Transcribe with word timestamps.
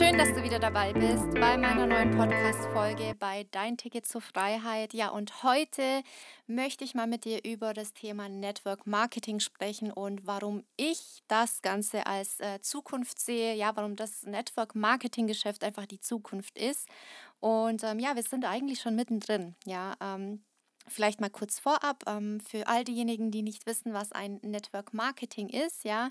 Schön, 0.00 0.16
dass 0.16 0.30
du 0.30 0.42
wieder 0.42 0.58
dabei 0.58 0.94
bist 0.94 1.34
bei 1.34 1.58
meiner 1.58 1.86
neuen 1.86 2.16
Podcast-Folge 2.16 3.14
bei 3.18 3.46
Dein 3.50 3.76
Ticket 3.76 4.06
zur 4.06 4.22
Freiheit. 4.22 4.94
Ja, 4.94 5.10
und 5.10 5.42
heute 5.42 6.02
möchte 6.46 6.84
ich 6.84 6.94
mal 6.94 7.06
mit 7.06 7.26
dir 7.26 7.44
über 7.44 7.74
das 7.74 7.92
Thema 7.92 8.26
Network 8.30 8.86
Marketing 8.86 9.40
sprechen 9.40 9.92
und 9.92 10.26
warum 10.26 10.64
ich 10.78 11.22
das 11.28 11.60
Ganze 11.60 12.06
als 12.06 12.40
äh, 12.40 12.62
Zukunft 12.62 13.18
sehe. 13.18 13.54
Ja, 13.54 13.76
warum 13.76 13.94
das 13.94 14.22
Network 14.22 14.74
Marketing 14.74 15.26
Geschäft 15.26 15.62
einfach 15.62 15.84
die 15.84 16.00
Zukunft 16.00 16.56
ist. 16.56 16.88
Und 17.38 17.84
ähm, 17.84 17.98
ja, 17.98 18.16
wir 18.16 18.22
sind 18.22 18.46
eigentlich 18.46 18.80
schon 18.80 18.96
mittendrin. 18.96 19.54
Ja, 19.66 19.96
ähm, 20.00 20.42
Vielleicht 20.90 21.20
mal 21.20 21.30
kurz 21.30 21.58
vorab 21.58 22.04
ähm, 22.06 22.40
für 22.40 22.66
all 22.66 22.84
diejenigen, 22.84 23.30
die 23.30 23.42
nicht 23.42 23.66
wissen, 23.66 23.92
was 23.92 24.12
ein 24.12 24.38
Network 24.42 24.92
Marketing 24.92 25.48
ist. 25.48 25.84
Ja, 25.84 26.10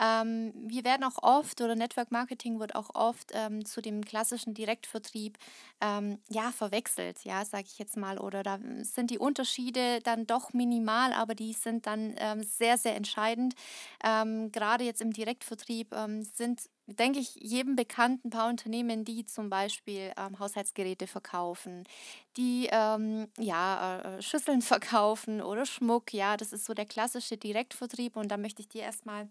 ähm, 0.00 0.52
wir 0.54 0.84
werden 0.84 1.04
auch 1.04 1.22
oft 1.22 1.60
oder 1.60 1.74
Network 1.74 2.12
Marketing 2.12 2.60
wird 2.60 2.74
auch 2.74 2.90
oft 2.94 3.32
ähm, 3.34 3.64
zu 3.64 3.80
dem 3.80 4.04
klassischen 4.04 4.54
Direktvertrieb 4.54 5.38
ähm, 5.80 6.18
ja 6.28 6.52
verwechselt. 6.52 7.24
Ja, 7.24 7.44
sage 7.44 7.64
ich 7.66 7.78
jetzt 7.78 7.96
mal. 7.96 8.18
Oder 8.18 8.42
da 8.42 8.58
sind 8.82 9.10
die 9.10 9.18
Unterschiede 9.18 10.00
dann 10.02 10.26
doch 10.26 10.52
minimal, 10.52 11.12
aber 11.12 11.34
die 11.34 11.52
sind 11.52 11.86
dann 11.86 12.14
ähm, 12.18 12.42
sehr 12.42 12.78
sehr 12.78 12.96
entscheidend. 12.96 13.54
Ähm, 14.04 14.52
gerade 14.52 14.84
jetzt 14.84 15.00
im 15.00 15.12
Direktvertrieb 15.12 15.94
sind 16.34 16.68
denke 16.88 17.20
ich, 17.20 17.34
jedem 17.36 17.76
bekannten 17.76 18.30
paar 18.30 18.48
Unternehmen, 18.48 19.04
die 19.04 19.26
zum 19.26 19.50
Beispiel 19.50 20.12
ähm, 20.16 20.38
Haushaltsgeräte 20.38 21.06
verkaufen, 21.06 21.84
die 22.36 22.68
ähm, 22.72 23.28
ja, 23.38 24.00
äh, 24.18 24.22
Schüsseln 24.22 24.62
verkaufen 24.62 25.42
oder 25.42 25.66
Schmuck. 25.66 26.12
Ja, 26.14 26.36
das 26.36 26.52
ist 26.52 26.64
so 26.64 26.74
der 26.74 26.86
klassische 26.86 27.36
Direktvertrieb. 27.36 28.16
Und 28.16 28.28
da 28.28 28.36
möchte 28.36 28.62
ich 28.62 28.68
dir 28.68 28.82
erstmal 28.82 29.28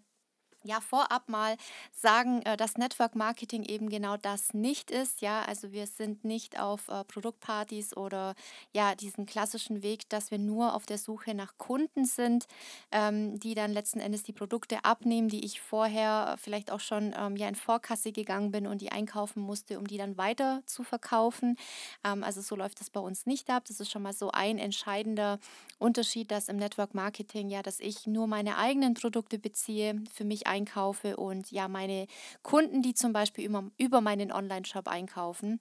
ja 0.64 0.80
vorab 0.80 1.28
mal 1.28 1.56
sagen, 1.92 2.42
äh, 2.42 2.56
dass 2.56 2.76
Network 2.76 3.14
Marketing 3.14 3.62
eben 3.62 3.88
genau 3.88 4.16
das 4.16 4.54
nicht 4.54 4.90
ist. 4.90 5.20
Ja, 5.20 5.42
also 5.42 5.72
wir 5.72 5.86
sind 5.86 6.24
nicht 6.24 6.58
auf 6.60 6.88
äh, 6.88 7.04
Produktpartys 7.04 7.96
oder 7.96 8.34
ja 8.72 8.94
diesen 8.94 9.26
klassischen 9.26 9.82
Weg, 9.82 10.08
dass 10.08 10.30
wir 10.30 10.38
nur 10.38 10.74
auf 10.74 10.86
der 10.86 10.98
Suche 10.98 11.34
nach 11.34 11.56
Kunden 11.58 12.04
sind, 12.04 12.46
ähm, 12.90 13.38
die 13.40 13.54
dann 13.54 13.72
letzten 13.72 14.00
Endes 14.00 14.22
die 14.24 14.32
Produkte 14.32 14.84
abnehmen, 14.84 15.28
die 15.28 15.44
ich 15.44 15.60
vorher 15.60 16.36
vielleicht 16.38 16.70
auch 16.70 16.80
schon 16.80 17.14
ähm, 17.16 17.36
ja 17.36 17.48
in 17.48 17.54
Vorkasse 17.54 18.12
gegangen 18.12 18.50
bin 18.50 18.66
und 18.66 18.80
die 18.80 18.92
einkaufen 18.92 19.40
musste, 19.42 19.78
um 19.78 19.86
die 19.86 19.98
dann 19.98 20.16
weiter 20.16 20.62
zu 20.66 20.82
verkaufen. 20.82 21.56
Ähm, 22.04 22.24
also 22.24 22.40
so 22.40 22.56
läuft 22.56 22.80
das 22.80 22.90
bei 22.90 23.00
uns 23.00 23.26
nicht 23.26 23.50
ab. 23.50 23.64
Das 23.66 23.80
ist 23.80 23.90
schon 23.90 24.02
mal 24.02 24.12
so 24.12 24.30
ein 24.32 24.58
entscheidender 24.58 25.38
Unterschied, 25.78 26.30
dass 26.30 26.48
im 26.48 26.56
Network 26.56 26.94
Marketing 26.94 27.48
ja, 27.48 27.62
dass 27.62 27.80
ich 27.80 28.06
nur 28.06 28.26
meine 28.26 28.58
eigenen 28.58 28.94
Produkte 28.94 29.38
beziehe, 29.38 30.02
für 30.12 30.24
mich 30.24 30.47
einkaufe 30.48 31.16
und 31.16 31.50
ja, 31.52 31.68
meine 31.68 32.06
Kunden, 32.42 32.82
die 32.82 32.94
zum 32.94 33.12
Beispiel 33.12 33.44
über, 33.44 33.70
über 33.76 34.00
meinen 34.00 34.32
Online-Shop 34.32 34.88
einkaufen, 34.88 35.60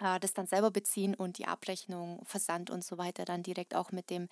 äh, 0.00 0.18
das 0.18 0.34
dann 0.34 0.46
selber 0.46 0.70
beziehen 0.70 1.14
und 1.14 1.38
die 1.38 1.46
Abrechnung, 1.46 2.20
Versand 2.24 2.70
und 2.70 2.82
so 2.82 2.98
weiter 2.98 3.24
dann 3.24 3.44
direkt 3.44 3.74
auch 3.76 3.92
mit 3.92 4.10
dem 4.10 4.28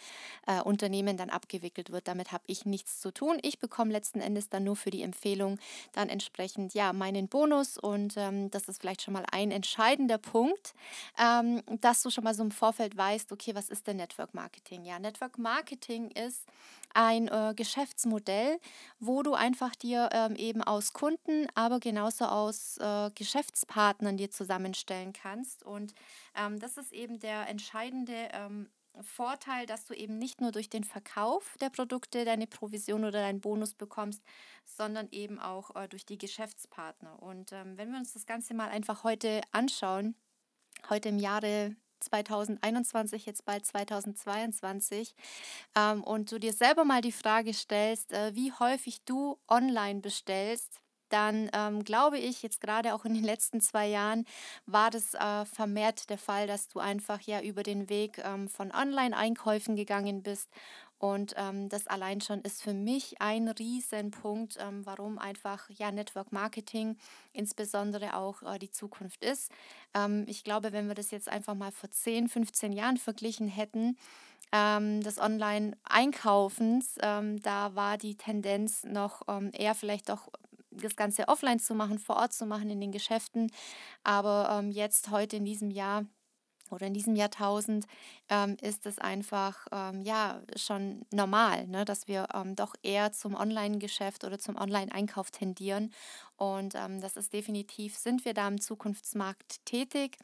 äh, 0.46 0.60
Unternehmen 0.60 1.16
dann 1.16 1.30
abgewickelt 1.30 1.92
wird. 1.92 2.08
Damit 2.08 2.32
habe 2.32 2.42
ich 2.48 2.64
nichts 2.66 3.00
zu 3.00 3.12
tun. 3.12 3.38
Ich 3.42 3.60
bekomme 3.60 3.92
letzten 3.92 4.20
Endes 4.20 4.48
dann 4.48 4.64
nur 4.64 4.74
für 4.74 4.90
die 4.90 5.02
Empfehlung 5.02 5.58
dann 5.92 6.08
entsprechend 6.08 6.74
ja 6.74 6.92
meinen 6.92 7.28
Bonus 7.28 7.78
und 7.78 8.14
ähm, 8.16 8.50
das 8.50 8.68
ist 8.68 8.80
vielleicht 8.80 9.02
schon 9.02 9.14
mal 9.14 9.24
ein 9.30 9.52
entscheidender 9.52 10.18
Punkt, 10.18 10.74
ähm, 11.16 11.62
dass 11.80 12.02
du 12.02 12.10
schon 12.10 12.24
mal 12.24 12.34
so 12.34 12.42
im 12.42 12.50
Vorfeld 12.50 12.96
weißt, 12.96 13.30
okay, 13.30 13.54
was 13.54 13.68
ist 13.68 13.86
denn 13.86 13.98
Network 13.98 14.34
Marketing? 14.34 14.84
Ja, 14.84 14.98
Network 14.98 15.38
Marketing 15.38 16.10
ist 16.10 16.44
ein 16.94 17.28
äh, 17.28 17.54
Geschäftsmodell, 17.56 18.58
wo 19.00 19.22
du 19.22 19.34
einfach 19.34 19.74
dir 19.74 20.10
ähm, 20.12 20.36
eben 20.36 20.62
aus 20.62 20.92
Kunden, 20.92 21.46
aber 21.54 21.80
genauso 21.80 22.26
aus 22.26 22.78
äh, 22.78 23.10
Geschäftspartnern 23.14 24.16
dir 24.16 24.30
zusammenstellen 24.30 25.12
kannst. 25.12 25.62
Und 25.62 25.94
ähm, 26.34 26.58
das 26.58 26.76
ist 26.76 26.92
eben 26.92 27.18
der 27.18 27.48
entscheidende 27.48 28.28
ähm, 28.32 28.68
Vorteil, 29.00 29.66
dass 29.66 29.86
du 29.86 29.94
eben 29.94 30.18
nicht 30.18 30.40
nur 30.40 30.52
durch 30.52 30.68
den 30.68 30.84
Verkauf 30.84 31.56
der 31.60 31.70
Produkte 31.70 32.24
deine 32.24 32.46
Provision 32.46 33.04
oder 33.04 33.20
deinen 33.20 33.40
Bonus 33.40 33.74
bekommst, 33.74 34.22
sondern 34.64 35.08
eben 35.10 35.38
auch 35.38 35.74
äh, 35.74 35.88
durch 35.88 36.04
die 36.04 36.18
Geschäftspartner. 36.18 37.22
Und 37.22 37.52
ähm, 37.52 37.78
wenn 37.78 37.90
wir 37.90 37.98
uns 37.98 38.12
das 38.12 38.26
Ganze 38.26 38.54
mal 38.54 38.68
einfach 38.68 39.02
heute 39.02 39.40
anschauen, 39.50 40.14
heute 40.90 41.08
im 41.08 41.18
Jahre 41.18 41.74
2021, 42.02 43.26
jetzt 43.26 43.44
bald 43.44 43.64
2022, 43.66 45.14
ähm, 45.76 46.04
und 46.04 46.30
du 46.32 46.38
dir 46.38 46.52
selber 46.52 46.84
mal 46.84 47.00
die 47.00 47.12
Frage 47.12 47.54
stellst, 47.54 48.12
äh, 48.12 48.34
wie 48.34 48.52
häufig 48.52 49.02
du 49.04 49.38
online 49.48 50.00
bestellst, 50.00 50.82
dann 51.12 51.50
ähm, 51.52 51.84
glaube 51.84 52.18
ich, 52.18 52.42
jetzt 52.42 52.60
gerade 52.60 52.94
auch 52.94 53.04
in 53.04 53.14
den 53.14 53.24
letzten 53.24 53.60
zwei 53.60 53.86
Jahren 53.86 54.24
war 54.66 54.90
das 54.90 55.14
äh, 55.14 55.44
vermehrt 55.44 56.08
der 56.08 56.18
Fall, 56.18 56.46
dass 56.46 56.68
du 56.68 56.78
einfach 56.78 57.20
ja 57.20 57.42
über 57.42 57.62
den 57.62 57.88
Weg 57.90 58.18
ähm, 58.24 58.48
von 58.48 58.72
Online-Einkäufen 58.72 59.76
gegangen 59.76 60.22
bist 60.22 60.48
und 61.02 61.34
ähm, 61.36 61.68
das 61.68 61.88
allein 61.88 62.20
schon 62.20 62.42
ist 62.42 62.62
für 62.62 62.74
mich 62.74 63.20
ein 63.20 63.48
Riesenpunkt, 63.48 64.56
ähm, 64.60 64.86
warum 64.86 65.18
einfach 65.18 65.68
ja 65.68 65.90
Network 65.90 66.30
Marketing 66.30 66.96
insbesondere 67.32 68.14
auch 68.16 68.44
äh, 68.44 68.56
die 68.60 68.70
Zukunft 68.70 69.24
ist. 69.24 69.50
Ähm, 69.94 70.24
ich 70.28 70.44
glaube, 70.44 70.72
wenn 70.72 70.86
wir 70.86 70.94
das 70.94 71.10
jetzt 71.10 71.28
einfach 71.28 71.56
mal 71.56 71.72
vor 71.72 71.90
10, 71.90 72.28
15 72.28 72.70
Jahren 72.70 72.98
verglichen 72.98 73.48
hätten, 73.48 73.96
ähm, 74.52 75.00
des 75.00 75.18
Online-Einkaufens, 75.18 76.94
ähm, 77.02 77.42
da 77.42 77.74
war 77.74 77.98
die 77.98 78.14
Tendenz 78.14 78.84
noch 78.84 79.22
ähm, 79.26 79.50
eher 79.52 79.74
vielleicht 79.74 80.08
doch 80.08 80.28
das 80.70 80.94
Ganze 80.94 81.26
offline 81.26 81.58
zu 81.58 81.74
machen, 81.74 81.98
vor 81.98 82.14
Ort 82.14 82.32
zu 82.32 82.46
machen 82.46 82.70
in 82.70 82.80
den 82.80 82.92
Geschäften. 82.92 83.50
Aber 84.04 84.62
jetzt, 84.70 85.10
heute 85.10 85.36
in 85.36 85.44
diesem 85.44 85.70
Jahr, 85.72 86.06
oder 86.72 86.86
in 86.86 86.94
diesem 86.94 87.14
Jahrtausend 87.16 87.86
ähm, 88.28 88.56
ist 88.60 88.86
es 88.86 88.98
einfach 88.98 89.66
ähm, 89.70 90.02
ja 90.02 90.42
schon 90.56 91.02
normal, 91.12 91.66
ne, 91.66 91.84
dass 91.84 92.08
wir 92.08 92.28
ähm, 92.34 92.56
doch 92.56 92.74
eher 92.82 93.12
zum 93.12 93.34
Online-Geschäft 93.34 94.24
oder 94.24 94.38
zum 94.38 94.56
Online-Einkauf 94.56 95.30
tendieren. 95.30 95.92
Und 96.36 96.74
ähm, 96.74 97.00
das 97.00 97.16
ist 97.16 97.32
definitiv, 97.32 97.96
sind 97.96 98.24
wir 98.24 98.34
da 98.34 98.48
im 98.48 98.60
Zukunftsmarkt 98.60 99.64
tätig. 99.64 100.18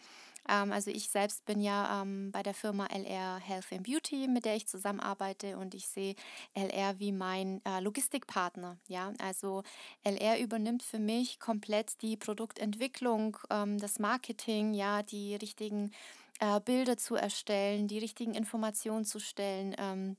Ähm, 0.48 0.72
also 0.72 0.90
ich 0.90 1.10
selbst 1.10 1.44
bin 1.44 1.60
ja 1.60 2.02
ähm, 2.02 2.30
bei 2.32 2.42
der 2.42 2.54
Firma 2.54 2.86
LR 2.86 3.38
Health 3.38 3.72
and 3.72 3.84
Beauty, 3.84 4.26
mit 4.28 4.44
der 4.44 4.56
ich 4.56 4.66
zusammenarbeite 4.66 5.58
und 5.58 5.74
ich 5.74 5.86
sehe 5.88 6.14
LR 6.54 6.98
wie 6.98 7.12
mein 7.12 7.60
äh, 7.64 7.80
Logistikpartner. 7.80 8.78
Ja, 8.88 9.12
also 9.18 9.62
LR 10.04 10.40
übernimmt 10.40 10.82
für 10.82 10.98
mich 10.98 11.38
komplett 11.38 12.00
die 12.02 12.16
Produktentwicklung, 12.16 13.36
das 13.48 13.98
Marketing, 13.98 14.74
ja, 14.74 15.02
die 15.02 15.34
richtigen 15.36 15.90
äh, 16.38 16.60
Bilder 16.60 16.96
zu 16.96 17.14
erstellen, 17.16 17.88
die 17.88 17.98
richtigen 17.98 18.34
Informationen 18.34 19.04
zu 19.04 19.18
stellen, 19.20 19.74
ähm, 19.78 20.16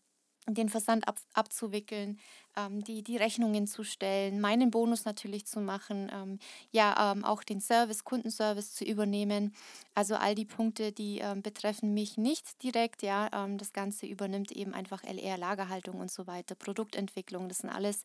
den 0.48 0.70
Versand 0.70 1.08
ab, 1.08 1.20
abzuwickeln, 1.34 2.20
ähm, 2.56 2.84
die, 2.84 3.04
die 3.04 3.18
Rechnungen 3.18 3.68
zu 3.68 3.84
stellen, 3.84 4.42
meinen 4.42 4.72
Bonus 4.72 5.06
natürlich 5.06 5.46
zu 5.46 5.60
machen, 5.62 6.12
ähm, 6.14 6.40
ja, 6.72 7.12
ähm, 7.12 7.24
auch 7.24 7.44
den 7.44 7.62
Service, 7.62 8.04
Kundenservice 8.04 8.74
zu 8.74 8.84
übernehmen. 8.86 9.54
Also 9.96 10.16
all 10.16 10.36
die 10.36 10.46
Punkte, 10.46 10.92
die 10.92 11.20
ähm, 11.20 11.42
betreffen 11.42 11.94
mich 11.94 12.18
nicht 12.18 12.64
direkt, 12.64 13.04
ja, 13.04 13.30
ähm, 13.34 13.58
das 13.58 13.74
Ganze 13.74 14.06
übernimmt 14.06 14.52
eben 14.52 14.74
einfach 14.74 15.04
LR, 15.04 15.38
Lagerhaltung 15.38 16.00
und 16.00 16.12
so 16.12 16.28
weiter, 16.28 16.56
Produktentwicklung, 16.56 17.50
das 17.50 17.60
sind 17.60 17.70
alles 17.70 18.04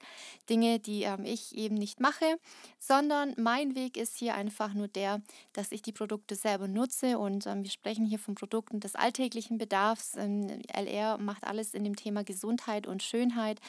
Dinge, 0.48 0.78
die 0.78 1.02
ähm, 1.02 1.24
ich 1.24 1.54
eben 1.56 1.74
nicht 1.74 2.00
mache, 2.00 2.38
sondern 2.78 3.34
mein 3.36 3.74
Weg 3.74 3.96
ist 3.96 4.16
hier 4.16 4.34
einfach 4.34 4.74
nur 4.74 4.88
der, 4.88 5.22
dass 5.52 5.72
ich 5.72 5.82
die 5.82 5.92
Produkte 5.92 6.34
selber 6.34 6.68
nutze 6.68 7.18
und 7.18 7.44
wir 7.44 7.70
sprechen 7.70 8.06
hier 8.06 8.18
von 8.18 8.34
Produkten 8.34 8.80
des 8.80 8.94
alltäglichen 8.94 9.58
Bedarfs. 9.58 10.14
LR 10.16 11.18
macht 11.18 11.44
alles 11.44 11.74
in 11.74 11.84
dem 11.84 11.96
Thema 11.96 12.24
Gesundheit 12.24 12.86
und 12.86 13.02
Schönheit. 13.02 13.60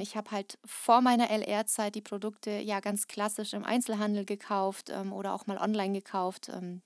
Ich 0.00 0.08
ich 0.08 0.16
habe 0.16 0.30
halt 0.30 0.58
vor 0.64 1.00
meiner 1.02 1.30
LR-Zeit 1.30 1.94
die 1.94 2.00
Produkte 2.02 2.50
ja 2.50 2.80
ganz 2.80 3.06
klassisch 3.08 3.52
im 3.52 3.64
Einzelhandel 3.64 4.24
gekauft 4.24 4.90
ähm, 4.90 5.12
oder 5.12 5.34
auch 5.34 5.46
mal 5.46 5.58
online 5.58 5.92
gekauft. 5.92 6.48
Ähm, 6.48 6.82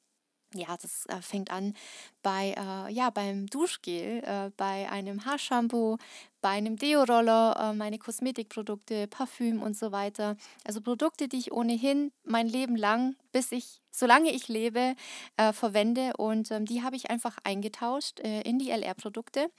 ja, 0.54 0.76
das 0.80 1.06
äh, 1.06 1.20
fängt 1.22 1.50
an 1.50 1.74
bei, 2.22 2.54
äh, 2.56 2.92
ja, 2.92 3.10
beim 3.10 3.46
Duschgel, 3.46 4.22
äh, 4.24 4.50
bei 4.56 4.88
einem 4.90 5.24
Haarshampoo, 5.24 5.98
bei 6.40 6.50
einem 6.50 6.76
Deo-Roller, 6.76 7.56
äh, 7.58 7.72
meine 7.76 7.98
Kosmetikprodukte, 7.98 9.06
Parfüm 9.06 9.62
und 9.62 9.76
so 9.76 9.92
weiter. 9.92 10.36
Also 10.64 10.80
Produkte, 10.80 11.28
die 11.28 11.38
ich 11.38 11.52
ohnehin 11.52 12.12
mein 12.24 12.48
Leben 12.48 12.76
lang, 12.76 13.16
bis 13.32 13.52
ich, 13.52 13.80
solange 13.90 14.30
ich 14.30 14.48
lebe, 14.48 14.94
äh, 15.36 15.52
verwende. 15.52 16.12
Und 16.16 16.50
ähm, 16.50 16.64
die 16.64 16.82
habe 16.82 16.96
ich 16.96 17.10
einfach 17.10 17.38
eingetauscht 17.44 18.20
äh, 18.20 18.42
in 18.42 18.58
die 18.58 18.70
LR-Produkte 18.70 19.50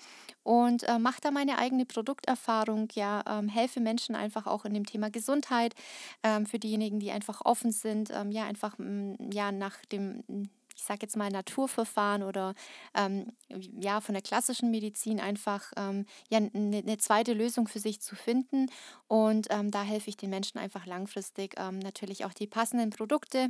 und 0.43 0.85
mache 0.99 1.21
da 1.21 1.31
meine 1.31 1.57
eigene 1.57 1.85
Produkterfahrung. 1.85 2.89
Ja, 2.95 3.23
ähm, 3.27 3.47
helfe 3.47 3.79
Menschen 3.79 4.13
einfach 4.13 4.45
auch 4.45 4.65
in 4.65 4.73
dem 4.73 4.85
Thema 4.85 5.09
Gesundheit. 5.09 5.73
Ähm, 6.21 6.45
für 6.45 6.59
diejenigen, 6.59 6.99
die 6.99 7.11
einfach 7.11 7.41
offen 7.45 7.71
sind, 7.71 8.09
ähm, 8.11 8.29
ja, 8.29 8.43
einfach 8.43 8.77
mm, 8.77 9.31
ja, 9.31 9.53
nach 9.53 9.77
dem 9.85 10.49
ich 10.75 10.83
sage 10.83 10.99
jetzt 11.03 11.17
mal, 11.17 11.29
Naturverfahren 11.29 12.23
oder 12.23 12.53
ähm, 12.95 13.33
ja, 13.79 14.01
von 14.01 14.13
der 14.13 14.21
klassischen 14.21 14.71
Medizin 14.71 15.19
einfach 15.19 15.71
ähm, 15.77 16.05
ja, 16.29 16.37
eine 16.37 16.83
ne 16.83 16.97
zweite 16.97 17.33
Lösung 17.33 17.67
für 17.67 17.79
sich 17.79 18.01
zu 18.01 18.15
finden. 18.15 18.67
Und 19.07 19.47
ähm, 19.49 19.71
da 19.71 19.83
helfe 19.83 20.09
ich 20.09 20.17
den 20.17 20.29
Menschen 20.29 20.59
einfach 20.59 20.85
langfristig 20.85 21.55
ähm, 21.57 21.79
natürlich 21.79 22.25
auch 22.25 22.33
die 22.33 22.47
passenden 22.47 22.89
Produkte 22.89 23.49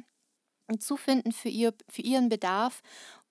zu 0.79 0.97
finden 0.97 1.31
für, 1.31 1.49
ihr, 1.49 1.73
für 1.89 2.01
ihren 2.01 2.29
Bedarf. 2.29 2.81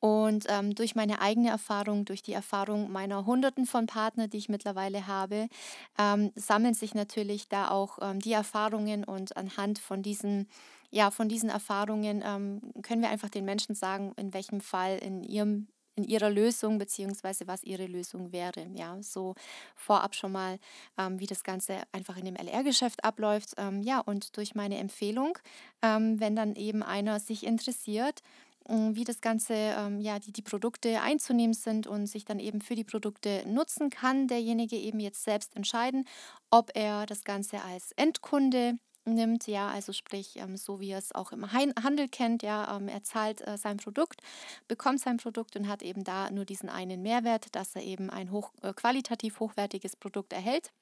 Und 0.00 0.46
ähm, 0.48 0.74
durch 0.74 0.96
meine 0.96 1.20
eigene 1.20 1.50
Erfahrung, 1.50 2.04
durch 2.04 2.22
die 2.22 2.32
Erfahrung 2.32 2.90
meiner 2.90 3.24
Hunderten 3.24 3.66
von 3.66 3.86
Partnern, 3.86 4.28
die 4.28 4.38
ich 4.38 4.48
mittlerweile 4.48 5.06
habe, 5.06 5.48
ähm, 5.96 6.32
sammeln 6.34 6.74
sich 6.74 6.94
natürlich 6.94 7.48
da 7.48 7.70
auch 7.70 7.98
ähm, 8.02 8.18
die 8.18 8.32
Erfahrungen 8.32 9.04
und 9.04 9.36
anhand 9.36 9.78
von 9.78 10.02
diesen, 10.02 10.48
ja, 10.92 11.10
von 11.10 11.28
diesen 11.28 11.48
Erfahrungen 11.50 12.22
ähm, 12.24 12.60
können 12.82 13.02
wir 13.02 13.08
einfach 13.10 13.30
den 13.30 13.44
Menschen 13.44 13.74
sagen, 13.74 14.12
in 14.16 14.34
welchem 14.34 14.60
Fall 14.60 14.98
in 14.98 15.22
ihrem 15.24 15.68
in 15.94 16.04
ihrer 16.04 16.30
Lösung, 16.30 16.78
beziehungsweise 16.78 17.46
was 17.46 17.62
ihre 17.64 17.86
Lösung 17.86 18.32
wäre. 18.32 18.66
Ja, 18.74 18.96
so 19.02 19.34
vorab 19.76 20.14
schon 20.14 20.32
mal, 20.32 20.58
ähm, 20.98 21.20
wie 21.20 21.26
das 21.26 21.44
Ganze 21.44 21.82
einfach 21.92 22.16
in 22.16 22.24
dem 22.24 22.36
LR-Geschäft 22.36 23.04
abläuft. 23.04 23.52
Ähm, 23.58 23.82
ja, 23.82 24.00
und 24.00 24.36
durch 24.38 24.54
meine 24.54 24.78
Empfehlung, 24.78 25.38
ähm, 25.82 26.18
wenn 26.18 26.34
dann 26.34 26.56
eben 26.56 26.82
einer 26.82 27.20
sich 27.20 27.44
interessiert, 27.44 28.22
ähm, 28.68 28.96
wie 28.96 29.04
das 29.04 29.20
Ganze, 29.20 29.54
ähm, 29.54 30.00
ja, 30.00 30.18
die, 30.18 30.32
die 30.32 30.42
Produkte 30.42 31.00
einzunehmen 31.02 31.54
sind 31.54 31.86
und 31.86 32.06
sich 32.06 32.24
dann 32.24 32.38
eben 32.38 32.60
für 32.62 32.74
die 32.74 32.84
Produkte 32.84 33.44
nutzen 33.46 33.90
kann, 33.90 34.28
derjenige 34.28 34.76
eben 34.76 35.00
jetzt 35.00 35.24
selbst 35.24 35.54
entscheiden, 35.56 36.06
ob 36.50 36.70
er 36.74 37.04
das 37.06 37.24
Ganze 37.24 37.62
als 37.62 37.92
Endkunde 37.92 38.78
nimmt, 39.04 39.46
ja, 39.46 39.68
also 39.68 39.92
sprich, 39.92 40.36
ähm, 40.36 40.56
so 40.56 40.80
wie 40.80 40.90
er 40.90 40.98
es 40.98 41.14
auch 41.14 41.32
im 41.32 41.52
Handel 41.52 42.08
kennt, 42.08 42.42
ja, 42.42 42.76
ähm, 42.76 42.88
er 42.88 43.02
zahlt 43.02 43.46
äh, 43.46 43.56
sein 43.56 43.76
Produkt, 43.78 44.20
bekommt 44.68 45.00
sein 45.00 45.16
Produkt 45.16 45.56
und 45.56 45.68
hat 45.68 45.82
eben 45.82 46.04
da 46.04 46.30
nur 46.30 46.44
diesen 46.44 46.68
einen 46.68 47.02
Mehrwert, 47.02 47.54
dass 47.54 47.74
er 47.76 47.82
eben 47.82 48.10
ein 48.10 48.30
hoch, 48.30 48.52
äh, 48.62 48.72
qualitativ 48.72 49.40
hochwertiges 49.40 49.96
Produkt 49.96 50.32
erhält. 50.32 50.72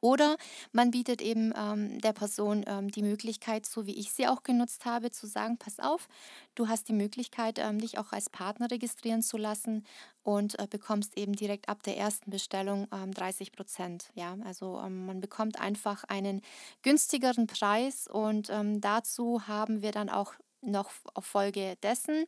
Oder 0.00 0.36
man 0.72 0.90
bietet 0.90 1.22
eben 1.22 1.52
ähm, 1.56 2.00
der 2.00 2.12
Person 2.12 2.64
ähm, 2.66 2.90
die 2.90 3.02
Möglichkeit, 3.02 3.66
so 3.66 3.86
wie 3.86 3.98
ich 3.98 4.12
sie 4.12 4.28
auch 4.28 4.42
genutzt 4.42 4.84
habe, 4.84 5.10
zu 5.10 5.26
sagen, 5.26 5.58
pass 5.58 5.80
auf, 5.80 6.08
du 6.54 6.68
hast 6.68 6.88
die 6.88 6.92
Möglichkeit, 6.92 7.58
ähm, 7.58 7.80
dich 7.80 7.98
auch 7.98 8.12
als 8.12 8.30
Partner 8.30 8.70
registrieren 8.70 9.22
zu 9.22 9.36
lassen 9.36 9.84
und 10.22 10.58
äh, 10.58 10.66
bekommst 10.68 11.16
eben 11.16 11.32
direkt 11.32 11.68
ab 11.68 11.82
der 11.82 11.96
ersten 11.96 12.30
Bestellung 12.30 12.88
30 12.90 13.48
ähm, 13.48 13.52
Prozent. 13.54 14.10
Ja, 14.14 14.36
also 14.44 14.80
ähm, 14.84 15.06
man 15.06 15.20
bekommt 15.20 15.60
einfach 15.60 16.04
einen 16.04 16.42
günstigeren 16.82 17.46
Preis 17.46 18.08
und 18.08 18.50
ähm, 18.50 18.80
dazu 18.80 19.46
haben 19.46 19.82
wir 19.82 19.92
dann 19.92 20.08
auch 20.10 20.34
noch 20.62 20.90
auf 21.14 21.24
Folge 21.24 21.76
dessen 21.82 22.24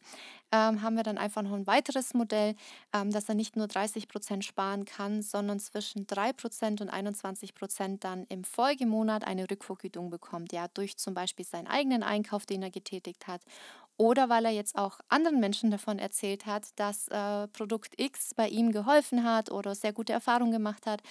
ähm, 0.52 0.82
haben 0.82 0.96
wir 0.96 1.02
dann 1.02 1.19
einfach 1.19 1.42
noch 1.42 1.52
ein 1.52 1.66
weiteres 1.66 2.14
Modell, 2.14 2.54
ähm, 2.94 3.10
dass 3.10 3.28
er 3.28 3.34
nicht 3.34 3.56
nur 3.56 3.66
30 3.66 4.08
Prozent 4.08 4.44
sparen 4.44 4.84
kann, 4.84 5.22
sondern 5.22 5.60
zwischen 5.60 6.06
3 6.06 6.32
Prozent 6.32 6.80
und 6.80 6.88
21 6.88 7.54
Prozent 7.54 8.04
dann 8.04 8.25
im 8.28 8.44
Folgemonat 8.44 9.25
eine 9.25 9.50
Rückvergütung 9.50 10.10
bekommt, 10.10 10.52
ja, 10.52 10.69
durch 10.69 10.96
zum 10.96 11.14
Beispiel 11.14 11.44
seinen 11.44 11.66
eigenen 11.66 12.02
Einkauf, 12.02 12.46
den 12.46 12.62
er 12.62 12.70
getätigt 12.70 13.26
hat 13.26 13.42
oder 13.98 14.28
weil 14.28 14.44
er 14.44 14.52
jetzt 14.52 14.78
auch 14.78 15.00
anderen 15.08 15.40
Menschen 15.40 15.70
davon 15.70 15.98
erzählt 15.98 16.46
hat, 16.46 16.69
dass 16.76 17.08
äh, 17.08 17.48
Produkt 17.48 18.00
X 18.00 18.32
bei 18.32 18.48
ihm 18.48 18.70
geholfen 18.72 19.25
hat 19.25 19.50
oder 19.50 19.75
sehr 19.75 19.92
gute 19.92 20.12
Erfahrungen 20.12 20.52
gemacht 20.52 20.86
hat 20.86 21.02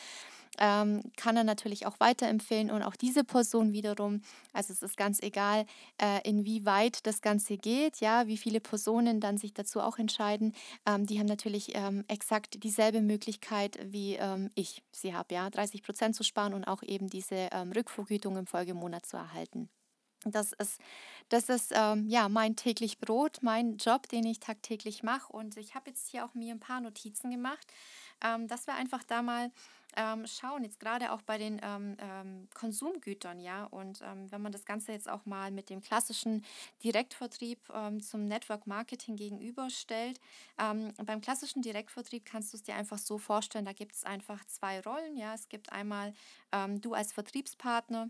ähm, 0.59 1.03
kann 1.15 1.37
er 1.37 1.43
natürlich 1.43 1.85
auch 1.85 1.99
weiterempfehlen 1.99 2.71
und 2.71 2.83
auch 2.83 2.95
diese 2.95 3.23
Person 3.23 3.73
wiederum. 3.73 4.21
Also 4.53 4.73
es 4.73 4.81
ist 4.81 4.97
ganz 4.97 5.21
egal, 5.21 5.65
äh, 6.01 6.27
inwieweit 6.27 7.05
das 7.05 7.21
Ganze 7.21 7.57
geht, 7.57 7.97
ja, 7.97 8.27
wie 8.27 8.37
viele 8.37 8.59
Personen 8.59 9.19
dann 9.19 9.37
sich 9.37 9.53
dazu 9.53 9.81
auch 9.81 9.97
entscheiden. 9.97 10.53
Ähm, 10.85 11.05
die 11.05 11.19
haben 11.19 11.27
natürlich 11.27 11.75
ähm, 11.75 12.03
exakt 12.07 12.63
dieselbe 12.63 13.01
Möglichkeit, 13.01 13.79
wie 13.83 14.15
ähm, 14.15 14.49
ich 14.55 14.83
sie 14.91 15.13
habe, 15.13 15.33
ja, 15.33 15.49
30 15.49 15.83
Prozent 15.83 16.15
zu 16.15 16.23
sparen 16.23 16.53
und 16.53 16.65
auch 16.65 16.83
eben 16.83 17.09
diese 17.09 17.49
ähm, 17.51 17.71
Rückvergütung 17.71 18.37
im 18.37 18.47
Folgemonat 18.47 19.05
zu 19.05 19.17
erhalten. 19.17 19.69
Das 20.25 20.53
ist, 20.53 20.79
das 21.29 21.49
ist 21.49 21.71
ähm, 21.75 22.07
ja 22.07 22.29
mein 22.29 22.55
täglich 22.55 22.99
Brot, 22.99 23.39
mein 23.41 23.77
Job, 23.77 24.07
den 24.09 24.25
ich 24.25 24.39
tagtäglich 24.39 25.03
mache. 25.03 25.31
Und 25.31 25.57
ich 25.57 25.75
habe 25.75 25.89
jetzt 25.89 26.09
hier 26.09 26.25
auch 26.25 26.33
mir 26.33 26.53
ein 26.53 26.59
paar 26.59 26.81
Notizen 26.81 27.29
gemacht, 27.31 27.67
ähm, 28.23 28.47
dass 28.47 28.67
wir 28.67 28.75
einfach 28.75 29.03
da 29.03 29.21
mal 29.21 29.51
ähm, 29.95 30.27
schauen, 30.27 30.63
jetzt 30.63 30.79
gerade 30.79 31.11
auch 31.11 31.21
bei 31.21 31.37
den 31.37 31.59
ähm, 31.63 31.97
ähm, 31.99 32.47
Konsumgütern, 32.53 33.39
ja, 33.39 33.65
und 33.65 34.01
ähm, 34.01 34.31
wenn 34.31 34.41
man 34.41 34.51
das 34.51 34.65
Ganze 34.65 34.91
jetzt 34.91 35.09
auch 35.09 35.25
mal 35.25 35.49
mit 35.49 35.69
dem 35.69 35.81
klassischen 35.81 36.45
Direktvertrieb 36.83 37.59
zum 38.01 38.25
Network 38.27 38.67
Marketing 38.67 39.15
gegenüberstellt, 39.15 40.19
beim 40.57 41.21
klassischen 41.21 41.61
Direktvertrieb 41.61 42.25
kannst 42.25 42.53
du 42.53 42.57
es 42.57 42.63
dir 42.63 42.75
einfach 42.75 42.97
so 42.97 43.17
vorstellen, 43.17 43.65
da 43.65 43.73
gibt 43.73 43.95
es 43.95 44.03
einfach 44.03 44.43
zwei 44.45 44.81
Rollen, 44.81 45.17
ja, 45.17 45.33
es 45.33 45.49
gibt 45.49 45.71
einmal 45.71 46.13
du 46.81 46.93
als 46.93 47.13
Vertriebspartner, 47.13 48.09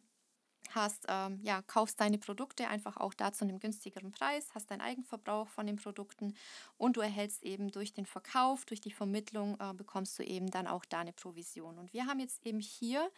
hast, 0.75 1.05
ähm, 1.09 1.39
ja, 1.43 1.61
kaufst 1.61 1.99
deine 1.99 2.17
Produkte 2.17 2.67
einfach 2.67 2.97
auch 2.97 3.13
da 3.13 3.31
zu 3.31 3.45
einem 3.45 3.59
günstigeren 3.59 4.11
Preis, 4.11 4.49
hast 4.53 4.71
deinen 4.71 4.81
Eigenverbrauch 4.81 5.47
von 5.47 5.67
den 5.67 5.77
Produkten 5.77 6.35
und 6.77 6.97
du 6.97 7.01
erhältst 7.01 7.43
eben 7.43 7.71
durch 7.71 7.93
den 7.93 8.05
Verkauf, 8.05 8.65
durch 8.65 8.81
die 8.81 8.91
Vermittlung, 8.91 9.57
äh, 9.59 9.73
bekommst 9.73 10.17
du 10.19 10.23
eben 10.23 10.51
dann 10.51 10.67
auch 10.67 10.85
deine 10.85 11.13
Provision. 11.13 11.77
Und 11.77 11.93
wir 11.93 12.05
haben 12.05 12.19
jetzt 12.19 12.45
eben 12.45 12.59
hier 12.59 13.09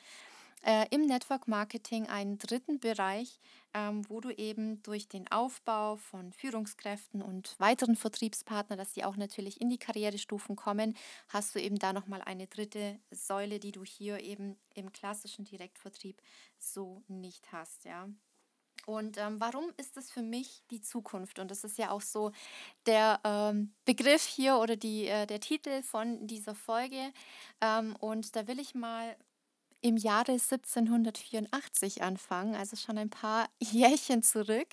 äh, 0.63 0.85
im 0.91 1.05
Network 1.05 1.47
Marketing 1.47 2.07
einen 2.07 2.37
dritten 2.37 2.79
Bereich, 2.79 3.39
ähm, 3.73 4.07
wo 4.09 4.19
du 4.19 4.31
eben 4.31 4.81
durch 4.83 5.07
den 5.07 5.31
Aufbau 5.31 5.97
von 5.97 6.33
Führungskräften 6.33 7.21
und 7.21 7.55
weiteren 7.59 7.95
Vertriebspartnern, 7.95 8.77
dass 8.77 8.93
die 8.93 9.05
auch 9.05 9.15
natürlich 9.15 9.61
in 9.61 9.69
die 9.69 9.77
Karrierestufen 9.77 10.55
kommen, 10.55 10.95
hast 11.29 11.55
du 11.55 11.61
eben 11.61 11.79
da 11.79 11.93
nochmal 11.93 12.21
eine 12.21 12.47
dritte 12.47 12.99
Säule, 13.11 13.59
die 13.59 13.71
du 13.71 13.83
hier 13.83 14.19
eben 14.21 14.57
im 14.73 14.91
klassischen 14.91 15.45
Direktvertrieb 15.45 16.21
so 16.57 17.03
nicht 17.07 17.51
hast, 17.51 17.85
ja. 17.85 18.09
Und 18.85 19.17
ähm, 19.17 19.39
warum 19.39 19.71
ist 19.77 19.97
das 19.97 20.09
für 20.09 20.21
mich 20.23 20.63
die 20.71 20.81
Zukunft? 20.81 21.37
Und 21.37 21.51
das 21.51 21.63
ist 21.63 21.77
ja 21.77 21.91
auch 21.91 22.01
so 22.01 22.31
der 22.85 23.19
ähm, 23.23 23.73
Begriff 23.85 24.23
hier 24.23 24.57
oder 24.57 24.77
die, 24.77 25.05
äh, 25.07 25.27
der 25.27 25.39
Titel 25.39 25.83
von 25.83 26.25
dieser 26.25 26.55
Folge. 26.55 27.13
Ähm, 27.61 27.95
und 27.97 28.35
da 28.35 28.47
will 28.47 28.59
ich 28.59 28.73
mal 28.73 29.15
im 29.81 29.97
Jahre 29.97 30.33
1784 30.33 32.01
anfangen, 32.01 32.55
also 32.55 32.75
schon 32.75 32.97
ein 32.97 33.09
paar 33.09 33.49
Jährchen 33.59 34.23
zurück. 34.23 34.67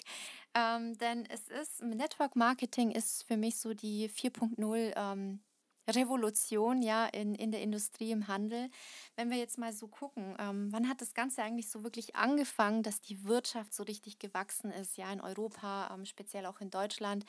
Ähm, 0.54 0.97
denn 0.99 1.26
es 1.26 1.49
ist, 1.49 1.83
Network 1.83 2.35
Marketing 2.35 2.90
ist 2.90 3.25
für 3.25 3.37
mich 3.37 3.59
so 3.59 3.75
die 3.75 4.09
4.0 4.09 4.92
ähm, 4.97 5.40
Revolution 5.88 6.83
ja 6.83 7.07
in, 7.07 7.35
in 7.35 7.52
der 7.52 7.62
Industrie, 7.62 8.11
im 8.11 8.28
Handel. 8.28 8.71
Wenn 9.14 9.31
wir 9.31 9.38
jetzt 9.38 9.59
mal 9.59 9.73
so 9.73 9.88
gucken, 9.88 10.35
ähm, 10.38 10.69
wann 10.71 10.88
hat 10.88 11.00
das 11.00 11.14
Ganze 11.14 11.43
eigentlich 11.43 11.69
so 11.69 11.83
wirklich 11.85 12.16
angefangen, 12.16 12.83
dass 12.83 13.00
die 13.00 13.25
Wirtschaft 13.25 13.75
so 13.75 13.83
richtig 13.83 14.19
gewachsen 14.19 14.71
ist, 14.71 14.97
ja, 14.97 15.12
in 15.12 15.21
Europa, 15.21 15.90
ähm, 15.95 16.05
speziell 16.05 16.47
auch 16.47 16.61
in 16.61 16.71
Deutschland, 16.71 17.25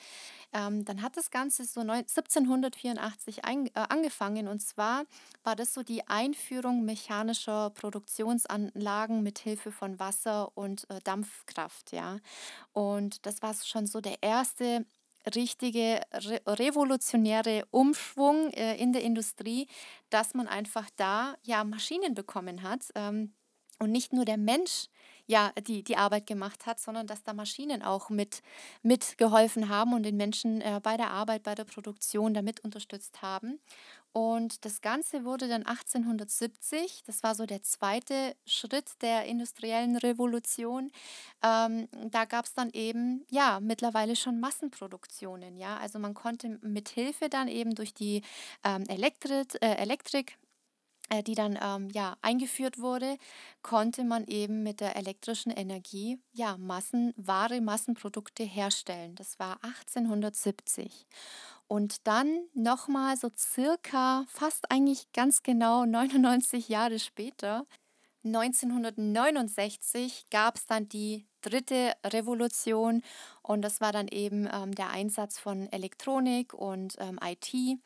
ähm, 0.52 0.84
dann 0.84 1.02
hat 1.02 1.16
das 1.16 1.30
Ganze 1.30 1.64
so 1.64 1.80
1784 1.80 3.44
ein, 3.44 3.66
äh, 3.68 3.70
angefangen 3.88 4.48
und 4.48 4.60
zwar 4.60 5.04
war 5.44 5.56
das 5.56 5.74
so 5.74 5.82
die 5.82 6.06
Einführung 6.08 6.84
mechanischer 6.84 7.70
Produktionsanlagen 7.70 9.22
mit 9.22 9.38
Hilfe 9.38 9.72
von 9.72 9.98
Wasser 9.98 10.56
und 10.56 10.88
äh, 10.90 11.00
Dampfkraft, 11.04 11.92
ja. 11.92 12.18
Und 12.72 13.24
das 13.26 13.42
war 13.42 13.54
schon 13.54 13.86
so 13.86 14.00
der 14.00 14.22
erste 14.22 14.84
richtige 15.34 16.00
re 16.12 16.40
revolutionäre 16.46 17.64
Umschwung 17.70 18.50
äh, 18.52 18.76
in 18.76 18.92
der 18.92 19.02
Industrie, 19.02 19.68
dass 20.10 20.34
man 20.34 20.48
einfach 20.48 20.88
da 20.96 21.34
ja 21.42 21.64
Maschinen 21.64 22.14
bekommen 22.14 22.62
hat 22.62 22.80
ähm, 22.94 23.34
und 23.78 23.92
nicht 23.92 24.12
nur 24.12 24.24
der 24.24 24.38
Mensch 24.38 24.88
ja 25.26 25.52
die, 25.66 25.84
die 25.84 25.96
Arbeit 25.96 26.26
gemacht 26.26 26.66
hat, 26.66 26.80
sondern 26.80 27.06
dass 27.06 27.22
da 27.22 27.34
Maschinen 27.34 27.82
auch 27.82 28.08
mit 28.10 28.42
mitgeholfen 28.82 29.68
haben 29.68 29.92
und 29.92 30.02
den 30.02 30.16
Menschen 30.16 30.60
äh, 30.62 30.80
bei 30.82 30.96
der 30.96 31.10
Arbeit, 31.10 31.42
bei 31.42 31.54
der 31.54 31.64
Produktion 31.64 32.34
damit 32.34 32.60
unterstützt 32.60 33.22
haben. 33.22 33.60
Und 34.12 34.64
das 34.64 34.80
Ganze 34.80 35.24
wurde 35.24 35.48
dann 35.48 35.64
1870, 35.64 37.02
das 37.06 37.22
war 37.22 37.34
so 37.34 37.46
der 37.46 37.62
zweite 37.62 38.34
Schritt 38.46 39.00
der 39.02 39.26
industriellen 39.26 39.96
Revolution. 39.96 40.90
Ähm, 41.42 41.88
da 42.10 42.24
gab 42.24 42.46
es 42.46 42.54
dann 42.54 42.70
eben, 42.70 43.24
ja, 43.30 43.60
mittlerweile 43.60 44.16
schon 44.16 44.40
Massenproduktionen, 44.40 45.56
ja. 45.56 45.76
Also 45.78 45.98
man 45.98 46.14
konnte 46.14 46.58
mit 46.62 46.88
Hilfe 46.88 47.28
dann 47.28 47.48
eben 47.48 47.74
durch 47.74 47.94
die 47.94 48.22
ähm, 48.64 48.84
Elektrik, 48.88 49.54
äh, 49.60 49.74
Elektrik 49.76 50.38
äh, 51.10 51.22
die 51.22 51.34
dann 51.34 51.58
ähm, 51.62 51.88
ja, 51.92 52.16
eingeführt 52.22 52.78
wurde, 52.78 53.16
konnte 53.62 54.04
man 54.04 54.24
eben 54.26 54.62
mit 54.62 54.80
der 54.80 54.96
elektrischen 54.96 55.50
Energie 55.50 56.20
ja, 56.32 56.56
Massen, 56.58 57.14
wahre 57.16 57.60
Massenprodukte 57.60 58.42
herstellen. 58.42 59.14
Das 59.14 59.38
war 59.38 59.58
1870. 59.64 61.06
Und 61.68 62.06
dann 62.06 62.40
nochmal 62.54 63.16
so 63.16 63.30
circa, 63.36 64.24
fast 64.28 64.70
eigentlich 64.70 65.10
ganz 65.12 65.42
genau 65.42 65.84
99 65.86 66.68
Jahre 66.68 66.98
später, 66.98 67.66
1969 68.24 70.26
gab 70.30 70.56
es 70.56 70.66
dann 70.66 70.88
die 70.88 71.26
dritte 71.40 71.92
Revolution. 72.04 73.02
Und 73.42 73.62
das 73.62 73.80
war 73.80 73.92
dann 73.92 74.08
eben 74.08 74.48
ähm, 74.52 74.74
der 74.74 74.90
Einsatz 74.90 75.38
von 75.38 75.70
Elektronik 75.72 76.52
und 76.52 76.96
ähm, 76.98 77.18
IT 77.22 77.78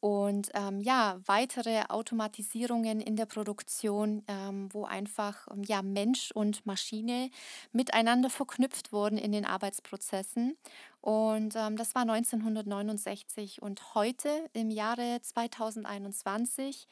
und 0.00 0.50
ähm, 0.54 0.80
ja, 0.80 1.20
weitere 1.26 1.82
Automatisierungen 1.88 3.02
in 3.02 3.16
der 3.16 3.26
Produktion, 3.26 4.22
ähm, 4.28 4.68
wo 4.72 4.84
einfach 4.86 5.46
ähm, 5.50 5.62
ja, 5.62 5.82
Mensch 5.82 6.32
und 6.32 6.64
Maschine 6.64 7.30
miteinander 7.72 8.30
verknüpft 8.30 8.92
wurden 8.92 9.18
in 9.18 9.32
den 9.32 9.44
Arbeitsprozessen. 9.44 10.56
Und 11.02 11.54
ähm, 11.54 11.76
das 11.76 11.94
war 11.94 12.02
1969. 12.02 13.60
Und 13.60 13.94
heute, 13.94 14.48
im 14.54 14.70
Jahre 14.70 15.20
2021, 15.20 16.86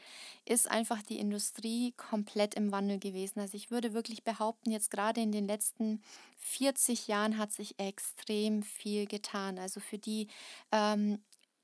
ist 0.45 0.71
einfach 0.71 1.03
die 1.03 1.19
Industrie 1.19 1.93
komplett 1.97 2.55
im 2.57 2.73
Wandel 2.73 2.99
gewesen. 2.99 3.41
Also 3.41 3.57
ich 3.57 3.71
würde 3.71 3.95
wirklich 3.95 4.23
behaupten, 4.23 4.71
jetzt 4.71 4.91
gerade 4.91 5.23
in 5.23 5.33
den 5.33 5.47
letzten 5.47 6.03
40 6.37 7.09
Jahren 7.09 7.39
hat 7.39 7.53
sich 7.53 7.79
extrem 7.79 8.63
viel 8.63 9.07
getan. 9.07 9.59
Also 9.59 9.81
für 9.81 9.99
die 9.99 10.29
ähm, 10.73 11.21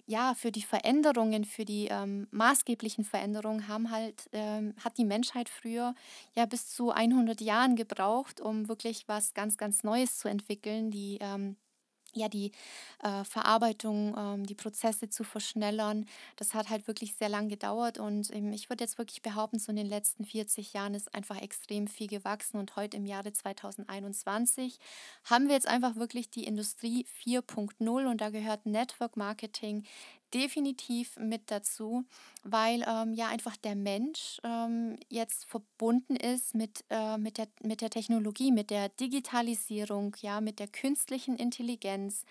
ja, 0.06 0.34
für 0.34 0.52
die 0.52 0.62
Veränderungen, 0.62 1.44
für 1.44 1.64
die 1.64 1.88
ähm, 1.90 2.26
maßgeblichen 2.30 3.04
Veränderungen 3.04 3.68
haben 3.68 3.90
halt, 3.90 4.28
ähm, 4.32 4.74
hat 4.84 4.98
die 4.98 5.04
Menschheit 5.04 5.48
früher 5.48 5.94
ja 6.34 6.46
bis 6.46 6.68
zu 6.68 6.90
100 6.90 7.40
Jahren 7.40 7.74
gebraucht, 7.76 8.40
um 8.40 8.68
wirklich 8.68 9.08
was 9.08 9.34
ganz, 9.34 9.56
ganz 9.56 9.82
Neues 9.82 10.18
zu 10.18 10.28
entwickeln, 10.28 10.90
die 10.90 11.18
ähm, 11.20 11.56
ja, 12.14 12.28
die 12.28 12.52
äh, 13.02 13.24
Verarbeitung, 13.24 14.14
ähm, 14.16 14.46
die 14.46 14.54
Prozesse 14.54 15.08
zu 15.08 15.24
verschnellern. 15.24 16.06
Das 16.36 16.54
hat 16.54 16.70
halt 16.70 16.86
wirklich 16.86 17.14
sehr 17.14 17.28
lang 17.28 17.48
gedauert 17.48 17.98
und 17.98 18.34
ähm, 18.34 18.52
ich 18.52 18.70
würde 18.70 18.84
jetzt 18.84 18.98
wirklich 18.98 19.22
behaupten, 19.22 19.58
so 19.58 19.70
in 19.70 19.76
den 19.76 19.88
letzten 19.88 20.24
40 20.24 20.72
Jahren 20.72 20.94
ist 20.94 21.14
einfach 21.14 21.40
extrem 21.40 21.86
viel 21.86 22.08
gewachsen 22.08 22.58
und 22.58 22.76
heute 22.76 22.96
im 22.96 23.06
Jahre 23.06 23.32
2021 23.32 24.78
haben 25.24 25.48
wir 25.48 25.54
jetzt 25.54 25.68
einfach 25.68 25.96
wirklich 25.96 26.30
die 26.30 26.44
Industrie 26.44 27.06
4.0 27.24 28.10
und 28.10 28.20
da 28.20 28.30
gehört 28.30 28.66
Network 28.66 29.16
Marketing 29.16 29.84
definitiv 30.34 31.16
mit 31.16 31.50
dazu, 31.50 32.04
weil 32.42 32.84
ähm, 32.86 33.14
ja 33.14 33.28
einfach 33.28 33.56
der 33.56 33.76
Mensch 33.76 34.40
ähm, 34.42 34.96
jetzt 35.08 35.46
verbunden 35.46 36.16
ist 36.16 36.54
mit, 36.54 36.84
äh, 36.90 37.16
mit, 37.16 37.38
der, 37.38 37.46
mit 37.62 37.80
der 37.80 37.90
Technologie, 37.90 38.50
mit 38.50 38.70
der 38.70 38.88
Digitalisierung, 38.88 40.16
ja, 40.20 40.40
mit 40.40 40.58
der 40.58 40.66
künstlichen 40.66 41.36
Intelligenz. 41.36 42.24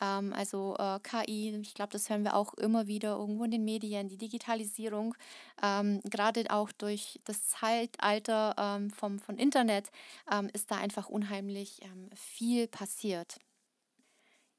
Ähm, 0.00 0.32
also 0.32 0.76
äh, 0.78 0.98
KI, 1.00 1.56
ich 1.62 1.74
glaube, 1.74 1.92
das 1.92 2.10
hören 2.10 2.24
wir 2.24 2.34
auch 2.34 2.54
immer 2.54 2.88
wieder 2.88 3.16
irgendwo 3.16 3.44
in 3.44 3.52
den 3.52 3.64
Medien, 3.64 4.08
die 4.08 4.18
Digitalisierung, 4.18 5.14
ähm, 5.62 6.00
gerade 6.02 6.50
auch 6.50 6.72
durch 6.72 7.20
das 7.24 7.48
Zeitalter 7.48 8.56
ähm, 8.58 8.90
vom, 8.90 9.20
von 9.20 9.38
Internet, 9.38 9.90
ähm, 10.30 10.50
ist 10.52 10.70
da 10.70 10.76
einfach 10.76 11.08
unheimlich 11.08 11.80
viel 12.14 12.66
passiert. 12.66 13.38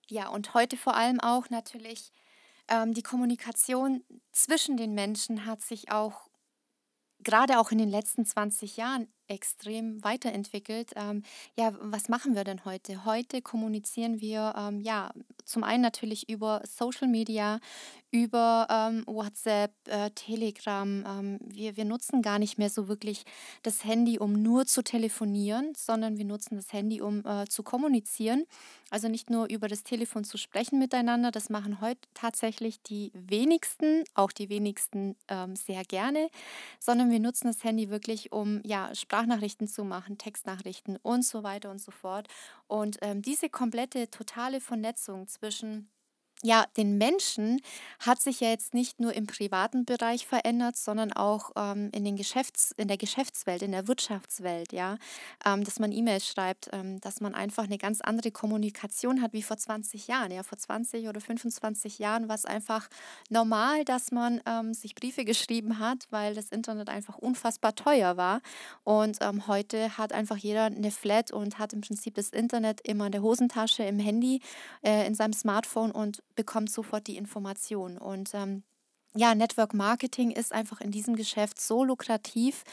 Ja, 0.08 0.30
und 0.30 0.54
heute 0.54 0.78
vor 0.78 0.96
allem 0.96 1.20
auch 1.20 1.50
natürlich 1.50 2.12
ähm, 2.68 2.94
die 2.94 3.04
Kommunikation 3.04 4.04
zwischen 4.32 4.78
den 4.78 4.94
Menschen 4.94 5.46
hat 5.46 5.62
sich 5.62 5.92
auch 5.92 6.30
gerade 7.20 7.60
auch 7.60 7.72
in 7.72 7.78
den 7.78 7.90
letzten 7.90 8.26
20 8.26 8.78
Jahren 8.78 9.08
extrem 9.28 10.04
weiterentwickelt. 10.04 10.92
Ähm, 10.96 11.24
ja, 11.58 11.74
was 11.80 12.10
machen 12.10 12.36
wir 12.36 12.44
denn 12.44 12.66
heute? 12.66 13.06
Heute 13.06 13.42
kommunizieren 13.42 14.22
wir 14.22 14.54
ähm, 14.58 14.80
ja 14.80 15.12
zum 15.46 15.64
einen 15.64 15.82
natürlich 15.82 16.30
über 16.30 16.62
Social 16.66 17.08
Media, 17.08 17.60
über 18.12 18.68
ähm, 18.70 19.04
WhatsApp, 19.08 19.72
äh, 19.88 20.10
Telegram. 20.12 21.04
Ähm, 21.06 21.40
wir, 21.42 21.76
wir 21.76 21.86
nutzen 21.86 22.22
gar 22.22 22.40
nicht 22.40 22.58
mehr 22.58 22.70
so 22.70 22.88
wirklich 22.88 23.26
das 23.64 23.84
Handy, 23.84 24.20
um 24.20 24.42
nur 24.42 24.66
zu 24.66 24.84
telefonieren, 24.84 25.74
sondern 25.76 26.18
wir 26.18 26.26
nutzen 26.26 26.56
das 26.56 26.72
Handy, 26.72 27.02
um 27.02 27.26
äh, 27.26 27.46
zu 27.48 27.62
kommunizieren. 27.62 28.46
Also 28.90 29.10
nicht 29.10 29.30
nur 29.30 29.50
über 29.50 29.68
das 29.68 29.84
Telefon 29.84 30.24
zu 30.24 30.38
sprechen 30.38 30.80
miteinander, 30.80 31.32
das 31.32 31.50
machen 31.50 31.82
heute 31.82 32.00
tatsächlich 32.14 32.82
die 32.82 33.12
wenigsten, 33.14 34.04
auch 34.14 34.32
die 34.32 34.50
wenigsten 34.50 35.16
ähm, 35.28 35.56
sehr 35.56 35.84
gerne, 35.84 36.30
sondern 36.80 37.12
wir 37.12 37.20
nutzen 37.20 37.48
das 37.48 37.64
Handy 37.64 37.90
wirklich, 37.90 38.32
um 38.32 38.62
ja, 38.64 38.94
Sprachnachrichten 39.16 39.68
zu 39.70 39.86
machen, 39.86 40.18
Textnachrichten 40.18 40.98
und 40.98 41.24
so 41.24 41.44
weiter 41.44 41.72
und 41.72 41.80
so 41.80 41.92
fort. 41.92 42.28
Und 42.68 42.98
ähm, 43.02 43.22
diese 43.22 43.50
komplette, 43.50 44.10
totale 44.10 44.60
Vernetzung 44.60 45.28
zwischen 45.30 45.88
ja, 46.46 46.66
den 46.78 46.98
Menschen 47.00 47.60
hat 48.00 48.22
sich 48.22 48.40
ja 48.40 48.50
jetzt 48.50 48.76
nicht 48.76 49.00
nur 49.00 49.14
im 49.14 49.26
privaten 49.26 49.84
Bereich 49.84 50.28
verändert, 50.28 50.78
sondern 50.78 51.12
auch 51.12 51.52
ähm, 51.56 51.90
in, 51.92 52.04
den 52.04 52.16
Geschäfts-, 52.16 52.72
in 52.78 52.88
der 52.88 52.98
Geschäftswelt, 52.98 53.64
in 53.64 53.72
der 53.72 53.88
Wirtschaftswelt, 53.88 54.72
ja, 54.72 54.98
ähm, 55.44 55.64
dass 55.64 55.80
man 55.80 55.92
E-Mails 55.92 56.28
schreibt, 56.28 56.70
ähm, 56.72 57.02
dass 57.02 57.20
man 57.20 57.34
einfach 57.34 57.64
eine 57.64 57.80
ganz 57.80 58.00
andere 58.02 58.30
Kommunikation 58.30 59.24
hat 59.24 59.34
wie 59.34 59.42
vor 59.42 59.58
20 59.58 60.08
Jahren. 60.08 60.32
Ja, 60.32 60.44
vor 60.44 60.60
20 60.60 61.08
oder 61.08 61.20
25 61.20 61.98
Jahren 61.98 62.30
war 62.30 62.36
es 62.36 62.46
einfach 62.46 62.90
normal, 63.30 63.84
dass 63.84 64.12
man 64.12 64.40
ähm, 64.46 64.76
sich 64.76 64.94
Briefe 64.94 65.26
geschrieben 65.26 65.80
hat, 65.80 66.06
weil 66.12 66.36
das 66.36 66.50
Internet 66.50 66.90
einfach 66.90 67.18
unfassbar 67.18 67.74
teuer 67.74 68.18
war. 68.18 68.42
Und 68.84 69.18
ähm, 69.22 69.48
heute 69.48 69.98
hat 69.98 70.14
einfach 70.14 70.38
jeder 70.38 70.66
eine 70.66 70.92
Flat 70.92 71.32
und 71.32 71.58
hat 71.58 71.74
im 71.74 71.82
Prinzip 71.82 72.14
das 72.14 72.30
Internet 72.30 72.82
immer 72.82 73.08
in 73.08 73.14
der 73.14 73.24
Hosentasche, 73.24 73.82
im 73.84 73.98
Handy, 73.98 74.42
äh, 74.84 75.08
in 75.08 75.16
seinem 75.16 75.34
Smartphone 75.34 75.90
und 75.90 76.22
bekommt 76.36 76.72
sofort 76.72 77.08
die 77.08 77.18
Information. 77.18 77.98
Und 77.98 78.34
ähm, 78.34 78.64
ja, 79.18 79.34
Network 79.34 79.74
Marketing 79.74 80.30
ist 80.32 80.52
einfach 80.52 80.82
in 80.82 80.92
diesem 80.92 81.16
Geschäft 81.16 81.60
so 81.60 81.86
lukrativ, 81.86 82.64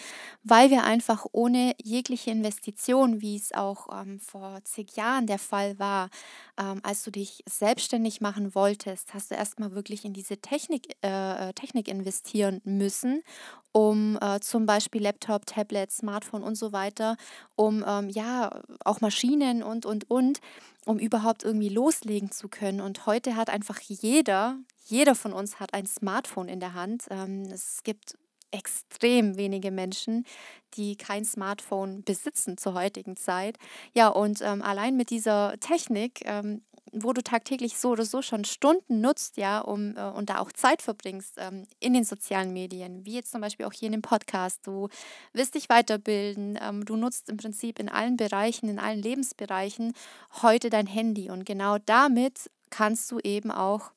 weil 0.42 0.70
wir 0.70 0.82
einfach 0.82 1.24
ohne 1.30 1.74
jegliche 1.80 2.32
Investition, 2.32 3.20
wie 3.20 3.36
es 3.36 3.52
auch 3.52 3.88
ähm, 3.96 4.18
vor 4.18 4.58
zig 4.64 4.96
Jahren 4.96 5.28
der 5.28 5.38
Fall 5.38 5.78
war, 5.78 6.10
ähm, 6.58 6.80
als 6.82 7.04
du 7.04 7.12
dich 7.12 7.44
selbstständig 7.48 8.20
machen 8.20 8.56
wolltest, 8.56 9.14
hast 9.14 9.30
du 9.30 9.36
erstmal 9.36 9.72
wirklich 9.72 10.04
in 10.04 10.12
diese 10.12 10.38
Technik, 10.38 10.96
äh, 11.04 11.50
äh 11.50 11.52
Technik 11.52 11.86
investieren 11.86 12.60
müssen, 12.64 13.22
um 13.72 14.18
äh, 14.20 14.40
zum 14.40 14.66
Beispiel 14.66 15.02
Laptop, 15.02 15.46
Tablet, 15.46 15.90
Smartphone 15.90 16.42
und 16.42 16.54
so 16.54 16.72
weiter, 16.72 17.16
um 17.56 17.84
ähm, 17.86 18.08
ja 18.10 18.60
auch 18.84 19.00
Maschinen 19.00 19.62
und 19.62 19.86
und 19.86 20.10
und 20.10 20.40
um 20.84 20.98
überhaupt 20.98 21.44
irgendwie 21.44 21.68
loslegen 21.68 22.30
zu 22.30 22.48
können. 22.48 22.80
Und 22.80 23.06
heute 23.06 23.36
hat 23.36 23.50
einfach 23.50 23.80
jeder, 23.80 24.56
jeder 24.86 25.14
von 25.14 25.32
uns 25.32 25.60
hat 25.60 25.74
ein 25.74 25.86
Smartphone 25.86 26.48
in 26.48 26.60
der 26.60 26.74
Hand. 26.74 27.04
Ähm, 27.10 27.44
es 27.50 27.82
gibt 27.82 28.16
extrem 28.50 29.36
wenige 29.36 29.70
Menschen, 29.70 30.26
die 30.74 30.96
kein 30.96 31.24
Smartphone 31.24 32.04
besitzen 32.04 32.58
zur 32.58 32.74
heutigen 32.74 33.16
Zeit. 33.16 33.56
Ja, 33.94 34.08
und 34.08 34.42
ähm, 34.42 34.62
allein 34.62 34.96
mit 34.96 35.10
dieser 35.10 35.54
Technik 35.58 36.20
ähm, 36.24 36.62
wo 36.92 37.12
du 37.12 37.22
tagtäglich 37.22 37.78
so 37.78 37.90
oder 37.90 38.04
so 38.04 38.22
schon 38.22 38.44
Stunden 38.44 39.00
nutzt, 39.00 39.36
ja, 39.36 39.60
um 39.60 39.96
äh, 39.96 40.02
und 40.10 40.30
da 40.30 40.38
auch 40.38 40.52
Zeit 40.52 40.82
verbringst 40.82 41.34
ähm, 41.38 41.66
in 41.80 41.94
den 41.94 42.04
sozialen 42.04 42.52
Medien, 42.52 43.04
wie 43.06 43.14
jetzt 43.14 43.32
zum 43.32 43.40
Beispiel 43.40 43.66
auch 43.66 43.72
hier 43.72 43.86
in 43.86 43.92
dem 43.92 44.02
Podcast. 44.02 44.66
Du 44.66 44.88
wirst 45.32 45.54
dich 45.54 45.68
weiterbilden, 45.68 46.58
ähm, 46.60 46.84
du 46.84 46.96
nutzt 46.96 47.28
im 47.28 47.36
Prinzip 47.36 47.78
in 47.78 47.88
allen 47.88 48.16
Bereichen, 48.16 48.68
in 48.68 48.78
allen 48.78 49.00
Lebensbereichen 49.00 49.94
heute 50.42 50.70
dein 50.70 50.86
Handy 50.86 51.30
und 51.30 51.46
genau 51.46 51.78
damit 51.78 52.50
kannst 52.70 53.10
du 53.10 53.18
eben 53.20 53.50
auch 53.50 53.92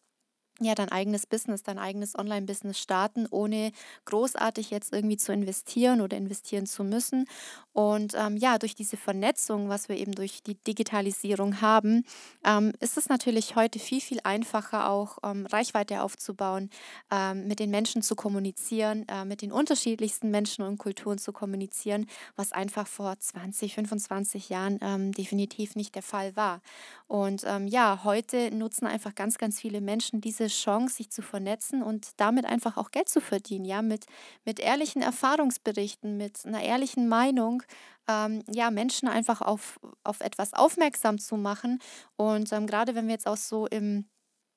ja, 0.62 0.74
dein 0.74 0.90
eigenes 0.90 1.26
Business, 1.26 1.64
dein 1.64 1.78
eigenes 1.78 2.18
Online-Business 2.18 2.80
starten, 2.80 3.28
ohne 3.30 3.72
großartig 4.06 4.72
jetzt 4.72 4.94
irgendwie 4.94 5.18
zu 5.18 5.34
investieren 5.34 6.00
oder 6.00 6.16
investieren 6.16 6.66
zu 6.66 6.84
müssen. 6.84 7.26
Und 7.74 8.14
ähm, 8.16 8.38
ja, 8.38 8.58
durch 8.58 8.74
diese 8.74 8.96
Vernetzung, 8.96 9.68
was 9.68 9.90
wir 9.90 9.98
eben 9.98 10.14
durch 10.14 10.44
die 10.44 10.56
Digitalisierung 10.56 11.60
haben, 11.60 12.06
ähm, 12.46 12.72
ist 12.80 12.98
es 12.98 13.10
natürlich 13.10 13.58
heute 13.58 13.80
viel, 13.80 14.00
viel 14.00 14.22
einfacher, 14.24 14.90
auch 14.90 15.18
ähm, 15.24 15.46
Reichweite 15.46 16.02
aufzubauen, 16.02 16.70
ähm, 17.12 17.48
mit 17.48 17.60
den 17.60 17.72
Menschen 17.72 18.02
zu 18.02 18.16
kommunizieren, 18.16 19.06
äh, 19.10 19.26
mit 19.26 19.42
den 19.42 19.52
unterschiedlichsten 19.52 20.32
Menschen 20.32 20.64
und 20.64 20.78
Kulturen 20.78 21.18
zu 21.18 21.34
kommunizieren, 21.34 22.06
was 22.38 22.54
einfach 22.54 22.88
vor 22.88 23.20
20, 23.20 23.76
25 23.76 24.48
Jahren 24.48 24.80
ähm, 24.82 25.12
definitiv 25.12 25.76
nicht 25.76 25.96
der 25.96 26.04
Fall 26.04 26.34
war. 26.38 26.62
Und 27.08 27.44
ähm, 27.46 27.68
ja, 27.68 28.06
heute 28.06 28.56
nutzen 28.56 28.88
einfach 28.88 29.16
ganz, 29.16 29.38
ganz 29.38 29.60
viele 29.60 29.82
Menschen 29.82 30.22
diese 30.22 30.45
Chance, 30.48 30.96
sich 30.96 31.12
zu 31.12 31.22
vernetzen 31.22 31.84
und 31.84 32.12
damit 32.18 32.46
einfach 32.46 32.78
auch 32.78 32.92
Geld 32.92 33.10
zu 33.10 33.22
verdienen, 33.22 33.66
ja, 33.66 33.82
mit, 33.82 34.06
mit 34.46 34.60
ehrlichen 34.60 35.02
Erfahrungsberichten, 35.02 36.18
mit 36.18 36.46
einer 36.46 36.62
ehrlichen 36.62 37.08
Meinung, 37.08 37.64
ähm, 38.08 38.44
ja, 38.50 38.72
Menschen 38.72 39.08
einfach 39.08 39.42
auf, 39.42 39.80
auf 40.04 40.22
etwas 40.22 40.54
aufmerksam 40.54 41.18
zu 41.20 41.38
machen. 41.38 41.80
Und 42.16 42.52
ähm, 42.54 42.68
gerade 42.68 42.96
wenn 42.96 43.08
wir 43.08 43.14
jetzt 43.14 43.28
auch 43.28 43.38
so 43.38 43.68
im 43.68 44.06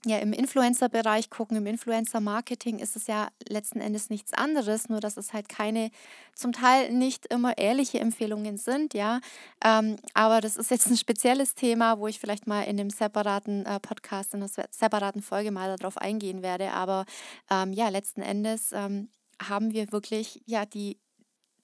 ja, 0.04 0.18
im 0.18 0.32
Influencer-Bereich 0.32 1.28
gucken, 1.28 1.56
im 1.56 1.66
Influencer-Marketing 1.66 2.78
ist 2.78 2.94
es 2.94 3.08
ja 3.08 3.28
letzten 3.48 3.80
Endes 3.80 4.10
nichts 4.10 4.32
anderes, 4.32 4.88
nur 4.88 5.00
dass 5.00 5.16
es 5.16 5.32
halt 5.32 5.48
keine, 5.48 5.90
zum 6.34 6.52
Teil 6.52 6.92
nicht 6.92 7.26
immer 7.26 7.58
ehrliche 7.58 7.98
Empfehlungen 7.98 8.58
sind, 8.58 8.94
ja. 8.94 9.20
Ähm, 9.64 9.96
aber 10.14 10.40
das 10.40 10.56
ist 10.56 10.70
jetzt 10.70 10.86
ein 10.86 10.96
spezielles 10.96 11.54
Thema, 11.54 11.98
wo 11.98 12.06
ich 12.06 12.20
vielleicht 12.20 12.46
mal 12.46 12.62
in 12.62 12.78
einem 12.78 12.90
separaten 12.90 13.66
äh, 13.66 13.80
Podcast, 13.80 14.34
in 14.34 14.42
einer 14.42 14.50
separaten 14.70 15.20
Folge 15.20 15.50
mal 15.50 15.76
darauf 15.76 15.98
eingehen 15.98 16.42
werde. 16.42 16.72
Aber 16.72 17.04
ähm, 17.50 17.72
ja, 17.72 17.88
letzten 17.88 18.22
Endes 18.22 18.70
ähm, 18.72 19.08
haben 19.42 19.72
wir 19.72 19.90
wirklich 19.90 20.42
ja 20.46 20.64
die 20.64 20.98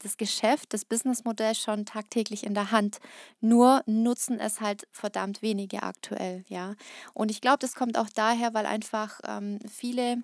das 0.01 0.17
Geschäft, 0.17 0.73
das 0.73 0.85
Businessmodell 0.85 1.55
schon 1.55 1.87
tagtäglich 1.87 2.45
in 2.45 2.55
der 2.55 2.71
Hand. 2.71 2.99
Nur 3.41 3.83
nutzen 3.87 4.39
es 4.39 4.61
halt 4.61 4.87
verdammt 4.91 5.43
wenige 5.43 5.83
aktuell, 5.83 6.45
ja. 6.49 6.75
Und 7.15 7.31
ich 7.31 7.41
glaube, 7.41 7.59
das 7.59 7.75
kommt 7.75 7.99
auch 7.99 8.09
daher, 8.15 8.55
weil 8.55 8.67
einfach 8.67 9.21
ähm, 9.27 9.59
viele 9.71 10.23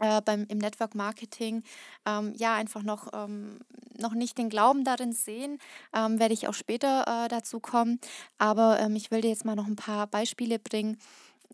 äh, 0.00 0.20
beim, 0.22 0.44
im 0.48 0.58
Network 0.58 0.94
Marketing 0.94 1.62
ähm, 2.06 2.32
ja 2.36 2.54
einfach 2.54 2.82
noch, 2.82 3.08
ähm, 3.12 3.60
noch 3.98 4.14
nicht 4.14 4.38
den 4.38 4.48
Glauben 4.48 4.84
darin 4.84 5.12
sehen, 5.12 5.58
ähm, 5.94 6.18
werde 6.18 6.34
ich 6.34 6.48
auch 6.48 6.54
später 6.54 7.24
äh, 7.24 7.28
dazu 7.28 7.60
kommen. 7.60 8.00
Aber 8.38 8.80
ähm, 8.80 8.96
ich 8.96 9.10
will 9.10 9.20
dir 9.20 9.30
jetzt 9.30 9.44
mal 9.44 9.54
noch 9.54 9.66
ein 9.66 9.76
paar 9.76 10.06
Beispiele 10.06 10.58
bringen, 10.58 10.98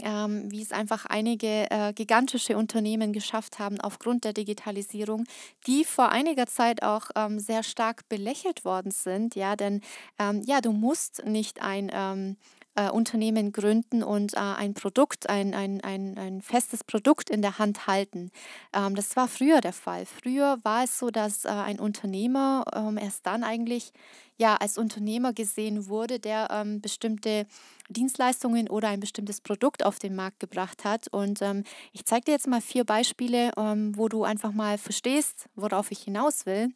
ähm, 0.04 0.50
wie 0.50 0.62
es 0.62 0.72
einfach 0.72 1.06
einige 1.06 1.70
äh, 1.70 1.92
gigantische 1.92 2.56
Unternehmen 2.56 3.12
geschafft 3.12 3.58
haben 3.58 3.80
aufgrund 3.80 4.24
der 4.24 4.32
Digitalisierung, 4.32 5.24
die 5.66 5.84
vor 5.84 6.10
einiger 6.10 6.46
Zeit 6.46 6.82
auch 6.82 7.10
ähm, 7.16 7.38
sehr 7.38 7.62
stark 7.62 8.08
belächelt 8.08 8.64
worden 8.64 8.90
sind. 8.90 9.34
Ja, 9.34 9.56
denn 9.56 9.80
ähm, 10.18 10.42
ja, 10.44 10.60
du 10.60 10.72
musst 10.72 11.24
nicht 11.24 11.62
ein 11.62 11.90
ähm, 11.92 12.36
äh, 12.74 12.90
Unternehmen 12.90 13.52
gründen 13.52 14.02
und 14.02 14.34
äh, 14.34 14.38
ein 14.38 14.74
Produkt, 14.74 15.28
ein, 15.28 15.54
ein, 15.54 15.80
ein, 15.82 16.16
ein 16.18 16.42
festes 16.42 16.84
Produkt 16.84 17.30
in 17.30 17.42
der 17.42 17.58
Hand 17.58 17.86
halten. 17.86 18.30
Ähm, 18.72 18.94
das 18.94 19.16
war 19.16 19.28
früher 19.28 19.60
der 19.60 19.72
Fall. 19.72 20.06
Früher 20.06 20.58
war 20.62 20.84
es 20.84 20.98
so, 20.98 21.10
dass 21.10 21.44
äh, 21.44 21.48
ein 21.48 21.80
Unternehmer 21.80 22.64
ähm, 22.74 22.98
erst 22.98 23.26
dann 23.26 23.44
eigentlich 23.44 23.92
ja 24.38 24.56
als 24.56 24.78
Unternehmer 24.78 25.32
gesehen 25.32 25.86
wurde, 25.88 26.18
der 26.18 26.48
ähm, 26.50 26.80
bestimmte 26.80 27.46
Dienstleistungen 27.88 28.68
oder 28.68 28.88
ein 28.88 29.00
bestimmtes 29.00 29.40
Produkt 29.40 29.84
auf 29.84 29.98
den 29.98 30.14
Markt 30.14 30.40
gebracht 30.40 30.84
hat. 30.84 31.08
Und 31.08 31.42
ähm, 31.42 31.64
ich 31.92 32.04
zeige 32.06 32.26
dir 32.26 32.32
jetzt 32.32 32.48
mal 32.48 32.60
vier 32.60 32.84
Beispiele, 32.84 33.52
ähm, 33.56 33.96
wo 33.96 34.08
du 34.08 34.24
einfach 34.24 34.52
mal 34.52 34.78
verstehst, 34.78 35.48
worauf 35.54 35.90
ich 35.90 36.00
hinaus 36.00 36.46
will. 36.46 36.70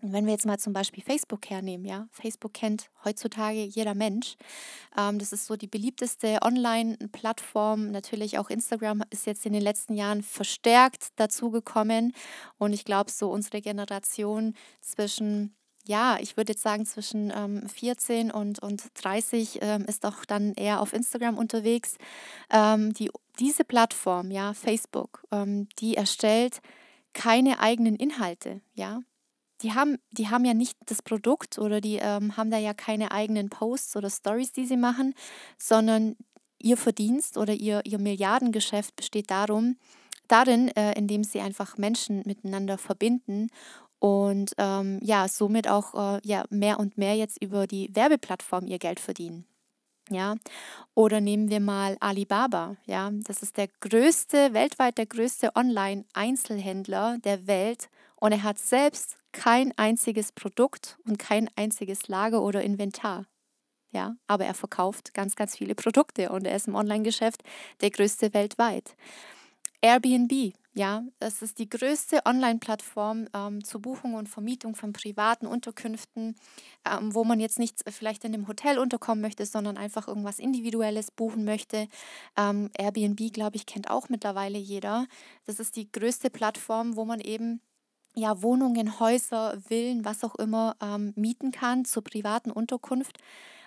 Und 0.00 0.12
wenn 0.12 0.26
wir 0.26 0.32
jetzt 0.32 0.46
mal 0.46 0.58
zum 0.58 0.72
Beispiel 0.72 1.02
Facebook 1.02 1.50
hernehmen, 1.50 1.84
ja, 1.84 2.06
Facebook 2.12 2.54
kennt 2.54 2.90
heutzutage 3.04 3.64
jeder 3.64 3.94
Mensch. 3.94 4.36
Ähm, 4.96 5.18
das 5.18 5.32
ist 5.32 5.46
so 5.46 5.56
die 5.56 5.66
beliebteste 5.66 6.38
Online-Plattform. 6.42 7.90
Natürlich 7.90 8.38
auch 8.38 8.48
Instagram 8.48 9.02
ist 9.10 9.26
jetzt 9.26 9.44
in 9.44 9.52
den 9.52 9.62
letzten 9.62 9.94
Jahren 9.94 10.22
verstärkt 10.22 11.08
dazugekommen. 11.16 12.12
Und 12.58 12.72
ich 12.72 12.84
glaube, 12.84 13.10
so 13.10 13.30
unsere 13.30 13.60
Generation 13.60 14.54
zwischen 14.80 15.54
ja, 15.88 16.18
ich 16.20 16.36
würde 16.36 16.52
jetzt 16.52 16.62
sagen, 16.62 16.84
zwischen 16.84 17.32
ähm, 17.34 17.66
14 17.66 18.30
und, 18.30 18.58
und 18.58 18.84
30 18.92 19.60
ähm, 19.62 19.86
ist 19.86 20.04
auch 20.04 20.26
dann 20.26 20.52
eher 20.52 20.82
auf 20.82 20.92
Instagram 20.92 21.38
unterwegs. 21.38 21.96
Ähm, 22.50 22.92
die, 22.92 23.10
diese 23.38 23.64
Plattform, 23.64 24.30
ja, 24.30 24.52
Facebook, 24.52 25.22
ähm, 25.32 25.66
die 25.78 25.96
erstellt 25.96 26.60
keine 27.14 27.58
eigenen 27.60 27.96
Inhalte, 27.96 28.60
ja. 28.74 29.00
Die 29.62 29.74
haben, 29.74 29.98
die 30.12 30.28
haben 30.28 30.44
ja 30.44 30.54
nicht 30.54 30.76
das 30.86 31.02
Produkt 31.02 31.58
oder 31.58 31.80
die 31.80 31.96
ähm, 31.96 32.36
haben 32.36 32.50
da 32.50 32.58
ja 32.58 32.74
keine 32.74 33.10
eigenen 33.10 33.50
Posts 33.50 33.96
oder 33.96 34.10
Stories, 34.10 34.52
die 34.52 34.66
sie 34.66 34.76
machen, 34.76 35.14
sondern 35.56 36.16
ihr 36.58 36.76
Verdienst 36.76 37.36
oder 37.36 37.54
ihr, 37.54 37.80
ihr 37.84 37.98
Milliardengeschäft 37.98 38.96
besteht 38.96 39.30
darum, 39.30 39.76
darin, 40.28 40.68
äh, 40.76 40.92
indem 40.96 41.24
sie 41.24 41.40
einfach 41.40 41.78
Menschen 41.78 42.22
miteinander 42.26 42.78
verbinden 42.78 43.48
und 43.98 44.52
ähm, 44.58 45.00
ja, 45.02 45.26
somit 45.28 45.68
auch 45.68 45.94
äh, 45.94 46.20
ja, 46.24 46.44
mehr 46.50 46.78
und 46.78 46.98
mehr 46.98 47.16
jetzt 47.16 47.42
über 47.42 47.66
die 47.66 47.90
Werbeplattform 47.94 48.66
ihr 48.66 48.78
Geld 48.78 49.00
verdienen. 49.00 49.44
Ja, 50.10 50.36
oder 50.94 51.20
nehmen 51.20 51.50
wir 51.50 51.60
mal 51.60 51.96
Alibaba. 52.00 52.76
Ja, 52.86 53.10
das 53.12 53.42
ist 53.42 53.58
der 53.58 53.68
größte, 53.80 54.54
weltweit 54.54 54.96
der 54.96 55.04
größte 55.04 55.54
Online-Einzelhändler 55.54 57.18
der 57.18 57.46
Welt 57.46 57.90
und 58.20 58.32
er 58.32 58.42
hat 58.42 58.58
selbst 58.58 59.16
kein 59.32 59.72
einziges 59.76 60.32
Produkt 60.32 60.98
und 61.06 61.18
kein 61.18 61.48
einziges 61.56 62.08
Lager 62.08 62.42
oder 62.42 62.62
Inventar. 62.62 63.26
Ja, 63.90 64.16
aber 64.26 64.44
er 64.44 64.54
verkauft 64.54 65.14
ganz, 65.14 65.34
ganz 65.34 65.56
viele 65.56 65.74
Produkte 65.74 66.30
und 66.30 66.46
er 66.46 66.56
ist 66.56 66.68
im 66.68 66.74
Online-Geschäft 66.74 67.42
der 67.80 67.90
größte 67.90 68.34
weltweit. 68.34 68.94
Airbnb, 69.80 70.52
ja, 70.74 71.04
das 71.20 71.40
ist 71.40 71.58
die 71.58 71.68
größte 71.68 72.20
Online-Plattform 72.24 73.28
ähm, 73.32 73.64
zur 73.64 73.80
Buchung 73.80 74.14
und 74.14 74.28
Vermietung 74.28 74.74
von 74.74 74.92
privaten 74.92 75.46
Unterkünften, 75.46 76.36
ähm, 76.84 77.14
wo 77.14 77.24
man 77.24 77.40
jetzt 77.40 77.58
nicht 77.58 77.80
vielleicht 77.88 78.24
in 78.24 78.34
einem 78.34 78.48
Hotel 78.48 78.78
unterkommen 78.78 79.22
möchte, 79.22 79.46
sondern 79.46 79.76
einfach 79.76 80.06
irgendwas 80.08 80.38
Individuelles 80.38 81.10
buchen 81.10 81.44
möchte. 81.44 81.88
Ähm, 82.36 82.70
Airbnb, 82.76 83.32
glaube 83.32 83.56
ich, 83.56 83.66
kennt 83.66 83.88
auch 83.88 84.08
mittlerweile 84.08 84.58
jeder. 84.58 85.06
Das 85.46 85.60
ist 85.60 85.76
die 85.76 85.90
größte 85.90 86.28
Plattform, 86.28 86.96
wo 86.96 87.04
man 87.04 87.20
eben 87.20 87.60
ja, 88.14 88.42
Wohnungen, 88.42 88.98
Häuser, 89.00 89.60
Villen, 89.60 90.04
was 90.04 90.24
auch 90.24 90.34
immer 90.36 90.76
ähm, 90.82 91.12
mieten 91.16 91.52
kann 91.52 91.84
zur 91.84 92.02
privaten 92.04 92.50
Unterkunft. 92.50 93.18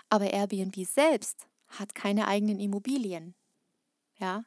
Aber 0.09 0.31
Airbnb 0.31 0.75
selbst 0.85 1.47
hat 1.69 1.95
keine 1.95 2.27
eigenen 2.27 2.59
Immobilien. 2.59 3.35
Ja, 4.19 4.43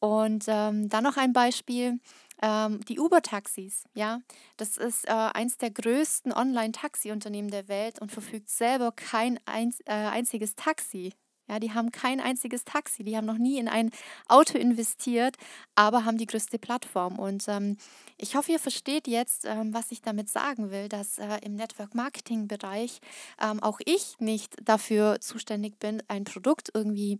und 0.00 0.44
ähm, 0.48 0.88
dann 0.90 1.04
noch 1.04 1.16
ein 1.16 1.32
Beispiel, 1.32 2.00
ähm, 2.42 2.80
die 2.88 3.00
Uber-Taxis. 3.00 3.84
Ja, 3.94 4.20
das 4.56 4.76
ist 4.76 5.08
äh, 5.08 5.12
eins 5.12 5.58
der 5.58 5.70
größten 5.70 6.32
Online-Taxi-Unternehmen 6.32 7.50
der 7.50 7.68
Welt 7.68 8.00
und 8.00 8.12
verfügt 8.12 8.50
selber 8.50 8.92
kein 8.92 9.38
einz 9.46 9.80
äh, 9.86 9.92
einziges 9.92 10.54
Taxi. 10.56 11.14
Ja, 11.48 11.60
die 11.60 11.72
haben 11.72 11.90
kein 11.90 12.20
einziges 12.20 12.64
Taxi, 12.64 13.04
die 13.04 13.16
haben 13.16 13.26
noch 13.26 13.36
nie 13.36 13.58
in 13.58 13.68
ein 13.68 13.90
Auto 14.28 14.56
investiert, 14.56 15.36
aber 15.74 16.06
haben 16.06 16.16
die 16.16 16.26
größte 16.26 16.58
Plattform. 16.58 17.18
Und 17.18 17.44
ähm, 17.48 17.76
ich 18.16 18.34
hoffe, 18.34 18.52
ihr 18.52 18.58
versteht 18.58 19.06
jetzt, 19.06 19.44
ähm, 19.44 19.74
was 19.74 19.90
ich 19.92 20.00
damit 20.00 20.30
sagen 20.30 20.70
will, 20.70 20.88
dass 20.88 21.18
äh, 21.18 21.38
im 21.42 21.54
Network-Marketing-Bereich 21.56 23.00
ähm, 23.42 23.62
auch 23.62 23.80
ich 23.84 24.16
nicht 24.20 24.56
dafür 24.62 25.20
zuständig 25.20 25.78
bin, 25.78 26.02
ein 26.08 26.24
Produkt 26.24 26.70
irgendwie 26.72 27.18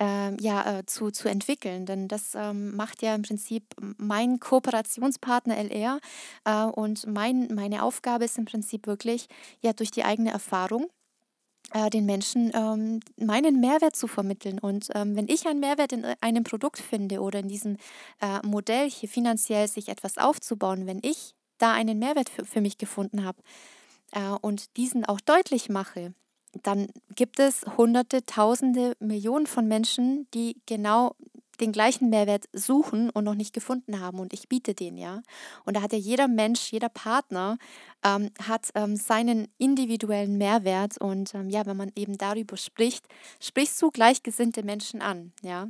ähm, 0.00 0.38
ja, 0.40 0.78
äh, 0.78 0.86
zu, 0.86 1.10
zu 1.10 1.28
entwickeln. 1.28 1.84
Denn 1.84 2.08
das 2.08 2.34
ähm, 2.34 2.74
macht 2.76 3.02
ja 3.02 3.14
im 3.14 3.22
Prinzip 3.22 3.64
mein 3.98 4.40
Kooperationspartner 4.40 5.56
LR. 5.56 6.00
Äh, 6.44 6.64
und 6.64 7.06
mein, 7.06 7.48
meine 7.54 7.82
Aufgabe 7.82 8.24
ist 8.24 8.38
im 8.38 8.46
Prinzip 8.46 8.86
wirklich, 8.86 9.26
ja, 9.60 9.74
durch 9.74 9.90
die 9.90 10.04
eigene 10.04 10.30
Erfahrung 10.30 10.88
äh, 11.72 11.90
den 11.90 12.06
Menschen 12.06 12.52
ähm, 12.54 13.00
meinen 13.16 13.60
Mehrwert 13.60 13.96
zu 13.96 14.06
vermitteln. 14.06 14.58
Und 14.58 14.88
ähm, 14.94 15.16
wenn 15.16 15.28
ich 15.28 15.46
einen 15.46 15.60
Mehrwert 15.60 15.92
in 15.92 16.04
äh, 16.04 16.16
einem 16.20 16.44
Produkt 16.44 16.78
finde 16.78 17.20
oder 17.20 17.40
in 17.40 17.48
diesem 17.48 17.76
äh, 18.20 18.44
Modell 18.46 18.90
hier 18.90 19.08
finanziell 19.08 19.68
sich 19.68 19.88
etwas 19.88 20.18
aufzubauen, 20.18 20.86
wenn 20.86 21.00
ich 21.02 21.34
da 21.58 21.72
einen 21.72 21.98
Mehrwert 21.98 22.28
für, 22.28 22.44
für 22.44 22.60
mich 22.60 22.78
gefunden 22.78 23.24
habe 23.24 23.38
äh, 24.12 24.30
und 24.40 24.76
diesen 24.76 25.04
auch 25.04 25.20
deutlich 25.20 25.68
mache, 25.68 26.14
dann 26.62 26.88
gibt 27.14 27.38
es 27.38 27.64
Hunderte, 27.76 28.24
Tausende, 28.24 28.96
Millionen 28.98 29.46
von 29.46 29.68
Menschen, 29.68 30.26
die 30.32 30.56
genau 30.66 31.14
den 31.60 31.72
gleichen 31.72 32.10
Mehrwert 32.10 32.46
suchen 32.52 33.10
und 33.10 33.24
noch 33.24 33.34
nicht 33.34 33.52
gefunden 33.52 34.00
haben 34.00 34.18
und 34.18 34.32
ich 34.32 34.48
biete 34.48 34.74
den, 34.74 34.96
ja. 34.96 35.22
Und 35.64 35.76
da 35.76 35.82
hat 35.82 35.92
ja 35.92 35.98
jeder 35.98 36.28
Mensch, 36.28 36.72
jeder 36.72 36.88
Partner 36.88 37.58
ähm, 38.04 38.30
hat 38.42 38.70
ähm, 38.74 38.96
seinen 38.96 39.48
individuellen 39.58 40.38
Mehrwert 40.38 40.98
und 40.98 41.34
ähm, 41.34 41.50
ja, 41.50 41.66
wenn 41.66 41.76
man 41.76 41.92
eben 41.96 42.18
darüber 42.18 42.56
spricht, 42.56 43.06
sprichst 43.40 43.80
du 43.82 43.90
gleichgesinnte 43.90 44.62
Menschen 44.62 45.02
an, 45.02 45.32
ja. 45.42 45.68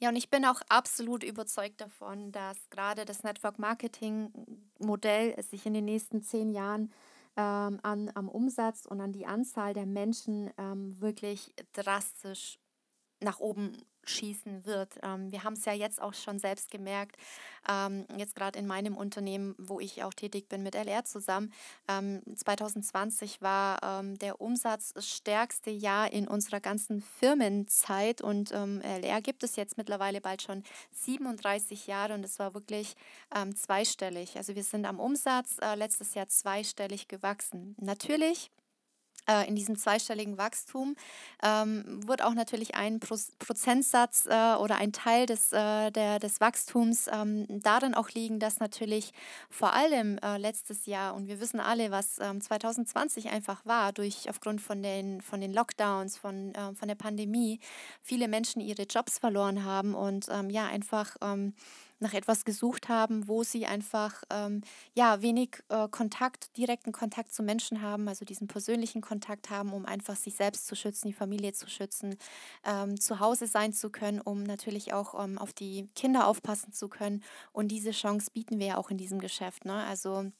Ja, 0.00 0.10
und 0.10 0.16
ich 0.16 0.30
bin 0.30 0.44
auch 0.44 0.60
absolut 0.68 1.24
überzeugt 1.24 1.80
davon, 1.80 2.30
dass 2.30 2.70
gerade 2.70 3.04
das 3.04 3.24
Network 3.24 3.58
Marketing 3.58 4.30
Modell 4.78 5.34
sich 5.42 5.66
in 5.66 5.74
den 5.74 5.86
nächsten 5.86 6.22
zehn 6.22 6.52
Jahren 6.52 6.92
ähm, 7.36 7.80
an, 7.82 8.10
am 8.14 8.28
Umsatz 8.28 8.86
und 8.86 9.00
an 9.00 9.12
die 9.12 9.26
Anzahl 9.26 9.74
der 9.74 9.86
Menschen 9.86 10.50
ähm, 10.56 11.00
wirklich 11.00 11.52
drastisch 11.72 12.60
nach 13.20 13.40
oben 13.40 13.72
schießen 14.08 14.64
wird. 14.64 14.98
Ähm, 15.02 15.30
wir 15.30 15.44
haben 15.44 15.54
es 15.54 15.64
ja 15.64 15.72
jetzt 15.72 16.00
auch 16.00 16.14
schon 16.14 16.38
selbst 16.38 16.70
gemerkt, 16.70 17.16
ähm, 17.68 18.06
jetzt 18.16 18.34
gerade 18.34 18.58
in 18.58 18.66
meinem 18.66 18.96
Unternehmen, 18.96 19.54
wo 19.58 19.80
ich 19.80 20.02
auch 20.02 20.14
tätig 20.14 20.48
bin 20.48 20.62
mit 20.62 20.74
LR 20.74 21.04
zusammen. 21.04 21.52
Ähm, 21.88 22.22
2020 22.34 23.42
war 23.42 23.78
ähm, 23.82 24.18
der 24.18 24.40
umsatzstärkste 24.40 25.70
Jahr 25.70 26.12
in 26.12 26.26
unserer 26.26 26.60
ganzen 26.60 27.00
Firmenzeit 27.00 28.20
und 28.20 28.52
ähm, 28.52 28.80
LR 28.80 29.20
gibt 29.20 29.42
es 29.42 29.56
jetzt 29.56 29.76
mittlerweile 29.76 30.20
bald 30.20 30.42
schon 30.42 30.62
37 30.92 31.86
Jahre 31.86 32.14
und 32.14 32.24
es 32.24 32.38
war 32.38 32.54
wirklich 32.54 32.94
ähm, 33.34 33.54
zweistellig. 33.54 34.36
Also 34.36 34.54
wir 34.54 34.64
sind 34.64 34.86
am 34.86 35.00
Umsatz 35.00 35.56
äh, 35.60 35.74
letztes 35.74 36.14
Jahr 36.14 36.28
zweistellig 36.28 37.08
gewachsen. 37.08 37.74
Natürlich 37.78 38.50
in 39.46 39.54
diesem 39.56 39.76
zweistelligen 39.76 40.38
Wachstum 40.38 40.96
ähm, 41.42 42.06
wird 42.06 42.22
auch 42.22 42.34
natürlich 42.34 42.74
ein 42.74 43.00
Pro 43.00 43.16
Prozentsatz 43.38 44.26
äh, 44.26 44.54
oder 44.54 44.76
ein 44.76 44.92
Teil 44.92 45.26
des, 45.26 45.52
äh, 45.52 45.90
der, 45.90 46.18
des 46.18 46.40
Wachstums 46.40 47.08
ähm, 47.12 47.46
darin 47.48 47.94
auch 47.94 48.10
liegen, 48.10 48.38
dass 48.38 48.60
natürlich 48.60 49.12
vor 49.50 49.72
allem 49.72 50.18
äh, 50.18 50.38
letztes 50.38 50.86
Jahr, 50.86 51.14
und 51.14 51.28
wir 51.28 51.40
wissen 51.40 51.60
alle, 51.60 51.90
was 51.90 52.18
ähm, 52.20 52.40
2020 52.40 53.30
einfach 53.30 53.64
war, 53.66 53.92
durch 53.92 54.28
aufgrund 54.30 54.60
von 54.60 54.82
den, 54.82 55.20
von 55.20 55.40
den 55.40 55.52
Lockdowns, 55.52 56.16
von, 56.16 56.52
ähm, 56.56 56.76
von 56.76 56.88
der 56.88 56.94
Pandemie, 56.94 57.60
viele 58.02 58.28
Menschen 58.28 58.60
ihre 58.60 58.82
Jobs 58.82 59.18
verloren 59.18 59.64
haben 59.64 59.94
und 59.94 60.26
ähm, 60.30 60.50
ja, 60.50 60.66
einfach 60.66 61.16
ähm, 61.22 61.54
nach 62.00 62.14
etwas 62.14 62.44
gesucht 62.44 62.88
haben, 62.88 63.28
wo 63.28 63.42
sie 63.42 63.66
einfach 63.66 64.22
ähm, 64.30 64.62
ja 64.94 65.20
wenig 65.22 65.62
äh, 65.68 65.88
Kontakt, 65.88 66.56
direkten 66.56 66.92
Kontakt 66.92 67.32
zu 67.32 67.42
Menschen 67.42 67.82
haben, 67.82 68.08
also 68.08 68.24
diesen 68.24 68.48
persönlichen 68.48 69.00
Kontakt 69.00 69.50
haben, 69.50 69.72
um 69.72 69.86
einfach 69.86 70.16
sich 70.16 70.34
selbst 70.34 70.66
zu 70.66 70.76
schützen, 70.76 71.08
die 71.08 71.14
Familie 71.14 71.52
zu 71.52 71.68
schützen, 71.68 72.16
ähm, 72.64 73.00
zu 73.00 73.20
Hause 73.20 73.46
sein 73.46 73.72
zu 73.72 73.90
können, 73.90 74.20
um 74.20 74.42
natürlich 74.42 74.92
auch 74.92 75.22
ähm, 75.22 75.38
auf 75.38 75.52
die 75.52 75.88
Kinder 75.94 76.26
aufpassen 76.26 76.72
zu 76.72 76.88
können. 76.88 77.22
Und 77.52 77.68
diese 77.68 77.90
Chance 77.90 78.30
bieten 78.32 78.58
wir 78.58 78.66
ja 78.66 78.76
auch 78.76 78.90
in 78.90 78.98
diesem 78.98 79.18
Geschäft. 79.18 79.64
Ne? 79.64 79.84
Also 79.84 80.30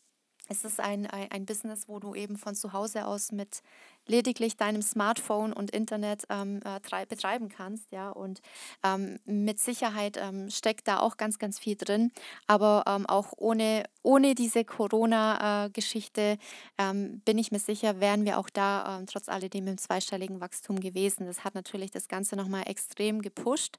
es 0.48 0.64
ist 0.64 0.80
ein, 0.80 1.06
ein, 1.06 1.30
ein 1.30 1.46
Business, 1.46 1.88
wo 1.88 1.98
du 1.98 2.14
eben 2.14 2.36
von 2.36 2.54
zu 2.54 2.72
Hause 2.72 3.06
aus 3.06 3.32
mit 3.32 3.62
lediglich 4.08 4.56
deinem 4.56 4.82
Smartphone 4.82 5.52
und 5.52 5.70
Internet 5.70 6.24
ähm, 6.30 6.60
äh, 6.64 7.06
betreiben 7.06 7.48
kannst, 7.48 7.92
ja. 7.92 8.10
Und 8.10 8.40
ähm, 8.82 9.18
mit 9.24 9.58
Sicherheit 9.58 10.16
ähm, 10.16 10.50
steckt 10.50 10.88
da 10.88 11.00
auch 11.00 11.16
ganz, 11.16 11.38
ganz 11.38 11.58
viel 11.58 11.76
drin. 11.76 12.10
Aber 12.46 12.84
ähm, 12.86 13.06
auch 13.06 13.32
ohne, 13.36 13.84
ohne 14.02 14.34
diese 14.34 14.64
Corona-Geschichte 14.64 16.38
ähm, 16.78 17.20
bin 17.24 17.38
ich 17.38 17.52
mir 17.52 17.58
sicher, 17.58 18.00
wären 18.00 18.24
wir 18.24 18.38
auch 18.38 18.50
da 18.50 19.02
trotz 19.06 19.28
alledem 19.28 19.66
im 19.66 19.78
zweistelligen 19.78 20.40
Wachstum 20.40 20.80
gewesen. 20.80 21.26
Das 21.26 21.44
hat 21.44 21.54
natürlich 21.54 21.90
das 21.90 22.08
Ganze 22.08 22.36
nochmal 22.36 22.62
extrem 22.66 23.22
gepusht, 23.22 23.78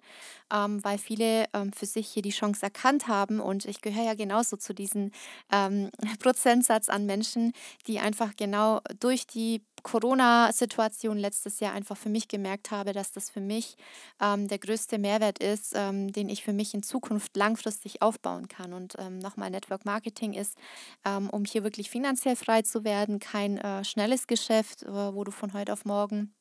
weil 0.50 0.98
viele 0.98 1.46
für 1.76 1.86
sich 1.86 2.08
hier 2.08 2.22
die 2.22 2.30
Chance 2.30 2.63
erkannt 2.63 3.08
haben. 3.08 3.39
Und 3.39 3.65
ich 3.65 3.82
gehöre 3.82 4.06
ja 4.06 4.13
genauso 4.13 4.58
zu 4.58 4.74
diesem 4.74 5.12
Prozentsatz 6.20 6.89
an 6.89 7.06
Menschen, 7.06 7.54
die 7.88 8.00
einfach 8.00 8.36
genau 8.36 8.82
durch 9.00 9.28
die 9.28 9.62
Corona-Situation 9.84 11.18
letztes 11.18 11.60
Jahr 11.60 11.74
einfach 11.74 11.98
für 11.98 12.10
mich 12.10 12.28
gemerkt 12.28 12.72
habe, 12.72 12.94
dass 12.94 13.12
das 13.12 13.30
für 13.30 13.42
mich 13.42 13.76
ähm, 14.22 14.48
der 14.48 14.60
größte 14.60 14.98
Mehrwert 14.98 15.39
ist, 15.39 15.74
ähm, 15.76 16.12
den 16.12 16.30
ich 16.30 16.44
für 16.44 16.54
mich 16.54 16.74
in 16.74 16.84
Zukunft 16.84 17.36
langfristig 17.36 18.02
aufbauen 18.02 18.48
kann. 18.48 18.74
Und 18.74 18.96
ähm, 19.00 19.20
nochmal, 19.20 19.50
Network 19.50 19.86
Marketing 19.86 20.34
ist, 20.34 20.58
ähm, 21.06 21.30
um 21.30 21.46
hier 21.46 21.63
wirklich 21.63 21.89
finanziell 21.89 22.36
frei 22.36 22.62
zu 22.62 22.84
werden, 22.84 23.20
kein 23.20 23.58
äh, 23.58 23.84
schnelles 23.84 24.28
Geschäft, 24.28 24.84
äh, 24.84 25.13
wo 25.13 25.24
du 25.24 25.32
von 25.32 25.54
heute 25.54 25.74
auf 25.74 25.86
morgen 25.86 26.34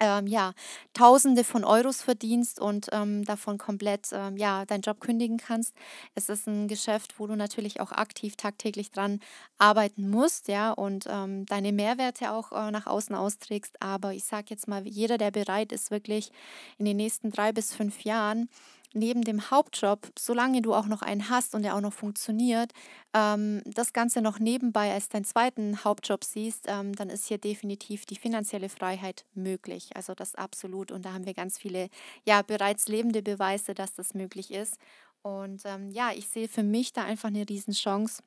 ähm, 0.00 0.26
ja, 0.26 0.52
Tausende 0.94 1.44
von 1.44 1.64
Euros 1.64 2.02
verdienst 2.02 2.60
und 2.60 2.88
ähm, 2.92 3.24
davon 3.24 3.58
komplett 3.58 4.08
ähm, 4.12 4.36
ja, 4.36 4.64
deinen 4.64 4.82
Job 4.82 5.00
kündigen 5.00 5.38
kannst. 5.38 5.74
Es 6.14 6.28
ist 6.28 6.46
ein 6.46 6.68
Geschäft, 6.68 7.18
wo 7.18 7.26
du 7.26 7.36
natürlich 7.36 7.80
auch 7.80 7.92
aktiv 7.92 8.36
tagtäglich 8.36 8.90
dran 8.90 9.20
arbeiten 9.58 10.08
musst, 10.10 10.48
ja, 10.48 10.72
und 10.72 11.06
ähm, 11.08 11.46
deine 11.46 11.72
Mehrwerte 11.72 12.32
auch 12.32 12.52
äh, 12.52 12.70
nach 12.70 12.86
außen 12.86 13.14
austrägst. 13.14 13.80
Aber 13.82 14.12
ich 14.12 14.24
sage 14.24 14.46
jetzt 14.50 14.68
mal, 14.68 14.86
jeder, 14.86 15.18
der 15.18 15.30
bereit 15.30 15.72
ist, 15.72 15.90
wirklich 15.90 16.30
in 16.78 16.84
den 16.84 16.96
nächsten 16.96 17.30
drei 17.30 17.52
bis 17.52 17.74
fünf 17.74 18.02
Jahren 18.04 18.48
neben 18.96 19.22
dem 19.22 19.50
Hauptjob, 19.50 20.10
solange 20.18 20.62
du 20.62 20.74
auch 20.74 20.86
noch 20.86 21.02
einen 21.02 21.28
hast 21.28 21.54
und 21.54 21.62
der 21.62 21.76
auch 21.76 21.80
noch 21.80 21.92
funktioniert, 21.92 22.72
ähm, 23.14 23.62
das 23.64 23.92
Ganze 23.92 24.20
noch 24.22 24.38
nebenbei 24.38 24.92
als 24.92 25.08
deinen 25.08 25.24
zweiten 25.24 25.84
Hauptjob 25.84 26.24
siehst, 26.24 26.64
ähm, 26.66 26.94
dann 26.94 27.10
ist 27.10 27.26
hier 27.26 27.38
definitiv 27.38 28.06
die 28.06 28.16
finanzielle 28.16 28.68
Freiheit 28.68 29.24
möglich. 29.34 29.90
Also 29.94 30.14
das 30.14 30.34
absolut. 30.34 30.90
Und 30.90 31.04
da 31.04 31.12
haben 31.12 31.26
wir 31.26 31.34
ganz 31.34 31.58
viele, 31.58 31.88
ja, 32.24 32.42
bereits 32.42 32.88
lebende 32.88 33.22
Beweise, 33.22 33.74
dass 33.74 33.94
das 33.94 34.14
möglich 34.14 34.52
ist. 34.52 34.78
Und 35.22 35.62
ähm, 35.64 35.90
ja, 35.90 36.10
ich 36.14 36.28
sehe 36.28 36.48
für 36.48 36.62
mich 36.62 36.92
da 36.92 37.04
einfach 37.04 37.28
eine 37.28 37.48
Riesenchance 37.48 38.22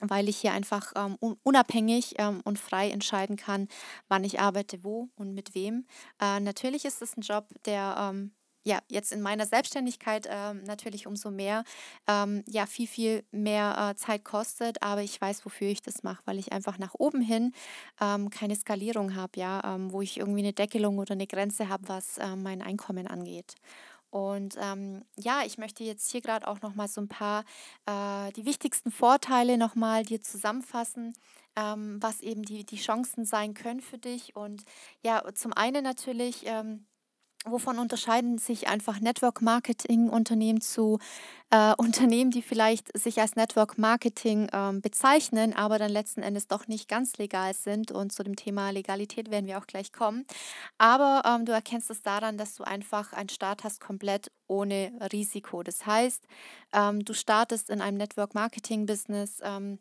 weil 0.00 0.28
ich 0.28 0.36
hier 0.38 0.52
einfach 0.52 0.92
ähm, 0.96 1.16
unabhängig 1.42 2.14
ähm, 2.18 2.40
und 2.44 2.58
frei 2.58 2.90
entscheiden 2.90 3.36
kann, 3.36 3.68
wann 4.08 4.24
ich 4.24 4.40
arbeite, 4.40 4.84
wo 4.84 5.08
und 5.16 5.34
mit 5.34 5.54
wem. 5.54 5.86
Äh, 6.20 6.40
natürlich 6.40 6.84
ist 6.84 7.02
es 7.02 7.16
ein 7.16 7.22
Job, 7.22 7.46
der 7.64 7.96
ähm, 7.98 8.30
ja, 8.68 8.80
jetzt 8.88 9.12
in 9.12 9.22
meiner 9.22 9.46
Selbstständigkeit 9.46 10.28
ähm, 10.30 10.62
natürlich 10.64 11.06
umso 11.06 11.30
mehr, 11.30 11.64
ähm, 12.06 12.44
ja, 12.46 12.66
viel, 12.66 12.86
viel 12.86 13.24
mehr 13.30 13.92
äh, 13.92 13.96
Zeit 13.96 14.24
kostet, 14.24 14.82
aber 14.82 15.02
ich 15.02 15.18
weiß, 15.18 15.44
wofür 15.46 15.68
ich 15.68 15.80
das 15.80 16.02
mache, 16.02 16.22
weil 16.26 16.38
ich 16.38 16.52
einfach 16.52 16.78
nach 16.78 16.92
oben 16.94 17.22
hin 17.22 17.52
ähm, 17.98 18.28
keine 18.28 18.54
Skalierung 18.56 19.14
habe, 19.14 19.40
ja, 19.40 19.62
ähm, 19.64 19.90
wo 19.90 20.02
ich 20.02 20.18
irgendwie 20.18 20.40
eine 20.40 20.52
Deckelung 20.52 20.98
oder 20.98 21.12
eine 21.12 21.26
Grenze 21.26 21.70
habe, 21.70 21.88
was 21.88 22.18
äh, 22.18 22.36
mein 22.36 22.60
Einkommen 22.60 23.06
angeht. 23.06 23.54
Und 24.10 24.56
ähm, 24.60 25.04
ja, 25.16 25.42
ich 25.44 25.58
möchte 25.58 25.84
jetzt 25.84 26.10
hier 26.10 26.20
gerade 26.20 26.46
auch 26.48 26.60
nochmal 26.60 26.88
so 26.88 27.00
ein 27.00 27.08
paar 27.08 27.44
äh, 27.86 28.32
die 28.32 28.44
wichtigsten 28.46 28.90
Vorteile 28.90 29.56
nochmal 29.58 30.02
dir 30.04 30.22
zusammenfassen, 30.22 31.14
ähm, 31.56 31.98
was 32.02 32.20
eben 32.20 32.42
die, 32.42 32.64
die 32.64 32.76
Chancen 32.78 33.24
sein 33.24 33.54
können 33.54 33.80
für 33.80 33.98
dich. 33.98 34.36
Und 34.36 34.64
ja, 35.02 35.22
zum 35.34 35.52
einen 35.54 35.84
natürlich 35.84 36.42
ähm, 36.46 36.86
Wovon 37.50 37.78
unterscheiden 37.78 38.38
sich 38.38 38.68
einfach 38.68 39.00
Network 39.00 39.42
Marketing 39.42 40.08
Unternehmen 40.08 40.60
zu 40.60 40.98
äh, 41.50 41.74
Unternehmen, 41.78 42.30
die 42.30 42.42
vielleicht 42.42 42.96
sich 42.96 43.20
als 43.20 43.36
Network 43.36 43.78
Marketing 43.78 44.48
ähm, 44.52 44.80
bezeichnen, 44.80 45.54
aber 45.54 45.78
dann 45.78 45.90
letzten 45.90 46.22
Endes 46.22 46.48
doch 46.48 46.68
nicht 46.68 46.88
ganz 46.88 47.18
legal 47.18 47.54
sind? 47.54 47.92
Und 47.92 48.12
zu 48.12 48.22
dem 48.22 48.36
Thema 48.36 48.70
Legalität 48.70 49.30
werden 49.30 49.46
wir 49.46 49.58
auch 49.58 49.66
gleich 49.66 49.92
kommen. 49.92 50.24
Aber 50.78 51.22
ähm, 51.24 51.44
du 51.44 51.52
erkennst 51.52 51.90
es 51.90 52.02
daran, 52.02 52.38
dass 52.38 52.54
du 52.54 52.64
einfach 52.64 53.12
einen 53.12 53.28
Start 53.28 53.64
hast 53.64 53.80
komplett 53.80 54.30
ohne 54.46 54.92
Risiko. 55.12 55.62
Das 55.62 55.86
heißt, 55.86 56.24
ähm, 56.72 57.04
du 57.04 57.12
startest 57.14 57.70
in 57.70 57.80
einem 57.80 57.98
Network 57.98 58.34
Marketing 58.34 58.86
Business 58.86 59.40
ähm, 59.42 59.78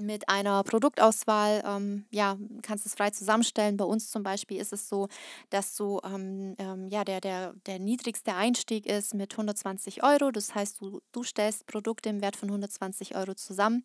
mit 0.00 0.28
einer 0.28 0.62
Produktauswahl, 0.64 1.62
ähm, 1.66 2.04
ja, 2.10 2.36
kannst 2.62 2.86
es 2.86 2.94
frei 2.94 3.10
zusammenstellen. 3.10 3.76
Bei 3.76 3.84
uns 3.84 4.10
zum 4.10 4.22
Beispiel 4.22 4.60
ist 4.60 4.72
es 4.72 4.88
so, 4.88 5.08
dass 5.50 5.76
so, 5.76 6.00
ähm, 6.04 6.54
ähm, 6.58 6.88
ja, 6.88 7.04
der, 7.04 7.20
der, 7.20 7.54
der 7.66 7.78
niedrigste 7.78 8.34
Einstieg 8.34 8.86
ist 8.86 9.14
mit 9.14 9.32
120 9.32 10.02
Euro. 10.02 10.30
Das 10.30 10.54
heißt, 10.54 10.80
du, 10.80 11.00
du 11.12 11.22
stellst 11.22 11.66
Produkte 11.66 12.08
im 12.08 12.20
Wert 12.20 12.36
von 12.36 12.48
120 12.48 13.14
Euro 13.14 13.34
zusammen, 13.34 13.84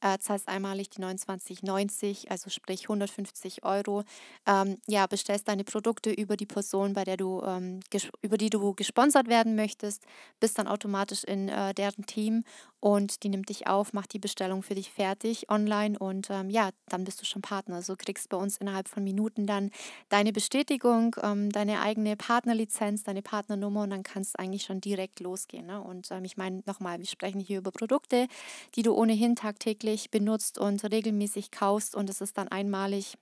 äh, 0.00 0.18
zahlst 0.18 0.48
einmalig 0.48 0.90
die 0.90 1.02
29,90, 1.02 2.28
also 2.28 2.50
sprich 2.50 2.84
150 2.84 3.64
Euro. 3.64 4.04
Ähm, 4.46 4.78
ja, 4.86 5.06
bestellst 5.06 5.48
deine 5.48 5.64
Produkte 5.64 6.10
über 6.10 6.36
die 6.36 6.46
Person, 6.46 6.94
bei 6.94 7.04
der 7.04 7.16
du, 7.16 7.42
ähm, 7.42 7.80
über 8.22 8.38
die 8.38 8.50
du 8.50 8.74
gesponsert 8.74 9.28
werden 9.28 9.56
möchtest, 9.56 10.04
bist 10.40 10.58
dann 10.58 10.68
automatisch 10.68 11.24
in 11.24 11.48
äh, 11.48 11.74
deren 11.74 12.06
Team 12.06 12.44
und 12.80 13.22
die 13.22 13.28
nimmt 13.28 13.48
dich 13.50 13.66
auf, 13.66 13.92
macht 13.92 14.12
die 14.14 14.18
Bestellung 14.18 14.62
für 14.62 14.74
dich 14.74 14.90
fertig 14.90 15.50
online 15.50 15.98
und 15.98 16.28
ähm, 16.30 16.50
ja, 16.50 16.70
dann 16.88 17.04
bist 17.04 17.20
du 17.20 17.26
schon 17.26 17.42
Partner. 17.42 17.76
Also 17.76 17.94
kriegst 17.96 18.28
bei 18.30 18.36
uns 18.36 18.56
innerhalb 18.56 18.88
von 18.88 19.04
Minuten 19.04 19.46
dann 19.46 19.70
deine 20.08 20.32
Bestätigung, 20.32 21.14
ähm, 21.22 21.50
deine 21.52 21.80
eigene 21.80 22.16
Partnerlizenz, 22.16 23.04
deine 23.04 23.22
Partnernummer 23.22 23.82
und 23.82 23.90
dann 23.90 24.02
kannst 24.02 24.34
du 24.34 24.38
eigentlich 24.38 24.62
schon 24.62 24.80
direkt 24.80 25.20
losgehen. 25.20 25.66
Ne? 25.66 25.80
Und 25.80 26.10
ähm, 26.10 26.24
ich 26.24 26.36
meine 26.36 26.62
nochmal, 26.66 26.98
wir 26.98 27.06
sprechen 27.06 27.40
hier 27.40 27.58
über 27.58 27.70
Produkte, 27.70 28.26
die 28.74 28.82
du 28.82 28.94
ohnehin 28.94 29.36
tagtäglich 29.36 30.10
benutzt 30.10 30.58
und 30.58 30.82
regelmäßig 30.90 31.50
kaufst 31.50 31.94
und 31.94 32.08
es 32.08 32.20
ist 32.20 32.38
dann 32.38 32.48
einmalig 32.48 33.16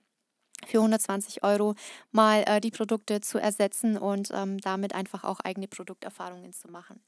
für 0.67 0.79
120 0.79 1.43
Euro 1.43 1.75
mal 2.11 2.43
äh, 2.45 2.61
die 2.61 2.71
Produkte 2.71 3.21
zu 3.21 3.39
ersetzen 3.39 3.97
und 3.97 4.29
ähm, 4.33 4.59
damit 4.59 4.93
einfach 4.93 5.23
auch 5.23 5.39
eigene 5.41 5.67
Produkterfahrungen 5.67 6.53
zu 6.53 6.69
machen. 6.69 7.01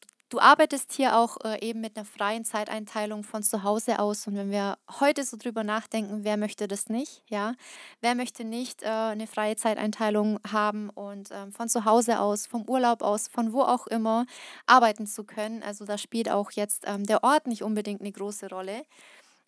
Du 0.00 0.15
arbeitest 0.34 0.92
hier 0.92 1.16
auch 1.16 1.36
äh, 1.44 1.60
eben 1.60 1.80
mit 1.80 1.96
einer 1.96 2.04
freien 2.04 2.44
Zeiteinteilung 2.44 3.22
von 3.22 3.42
zu 3.42 3.62
Hause 3.62 4.00
aus. 4.00 4.26
Und 4.26 4.36
wenn 4.36 4.50
wir 4.50 4.76
heute 5.00 5.22
so 5.24 5.36
drüber 5.36 5.62
nachdenken, 5.62 6.24
wer 6.24 6.36
möchte 6.36 6.66
das 6.66 6.88
nicht? 6.88 7.22
Ja, 7.28 7.54
wer 8.00 8.14
möchte 8.14 8.44
nicht 8.44 8.82
äh, 8.82 8.86
eine 8.86 9.28
freie 9.28 9.56
Zeiteinteilung 9.56 10.40
haben 10.50 10.90
und 10.90 11.30
ähm, 11.30 11.52
von 11.52 11.68
zu 11.68 11.84
Hause 11.84 12.20
aus, 12.20 12.46
vom 12.46 12.68
Urlaub 12.68 13.02
aus, 13.02 13.28
von 13.28 13.52
wo 13.52 13.62
auch 13.62 13.86
immer 13.86 14.26
arbeiten 14.66 15.06
zu 15.06 15.22
können? 15.24 15.62
Also 15.62 15.84
da 15.84 15.96
spielt 15.96 16.28
auch 16.28 16.50
jetzt 16.50 16.84
ähm, 16.86 17.04
der 17.04 17.22
Ort 17.22 17.46
nicht 17.46 17.62
unbedingt 17.62 18.00
eine 18.00 18.12
große 18.12 18.48
Rolle. 18.48 18.84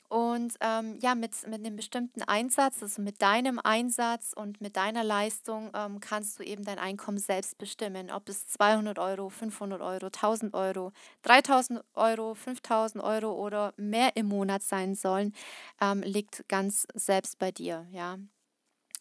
Und 0.09 0.55
ähm, 0.61 0.97
ja, 1.01 1.14
mit, 1.14 1.47
mit 1.47 1.64
einem 1.66 1.77
bestimmten 1.77 2.23
Einsatz, 2.23 2.83
also 2.83 3.03
mit 3.03 3.21
deinem 3.21 3.59
Einsatz 3.59 4.33
und 4.35 4.59
mit 4.61 4.77
deiner 4.77 5.05
Leistung 5.05 5.71
ähm, 5.75 6.01
kannst 6.01 6.38
du 6.38 6.42
eben 6.44 6.64
dein 6.64 6.79
Einkommen 6.79 7.18
selbst 7.18 7.59
bestimmen. 7.59 8.11
Ob 8.11 8.29
es 8.31 8.47
200 8.47 8.99
Euro, 8.99 9.29
500 9.29 9.83
Euro, 9.83 10.07
1000 10.11 10.55
Euro, 10.55 10.92
3000 11.23 11.83
Euro, 11.94 12.35
5000 12.35 13.05
Euro 13.05 13.33
oder 13.33 13.75
mehr 13.77 14.16
im 14.16 14.27
Monat 14.29 14.62
sein 14.62 14.94
sollen, 14.94 15.35
ähm, 15.81 16.03
liegt 16.03 16.49
ganz 16.49 16.87
selbst 16.94 17.38
bei 17.38 17.53
dir. 17.53 17.87
Ja. 17.90 18.18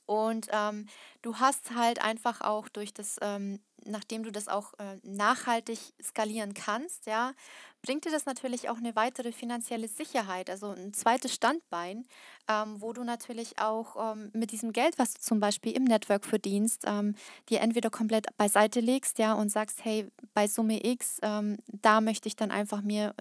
Und 0.07 0.47
ähm, 0.51 0.87
du 1.21 1.35
hast 1.35 1.75
halt 1.75 2.01
einfach 2.01 2.41
auch 2.41 2.69
durch 2.69 2.93
das, 2.93 3.17
ähm, 3.21 3.59
nachdem 3.85 4.23
du 4.23 4.31
das 4.31 4.47
auch 4.47 4.73
äh, 4.79 4.97
nachhaltig 5.03 5.77
skalieren 6.01 6.53
kannst, 6.53 7.05
ja, 7.07 7.33
bringt 7.81 8.05
dir 8.05 8.11
das 8.11 8.25
natürlich 8.25 8.69
auch 8.69 8.77
eine 8.77 8.95
weitere 8.95 9.33
finanzielle 9.33 9.89
Sicherheit, 9.89 10.49
also 10.49 10.69
ein 10.71 10.93
zweites 10.93 11.33
Standbein, 11.33 12.05
ähm, 12.49 12.81
wo 12.81 12.93
du 12.93 13.03
natürlich 13.03 13.59
auch 13.59 14.13
ähm, 14.13 14.31
mit 14.33 14.51
diesem 14.51 14.71
Geld, 14.71 14.97
was 14.97 15.13
du 15.13 15.19
zum 15.19 15.41
Beispiel 15.41 15.73
im 15.73 15.83
Network 15.83 16.25
verdienst, 16.25 16.83
ähm, 16.87 17.15
dir 17.49 17.59
entweder 17.59 17.89
komplett 17.89 18.27
beiseite 18.37 18.79
legst, 18.79 19.19
ja, 19.19 19.33
und 19.33 19.49
sagst, 19.49 19.83
hey, 19.83 20.07
bei 20.33 20.47
Summe 20.47 20.85
X, 20.85 21.19
ähm, 21.21 21.57
da 21.67 21.99
möchte 21.99 22.27
ich 22.29 22.37
dann 22.37 22.51
einfach 22.51 22.81
mir 22.81 23.13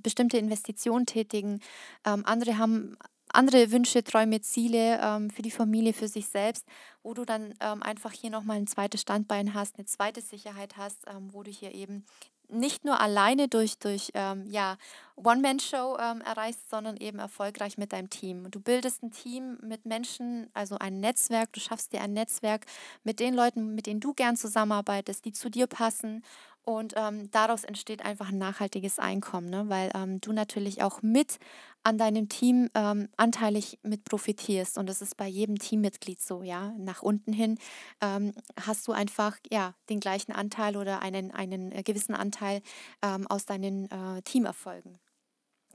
bestimmte 0.00 0.36
Investitionen 0.36 1.06
tätigen. 1.06 1.60
Andere 2.02 2.58
haben 2.58 2.96
andere 3.34 3.70
Wünsche, 3.70 4.04
Träume, 4.04 4.40
Ziele 4.40 5.00
ähm, 5.02 5.30
für 5.30 5.42
die 5.42 5.50
Familie, 5.50 5.92
für 5.92 6.08
sich 6.08 6.28
selbst, 6.28 6.64
wo 7.02 7.14
du 7.14 7.24
dann 7.24 7.54
ähm, 7.60 7.82
einfach 7.82 8.12
hier 8.12 8.30
nochmal 8.30 8.56
ein 8.56 8.66
zweites 8.66 9.00
Standbein 9.02 9.54
hast, 9.54 9.76
eine 9.76 9.86
zweite 9.86 10.20
Sicherheit 10.20 10.76
hast, 10.76 11.04
ähm, 11.08 11.32
wo 11.32 11.42
du 11.42 11.50
hier 11.50 11.74
eben 11.74 12.04
nicht 12.48 12.84
nur 12.84 13.00
alleine 13.00 13.48
durch, 13.48 13.78
durch 13.78 14.10
ähm, 14.14 14.46
ja, 14.48 14.76
One-Man-Show 15.16 15.96
ähm, 15.98 16.20
erreichst, 16.20 16.70
sondern 16.70 16.96
eben 16.96 17.18
erfolgreich 17.18 17.78
mit 17.78 17.92
deinem 17.92 18.10
Team. 18.10 18.50
Du 18.50 18.60
bildest 18.60 19.02
ein 19.02 19.10
Team 19.10 19.58
mit 19.62 19.86
Menschen, 19.86 20.48
also 20.54 20.76
ein 20.78 21.00
Netzwerk, 21.00 21.52
du 21.52 21.60
schaffst 21.60 21.92
dir 21.92 22.02
ein 22.02 22.12
Netzwerk 22.12 22.66
mit 23.02 23.20
den 23.20 23.34
Leuten, 23.34 23.74
mit 23.74 23.86
denen 23.86 24.00
du 24.00 24.14
gern 24.14 24.36
zusammenarbeitest, 24.36 25.24
die 25.24 25.32
zu 25.32 25.50
dir 25.50 25.66
passen 25.66 26.22
und 26.64 26.94
ähm, 26.96 27.30
daraus 27.30 27.64
entsteht 27.64 28.04
einfach 28.04 28.30
ein 28.30 28.38
nachhaltiges 28.38 28.98
Einkommen, 28.98 29.50
ne? 29.50 29.64
weil 29.68 29.90
ähm, 29.94 30.20
du 30.20 30.32
natürlich 30.32 30.82
auch 30.82 31.02
mit 31.02 31.38
an 31.82 31.98
deinem 31.98 32.28
Team 32.28 32.70
ähm, 32.74 33.08
anteilig 33.16 33.78
mit 33.82 34.04
profitierst. 34.04 34.78
Und 34.78 34.88
das 34.88 35.02
ist 35.02 35.16
bei 35.16 35.26
jedem 35.26 35.58
Teammitglied 35.58 36.20
so, 36.20 36.42
ja. 36.42 36.72
Nach 36.78 37.02
unten 37.02 37.32
hin 37.32 37.58
ähm, 38.00 38.32
hast 38.58 38.88
du 38.88 38.92
einfach 38.92 39.36
ja 39.50 39.74
den 39.90 40.00
gleichen 40.00 40.32
Anteil 40.32 40.76
oder 40.76 41.02
einen, 41.02 41.30
einen 41.30 41.70
äh, 41.72 41.82
gewissen 41.82 42.14
Anteil 42.14 42.62
ähm, 43.02 43.26
aus 43.26 43.44
deinen 43.44 43.90
äh, 43.90 44.22
Teamerfolgen. 44.22 44.98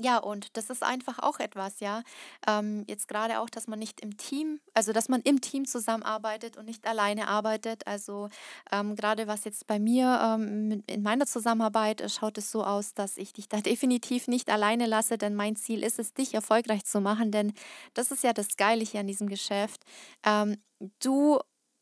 Ja, 0.02 0.18
und 0.20 0.56
das 0.56 0.70
ist 0.70 0.82
einfach 0.82 1.20
auch 1.20 1.40
etwas, 1.40 1.82
ja. 1.82 2.04
Ähm, 2.48 2.86
jetzt 2.88 3.10
gerade 3.10 3.40
auch, 3.42 3.50
dass 3.50 3.68
man 3.68 3.80
nicht 3.80 4.00
im 4.00 4.16
Team, 4.16 4.62
also 4.74 4.94
dass 4.94 5.10
man 5.10 5.20
im 5.22 5.42
Team 5.42 5.66
zusammenarbeitet 5.66 6.56
und 6.56 6.66
nicht 6.66 6.88
alleine 6.88 7.28
arbeitet. 7.28 7.86
Also 7.86 8.30
ähm, 8.72 8.96
gerade 8.96 9.28
was 9.28 9.44
jetzt 9.44 9.68
bei 9.68 9.78
mir 9.78 10.20
ähm, 10.24 10.84
in 10.88 11.02
meiner 11.04 11.26
Zusammenarbeit 11.26 12.00
äh, 12.00 12.08
schaut 12.08 12.38
es 12.38 12.50
so 12.50 12.64
aus, 12.64 12.94
dass 12.94 13.18
ich 13.18 13.34
dich 13.34 13.50
da 13.50 13.58
definitiv 13.62 14.30
nicht 14.30 14.50
alleine 14.50 14.86
lasse, 14.86 15.18
denn 15.18 15.36
mein 15.36 15.58
Ziel 15.58 15.84
ist 15.84 16.00
es, 16.00 16.14
dich 16.14 16.34
erfolgreich 16.34 16.86
zu 16.86 17.02
machen, 17.02 17.32
denn 17.32 17.52
das 17.94 18.12
ist 18.12 18.24
ja 18.24 18.32
das 18.32 18.56
Geile 18.56 18.86
hier 18.86 19.02
an 19.02 19.08
diesem 19.08 19.28
Geschäft. 19.28 19.84
Ähm, 20.26 20.56
du 21.02 21.40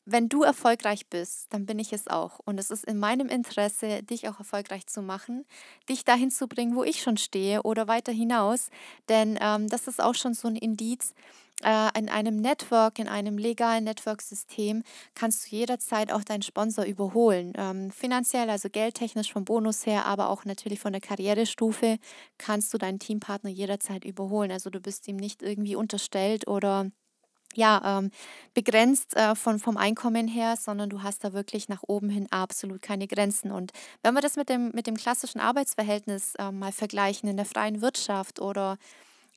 wenn 0.09 0.29
du 0.29 0.43
erfolgreich 0.43 1.07
bist, 1.07 1.47
dann 1.53 1.65
bin 1.65 1.79
ich 1.79 1.91
es 1.91 2.07
auch. 2.07 2.39
Und 2.45 2.57
es 2.59 2.71
ist 2.71 2.85
in 2.85 2.97
meinem 2.97 3.27
Interesse, 3.27 4.03
dich 4.03 4.29
auch 4.29 4.39
erfolgreich 4.39 4.87
zu 4.87 5.01
machen, 5.01 5.45
dich 5.89 6.05
dahin 6.05 6.31
zu 6.31 6.47
bringen, 6.47 6.75
wo 6.75 6.83
ich 6.83 7.01
schon 7.01 7.17
stehe 7.17 7.63
oder 7.63 7.89
weiter 7.89 8.13
hinaus. 8.13 8.69
Denn 9.09 9.37
ähm, 9.41 9.67
das 9.67 9.87
ist 9.87 10.01
auch 10.01 10.15
schon 10.15 10.33
so 10.33 10.47
ein 10.47 10.55
Indiz. 10.55 11.13
Äh, 11.61 11.99
in 11.99 12.07
einem 12.07 12.37
Network, 12.37 12.99
in 12.99 13.09
einem 13.09 13.37
legalen 13.37 13.83
Network-System 13.83 14.83
kannst 15.13 15.45
du 15.51 15.55
jederzeit 15.55 16.13
auch 16.13 16.23
deinen 16.23 16.43
Sponsor 16.43 16.85
überholen. 16.85 17.51
Ähm, 17.57 17.91
finanziell, 17.91 18.49
also 18.49 18.69
geldtechnisch 18.69 19.33
vom 19.33 19.43
Bonus 19.43 19.85
her, 19.85 20.05
aber 20.05 20.29
auch 20.29 20.45
natürlich 20.45 20.79
von 20.79 20.93
der 20.93 21.01
Karrierestufe 21.01 21.97
kannst 22.37 22.73
du 22.73 22.77
deinen 22.77 22.99
Teampartner 22.99 23.49
jederzeit 23.49 24.05
überholen. 24.05 24.51
Also 24.51 24.69
du 24.69 24.79
bist 24.79 25.05
ihm 25.09 25.17
nicht 25.17 25.41
irgendwie 25.41 25.75
unterstellt 25.75 26.47
oder 26.47 26.91
ja, 27.57 27.99
ähm, 27.99 28.11
begrenzt 28.53 29.15
äh, 29.17 29.35
von, 29.35 29.59
vom 29.59 29.77
Einkommen 29.77 30.27
her, 30.27 30.55
sondern 30.57 30.89
du 30.89 31.01
hast 31.03 31.23
da 31.23 31.33
wirklich 31.33 31.69
nach 31.69 31.83
oben 31.87 32.09
hin 32.09 32.27
absolut 32.31 32.81
keine 32.81 33.07
Grenzen. 33.07 33.51
Und 33.51 33.71
wenn 34.03 34.13
wir 34.13 34.21
das 34.21 34.35
mit 34.35 34.47
dem, 34.47 34.71
mit 34.73 34.87
dem 34.87 34.95
klassischen 34.95 35.39
Arbeitsverhältnis 35.41 36.35
äh, 36.35 36.51
mal 36.51 36.71
vergleichen 36.71 37.27
in 37.27 37.35
der 37.35 37.45
freien 37.45 37.81
Wirtschaft 37.81 38.39
oder 38.39 38.77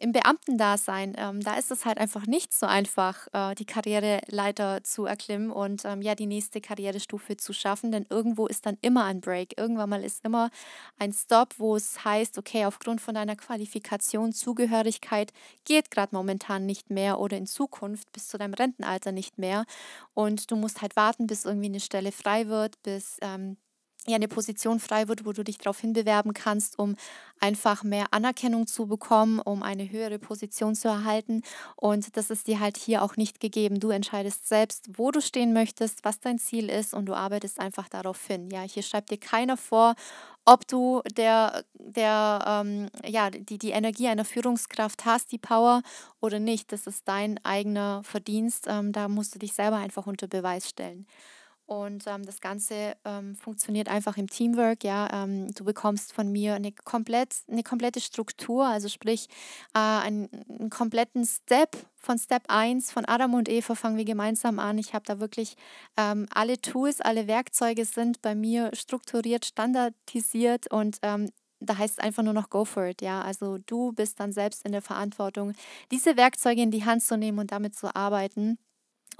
im 0.00 0.12
Beamtendasein, 0.12 1.14
ähm, 1.18 1.40
da 1.40 1.54
ist 1.54 1.70
es 1.70 1.84
halt 1.84 1.98
einfach 1.98 2.26
nicht 2.26 2.54
so 2.54 2.66
einfach, 2.66 3.28
äh, 3.32 3.54
die 3.54 3.66
Karriereleiter 3.66 4.82
zu 4.82 5.04
erklimmen 5.04 5.50
und 5.50 5.84
ähm, 5.84 6.00
ja, 6.00 6.14
die 6.14 6.26
nächste 6.26 6.60
Karrierestufe 6.60 7.36
zu 7.36 7.52
schaffen, 7.52 7.92
denn 7.92 8.06
irgendwo 8.08 8.46
ist 8.46 8.64
dann 8.64 8.78
immer 8.80 9.04
ein 9.04 9.20
Break. 9.20 9.58
Irgendwann 9.58 9.90
mal 9.90 10.02
ist 10.02 10.24
immer 10.24 10.50
ein 10.98 11.12
Stop, 11.12 11.54
wo 11.58 11.76
es 11.76 12.02
heißt, 12.04 12.38
okay, 12.38 12.64
aufgrund 12.64 13.00
von 13.00 13.14
deiner 13.14 13.36
Qualifikation, 13.36 14.32
Zugehörigkeit 14.32 15.32
geht 15.64 15.90
gerade 15.90 16.14
momentan 16.14 16.64
nicht 16.64 16.90
mehr 16.90 17.20
oder 17.20 17.36
in 17.36 17.46
Zukunft 17.46 18.10
bis 18.12 18.28
zu 18.28 18.38
deinem 18.38 18.54
Rentenalter 18.54 19.12
nicht 19.12 19.38
mehr. 19.38 19.66
Und 20.14 20.50
du 20.50 20.56
musst 20.56 20.80
halt 20.80 20.96
warten, 20.96 21.26
bis 21.26 21.44
irgendwie 21.44 21.68
eine 21.68 21.80
Stelle 21.80 22.10
frei 22.12 22.48
wird, 22.48 22.82
bis 22.82 23.18
ähm, 23.20 23.58
ja 24.06 24.16
eine 24.16 24.28
Position 24.28 24.80
frei 24.80 25.08
wird, 25.08 25.24
wo 25.26 25.32
du 25.32 25.44
dich 25.44 25.58
darauf 25.58 25.80
hinbewerben 25.80 26.32
kannst, 26.34 26.78
um 26.78 26.96
einfach 27.38 27.82
mehr 27.82 28.06
Anerkennung 28.10 28.66
zu 28.66 28.86
bekommen, 28.86 29.40
um 29.40 29.62
eine 29.62 29.90
höhere 29.90 30.18
Position 30.18 30.74
zu 30.74 30.88
erhalten. 30.88 31.42
Und 31.76 32.16
das 32.16 32.30
ist 32.30 32.46
dir 32.46 32.60
halt 32.60 32.76
hier 32.76 33.02
auch 33.02 33.16
nicht 33.16 33.40
gegeben. 33.40 33.80
Du 33.80 33.90
entscheidest 33.90 34.48
selbst, 34.48 34.88
wo 34.98 35.10
du 35.10 35.20
stehen 35.20 35.52
möchtest, 35.52 36.04
was 36.04 36.20
dein 36.20 36.38
Ziel 36.38 36.68
ist 36.68 36.94
und 36.94 37.06
du 37.06 37.14
arbeitest 37.14 37.60
einfach 37.60 37.88
darauf 37.88 38.26
hin. 38.26 38.50
Ja, 38.50 38.62
hier 38.62 38.82
schreibt 38.82 39.10
dir 39.10 39.18
keiner 39.18 39.56
vor, 39.56 39.94
ob 40.44 40.66
du 40.66 41.02
der, 41.16 41.64
der, 41.74 42.44
ähm, 42.46 42.88
ja, 43.04 43.30
die, 43.30 43.58
die 43.58 43.70
Energie 43.70 44.08
einer 44.08 44.24
Führungskraft 44.24 45.04
hast, 45.04 45.32
die 45.32 45.38
Power 45.38 45.82
oder 46.20 46.38
nicht. 46.40 46.72
Das 46.72 46.86
ist 46.86 47.06
dein 47.06 47.38
eigener 47.44 48.02
Verdienst. 48.04 48.66
Ähm, 48.68 48.92
da 48.92 49.08
musst 49.08 49.34
du 49.34 49.38
dich 49.38 49.52
selber 49.52 49.76
einfach 49.76 50.06
unter 50.06 50.26
Beweis 50.26 50.68
stellen. 50.68 51.06
Und 51.70 52.08
ähm, 52.08 52.26
das 52.26 52.40
Ganze 52.40 52.96
ähm, 53.04 53.36
funktioniert 53.36 53.88
einfach 53.88 54.16
im 54.16 54.28
Teamwork. 54.28 54.82
Ja, 54.82 55.22
ähm, 55.22 55.54
du 55.54 55.62
bekommst 55.64 56.12
von 56.12 56.32
mir 56.32 56.54
eine, 56.54 56.72
komplett, 56.72 57.36
eine 57.48 57.62
komplette 57.62 58.00
Struktur, 58.00 58.66
also 58.66 58.88
sprich 58.88 59.28
äh, 59.72 59.78
einen, 59.78 60.28
einen, 60.48 60.70
kompletten 60.70 61.24
Step 61.24 61.76
von 61.94 62.18
Step 62.18 62.42
1 62.48 62.90
von 62.90 63.04
Adam 63.04 63.34
und 63.34 63.48
Eva 63.48 63.76
fangen 63.76 63.96
wir 63.96 64.04
gemeinsam 64.04 64.58
an. 64.58 64.78
Ich 64.78 64.94
habe 64.94 65.04
da 65.06 65.20
wirklich 65.20 65.54
ähm, 65.96 66.26
alle 66.34 66.60
Tools, 66.60 67.00
alle 67.00 67.28
Werkzeuge 67.28 67.84
sind 67.84 68.20
bei 68.20 68.34
mir 68.34 68.72
strukturiert, 68.74 69.44
standardisiert 69.44 70.72
und 70.72 70.98
ähm, 71.02 71.30
da 71.60 71.78
heißt 71.78 72.00
es 72.00 72.04
einfach 72.04 72.24
nur 72.24 72.32
noch 72.32 72.50
go 72.50 72.64
for 72.64 72.86
it, 72.86 73.00
ja. 73.00 73.22
Also 73.22 73.58
du 73.58 73.92
bist 73.92 74.18
dann 74.18 74.32
selbst 74.32 74.66
in 74.66 74.72
der 74.72 74.82
Verantwortung, 74.82 75.52
diese 75.92 76.16
Werkzeuge 76.16 76.62
in 76.62 76.72
die 76.72 76.84
Hand 76.84 77.04
zu 77.04 77.16
nehmen 77.16 77.38
und 77.38 77.52
damit 77.52 77.76
zu 77.76 77.94
arbeiten. 77.94 78.58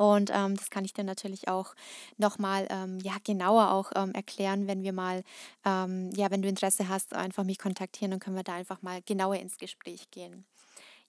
Und 0.00 0.30
ähm, 0.32 0.56
das 0.56 0.70
kann 0.70 0.86
ich 0.86 0.94
dir 0.94 1.04
natürlich 1.04 1.48
auch 1.48 1.74
nochmal 2.16 2.66
ähm, 2.70 2.98
ja, 3.02 3.16
genauer 3.22 3.70
auch 3.70 3.92
ähm, 3.94 4.12
erklären, 4.12 4.66
wenn 4.66 4.82
wir 4.82 4.94
mal, 4.94 5.22
ähm, 5.66 6.10
ja, 6.16 6.30
wenn 6.30 6.40
du 6.40 6.48
Interesse 6.48 6.88
hast, 6.88 7.12
einfach 7.12 7.44
mich 7.44 7.58
kontaktieren, 7.58 8.10
dann 8.12 8.20
können 8.20 8.36
wir 8.36 8.42
da 8.42 8.54
einfach 8.54 8.80
mal 8.80 9.02
genauer 9.02 9.36
ins 9.36 9.58
Gespräch 9.58 10.10
gehen. 10.10 10.46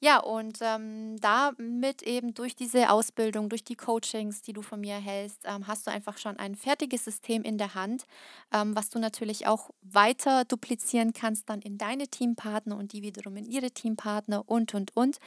Ja, 0.03 0.17
und 0.19 0.57
ähm, 0.61 1.17
damit 1.21 2.01
eben 2.01 2.33
durch 2.33 2.55
diese 2.55 2.89
Ausbildung, 2.89 3.49
durch 3.49 3.63
die 3.63 3.75
Coachings, 3.75 4.41
die 4.41 4.51
du 4.51 4.63
von 4.63 4.79
mir 4.81 4.95
erhältst, 4.95 5.41
ähm, 5.43 5.67
hast 5.67 5.85
du 5.85 5.91
einfach 5.91 6.17
schon 6.17 6.37
ein 6.37 6.55
fertiges 6.55 7.05
System 7.05 7.43
in 7.43 7.59
der 7.59 7.75
Hand, 7.75 8.07
ähm, 8.51 8.75
was 8.75 8.89
du 8.89 8.97
natürlich 8.97 9.45
auch 9.45 9.69
weiter 9.83 10.43
duplizieren 10.45 11.13
kannst 11.13 11.47
dann 11.51 11.61
in 11.61 11.77
deine 11.77 12.07
Teampartner 12.07 12.77
und 12.77 12.93
die 12.93 13.03
wiederum 13.03 13.37
in 13.37 13.45
ihre 13.45 13.69
Teampartner 13.69 14.43
und, 14.49 14.73
und, 14.73 14.95
und. 14.97 15.17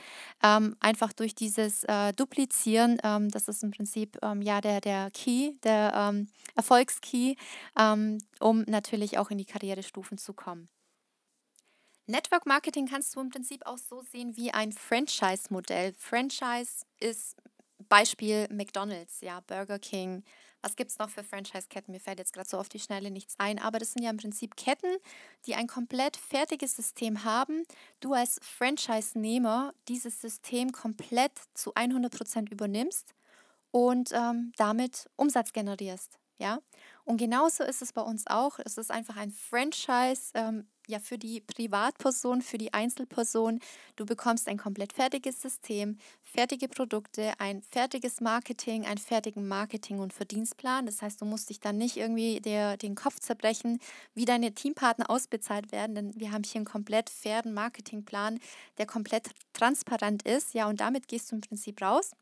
Ähm, 0.42 0.74
einfach 0.80 1.12
durch 1.12 1.36
dieses 1.36 1.84
äh, 1.84 2.12
Duplizieren, 2.12 2.98
ähm, 3.04 3.30
das 3.30 3.46
ist 3.46 3.62
im 3.62 3.70
Prinzip 3.70 4.18
ähm, 4.22 4.42
ja 4.42 4.60
der, 4.60 4.80
der 4.80 5.12
Key, 5.12 5.52
der 5.62 6.14
Erfolgskey, 6.56 7.36
um 8.40 8.64
natürlich 8.66 9.18
auch 9.18 9.30
in 9.30 9.38
die 9.38 9.44
Karrierestufen 9.44 10.18
zu 10.18 10.32
kommen. 10.32 10.68
Network 12.06 12.44
Marketing 12.44 12.86
kannst 12.86 13.16
du 13.16 13.20
im 13.20 13.30
Prinzip 13.30 13.64
auch 13.64 13.78
so 13.78 14.02
sehen 14.02 14.36
wie 14.36 14.52
ein 14.52 14.72
Franchise-Modell. 14.72 15.94
Franchise 15.98 16.84
ist 17.00 17.36
Beispiel 17.88 18.46
McDonald's, 18.50 19.22
ja, 19.22 19.40
Burger 19.40 19.78
King. 19.78 20.22
Was 20.60 20.76
gibt 20.76 20.90
es 20.90 20.98
noch 20.98 21.08
für 21.08 21.24
Franchise-Ketten? 21.24 21.92
Mir 21.92 22.00
fällt 22.00 22.18
jetzt 22.18 22.34
gerade 22.34 22.48
so 22.48 22.58
auf 22.58 22.68
die 22.68 22.78
Schnelle 22.78 23.10
nichts 23.10 23.34
ein, 23.38 23.58
aber 23.58 23.78
das 23.78 23.92
sind 23.92 24.02
ja 24.02 24.10
im 24.10 24.18
Prinzip 24.18 24.54
Ketten, 24.56 24.96
die 25.46 25.54
ein 25.54 25.66
komplett 25.66 26.18
fertiges 26.18 26.76
System 26.76 27.24
haben. 27.24 27.64
Du 28.00 28.12
als 28.12 28.38
Franchise-Nehmer 28.42 29.72
dieses 29.88 30.20
System 30.20 30.72
komplett 30.72 31.32
zu 31.54 31.74
100% 31.74 32.50
übernimmst 32.50 33.14
und 33.70 34.10
ähm, 34.12 34.52
damit 34.56 35.08
Umsatz 35.16 35.54
generierst. 35.54 36.18
Ja, 36.38 36.58
und 37.04 37.16
genauso 37.16 37.64
ist 37.64 37.80
es 37.80 37.92
bei 37.92 38.02
uns 38.02 38.26
auch. 38.26 38.58
Es 38.58 38.76
ist 38.76 38.90
einfach 38.90 39.16
ein 39.16 39.30
Franchise 39.30 40.32
ähm, 40.34 40.66
ja 40.88 40.98
für 40.98 41.18
die 41.18 41.40
Privatperson, 41.40 42.42
für 42.42 42.58
die 42.58 42.72
Einzelperson. 42.74 43.60
Du 43.96 44.06
bekommst 44.06 44.48
ein 44.48 44.58
komplett 44.58 44.92
fertiges 44.92 45.40
System, 45.40 45.98
fertige 46.22 46.68
Produkte, 46.68 47.32
ein 47.38 47.62
fertiges 47.62 48.20
Marketing, 48.20 48.84
einen 48.86 48.98
fertigen 48.98 49.46
Marketing- 49.48 49.98
und 50.00 50.12
Verdienstplan. 50.12 50.86
Das 50.86 51.02
heißt, 51.02 51.20
du 51.20 51.24
musst 51.24 51.50
dich 51.50 51.60
dann 51.60 51.78
nicht 51.78 51.96
irgendwie 51.96 52.40
der, 52.40 52.76
den 52.76 52.94
Kopf 52.94 53.20
zerbrechen, 53.20 53.78
wie 54.14 54.24
deine 54.24 54.54
Teampartner 54.54 55.10
ausbezahlt 55.10 55.72
werden, 55.72 55.94
denn 55.94 56.18
wir 56.18 56.32
haben 56.32 56.44
hier 56.44 56.56
einen 56.56 56.64
komplett 56.66 57.10
fairen 57.10 57.54
Marketingplan, 57.54 58.40
der 58.78 58.86
komplett 58.86 59.30
transparent 59.52 60.22
ist. 60.22 60.54
Ja, 60.54 60.68
und 60.68 60.80
damit 60.80 61.08
gehst 61.08 61.30
du 61.30 61.36
im 61.36 61.40
Prinzip 61.40 61.80
raus 61.82 62.12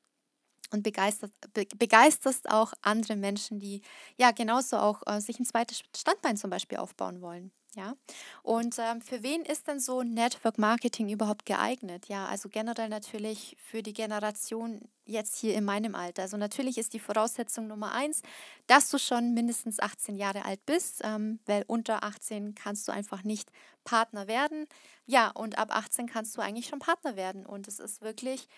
und 0.72 0.82
begeisterst, 0.82 1.34
be, 1.54 1.66
begeisterst 1.76 2.50
auch 2.50 2.72
andere 2.82 3.16
Menschen, 3.16 3.58
die 3.58 3.82
ja 4.16 4.30
genauso 4.32 4.78
auch 4.78 5.02
äh, 5.06 5.20
sich 5.20 5.38
ein 5.38 5.44
zweites 5.46 5.82
Standbein 5.96 6.36
zum 6.36 6.50
Beispiel 6.50 6.78
aufbauen 6.78 7.20
wollen. 7.20 7.52
Ja, 7.74 7.94
und 8.42 8.76
ähm, 8.78 9.00
für 9.00 9.22
wen 9.22 9.46
ist 9.46 9.66
denn 9.66 9.80
so 9.80 10.02
Network 10.02 10.58
Marketing 10.58 11.08
überhaupt 11.08 11.46
geeignet? 11.46 12.06
Ja, 12.06 12.26
also 12.26 12.50
generell 12.50 12.90
natürlich 12.90 13.56
für 13.58 13.82
die 13.82 13.94
Generation 13.94 14.82
jetzt 15.06 15.36
hier 15.36 15.54
in 15.54 15.64
meinem 15.64 15.94
Alter. 15.94 16.20
Also 16.20 16.36
natürlich 16.36 16.76
ist 16.76 16.92
die 16.92 16.98
Voraussetzung 17.00 17.68
Nummer 17.68 17.92
eins, 17.92 18.20
dass 18.66 18.90
du 18.90 18.98
schon 18.98 19.32
mindestens 19.32 19.80
18 19.80 20.16
Jahre 20.16 20.44
alt 20.44 20.66
bist, 20.66 21.00
ähm, 21.02 21.40
weil 21.46 21.64
unter 21.66 22.04
18 22.04 22.54
kannst 22.54 22.86
du 22.88 22.92
einfach 22.92 23.24
nicht 23.24 23.50
Partner 23.84 24.26
werden. 24.28 24.66
Ja, 25.06 25.30
und 25.30 25.56
ab 25.56 25.74
18 25.74 26.06
kannst 26.06 26.36
du 26.36 26.42
eigentlich 26.42 26.66
schon 26.66 26.78
Partner 26.78 27.16
werden. 27.16 27.46
Und 27.46 27.68
es 27.68 27.80
ist 27.80 28.02
wirklich 28.02 28.48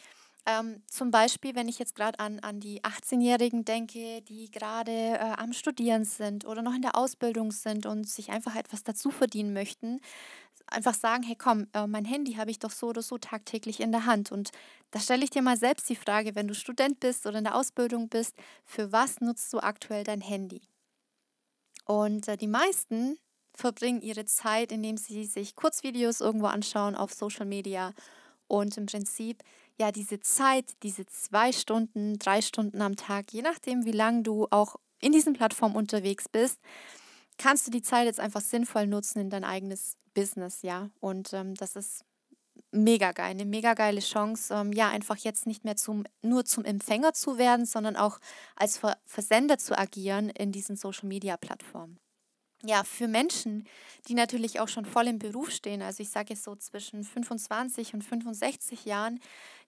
Ähm, 0.46 0.82
zum 0.88 1.10
Beispiel, 1.10 1.54
wenn 1.54 1.68
ich 1.68 1.78
jetzt 1.78 1.94
gerade 1.94 2.18
an, 2.20 2.38
an 2.40 2.60
die 2.60 2.82
18-Jährigen 2.82 3.64
denke, 3.64 4.20
die 4.22 4.50
gerade 4.50 4.90
äh, 4.90 5.34
am 5.38 5.54
Studieren 5.54 6.04
sind 6.04 6.44
oder 6.44 6.60
noch 6.60 6.74
in 6.74 6.82
der 6.82 6.96
Ausbildung 6.96 7.50
sind 7.50 7.86
und 7.86 8.06
sich 8.06 8.30
einfach 8.30 8.54
etwas 8.54 8.82
dazu 8.82 9.10
verdienen 9.10 9.54
möchten, 9.54 10.00
einfach 10.66 10.94
sagen, 10.94 11.22
hey 11.22 11.36
komm, 11.36 11.66
äh, 11.72 11.86
mein 11.86 12.04
Handy 12.04 12.34
habe 12.34 12.50
ich 12.50 12.58
doch 12.58 12.70
so 12.70 12.88
oder 12.88 13.00
so 13.00 13.16
tagtäglich 13.16 13.80
in 13.80 13.90
der 13.90 14.04
Hand. 14.04 14.32
Und 14.32 14.50
da 14.90 15.00
stelle 15.00 15.24
ich 15.24 15.30
dir 15.30 15.42
mal 15.42 15.56
selbst 15.56 15.88
die 15.88 15.96
Frage, 15.96 16.34
wenn 16.34 16.48
du 16.48 16.54
Student 16.54 17.00
bist 17.00 17.26
oder 17.26 17.38
in 17.38 17.44
der 17.44 17.56
Ausbildung 17.56 18.10
bist, 18.10 18.34
für 18.66 18.92
was 18.92 19.20
nutzt 19.20 19.50
du 19.52 19.60
aktuell 19.60 20.04
dein 20.04 20.20
Handy? 20.20 20.60
Und 21.86 22.28
äh, 22.28 22.36
die 22.36 22.48
meisten 22.48 23.18
verbringen 23.54 24.02
ihre 24.02 24.24
Zeit, 24.26 24.72
indem 24.72 24.96
sie 24.98 25.24
sich 25.24 25.54
Kurzvideos 25.54 26.20
irgendwo 26.20 26.46
anschauen 26.46 26.96
auf 26.96 27.14
Social 27.14 27.46
Media 27.46 27.94
und 28.48 28.76
im 28.76 28.86
Prinzip 28.86 29.42
ja 29.78 29.92
diese 29.92 30.20
Zeit, 30.20 30.72
diese 30.82 31.06
zwei 31.06 31.52
Stunden, 31.52 32.18
drei 32.18 32.42
Stunden 32.42 32.80
am 32.82 32.96
Tag, 32.96 33.32
je 33.32 33.42
nachdem, 33.42 33.84
wie 33.84 33.92
lange 33.92 34.22
du 34.22 34.46
auch 34.50 34.76
in 35.00 35.12
diesen 35.12 35.34
Plattformen 35.34 35.76
unterwegs 35.76 36.28
bist, 36.28 36.60
kannst 37.38 37.66
du 37.66 37.70
die 37.70 37.82
Zeit 37.82 38.06
jetzt 38.06 38.20
einfach 38.20 38.40
sinnvoll 38.40 38.86
nutzen 38.86 39.20
in 39.20 39.30
dein 39.30 39.44
eigenes 39.44 39.96
Business, 40.14 40.62
ja. 40.62 40.90
Und 41.00 41.32
ähm, 41.32 41.54
das 41.54 41.76
ist 41.76 42.04
mega 42.70 43.12
geil, 43.12 43.30
eine 43.30 43.44
mega 43.44 43.74
geile 43.74 44.00
Chance, 44.00 44.54
ähm, 44.54 44.72
ja, 44.72 44.88
einfach 44.88 45.16
jetzt 45.18 45.46
nicht 45.46 45.64
mehr 45.64 45.76
zum, 45.76 46.04
nur 46.22 46.44
zum 46.44 46.64
Empfänger 46.64 47.12
zu 47.12 47.38
werden, 47.38 47.66
sondern 47.66 47.96
auch 47.96 48.18
als 48.56 48.78
Ver 48.78 48.96
Versender 49.06 49.58
zu 49.58 49.76
agieren 49.78 50.30
in 50.30 50.52
diesen 50.52 50.76
Social 50.76 51.08
Media 51.08 51.36
Plattformen 51.36 51.98
ja, 52.64 52.82
für 52.84 53.08
Menschen, 53.08 53.66
die 54.08 54.14
natürlich 54.14 54.60
auch 54.60 54.68
schon 54.68 54.84
voll 54.84 55.06
im 55.06 55.18
Beruf 55.18 55.50
stehen, 55.50 55.82
also 55.82 56.02
ich 56.02 56.10
sage 56.10 56.30
jetzt 56.30 56.44
so 56.44 56.56
zwischen 56.56 57.04
25 57.04 57.94
und 57.94 58.02
65 58.02 58.84
Jahren, 58.84 59.20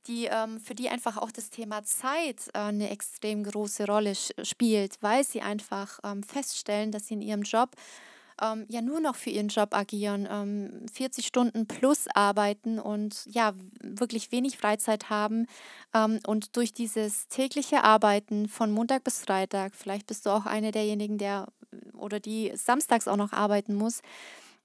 die, 0.06 0.26
ähm, 0.26 0.60
für 0.60 0.74
die 0.74 0.88
einfach 0.88 1.16
auch 1.16 1.30
das 1.30 1.50
Thema 1.50 1.84
Zeit 1.84 2.48
äh, 2.54 2.58
eine 2.58 2.90
extrem 2.90 3.44
große 3.44 3.86
Rolle 3.86 4.14
spielt, 4.14 5.02
weil 5.02 5.24
sie 5.24 5.42
einfach 5.42 5.98
ähm, 6.04 6.22
feststellen, 6.22 6.92
dass 6.92 7.08
sie 7.08 7.14
in 7.14 7.22
ihrem 7.22 7.42
Job 7.42 7.70
ähm, 8.40 8.66
ja 8.68 8.82
nur 8.82 9.00
noch 9.00 9.16
für 9.16 9.30
ihren 9.30 9.48
Job 9.48 9.74
agieren, 9.74 10.28
ähm, 10.30 10.86
40 10.92 11.26
Stunden 11.26 11.66
plus 11.66 12.06
arbeiten 12.14 12.78
und 12.78 13.24
ja, 13.26 13.54
wirklich 13.80 14.32
wenig 14.32 14.58
Freizeit 14.58 15.10
haben. 15.10 15.46
Ähm, 15.94 16.20
und 16.26 16.56
durch 16.56 16.72
dieses 16.72 17.28
tägliche 17.28 17.82
Arbeiten 17.82 18.48
von 18.48 18.70
Montag 18.70 19.04
bis 19.04 19.20
Freitag, 19.20 19.74
vielleicht 19.74 20.06
bist 20.06 20.26
du 20.26 20.30
auch 20.30 20.46
eine 20.46 20.70
derjenigen, 20.70 21.18
der 21.18 21.48
oder 21.94 22.20
die 22.20 22.52
samstags 22.54 23.08
auch 23.08 23.16
noch 23.16 23.32
arbeiten 23.32 23.74
muss, 23.74 24.00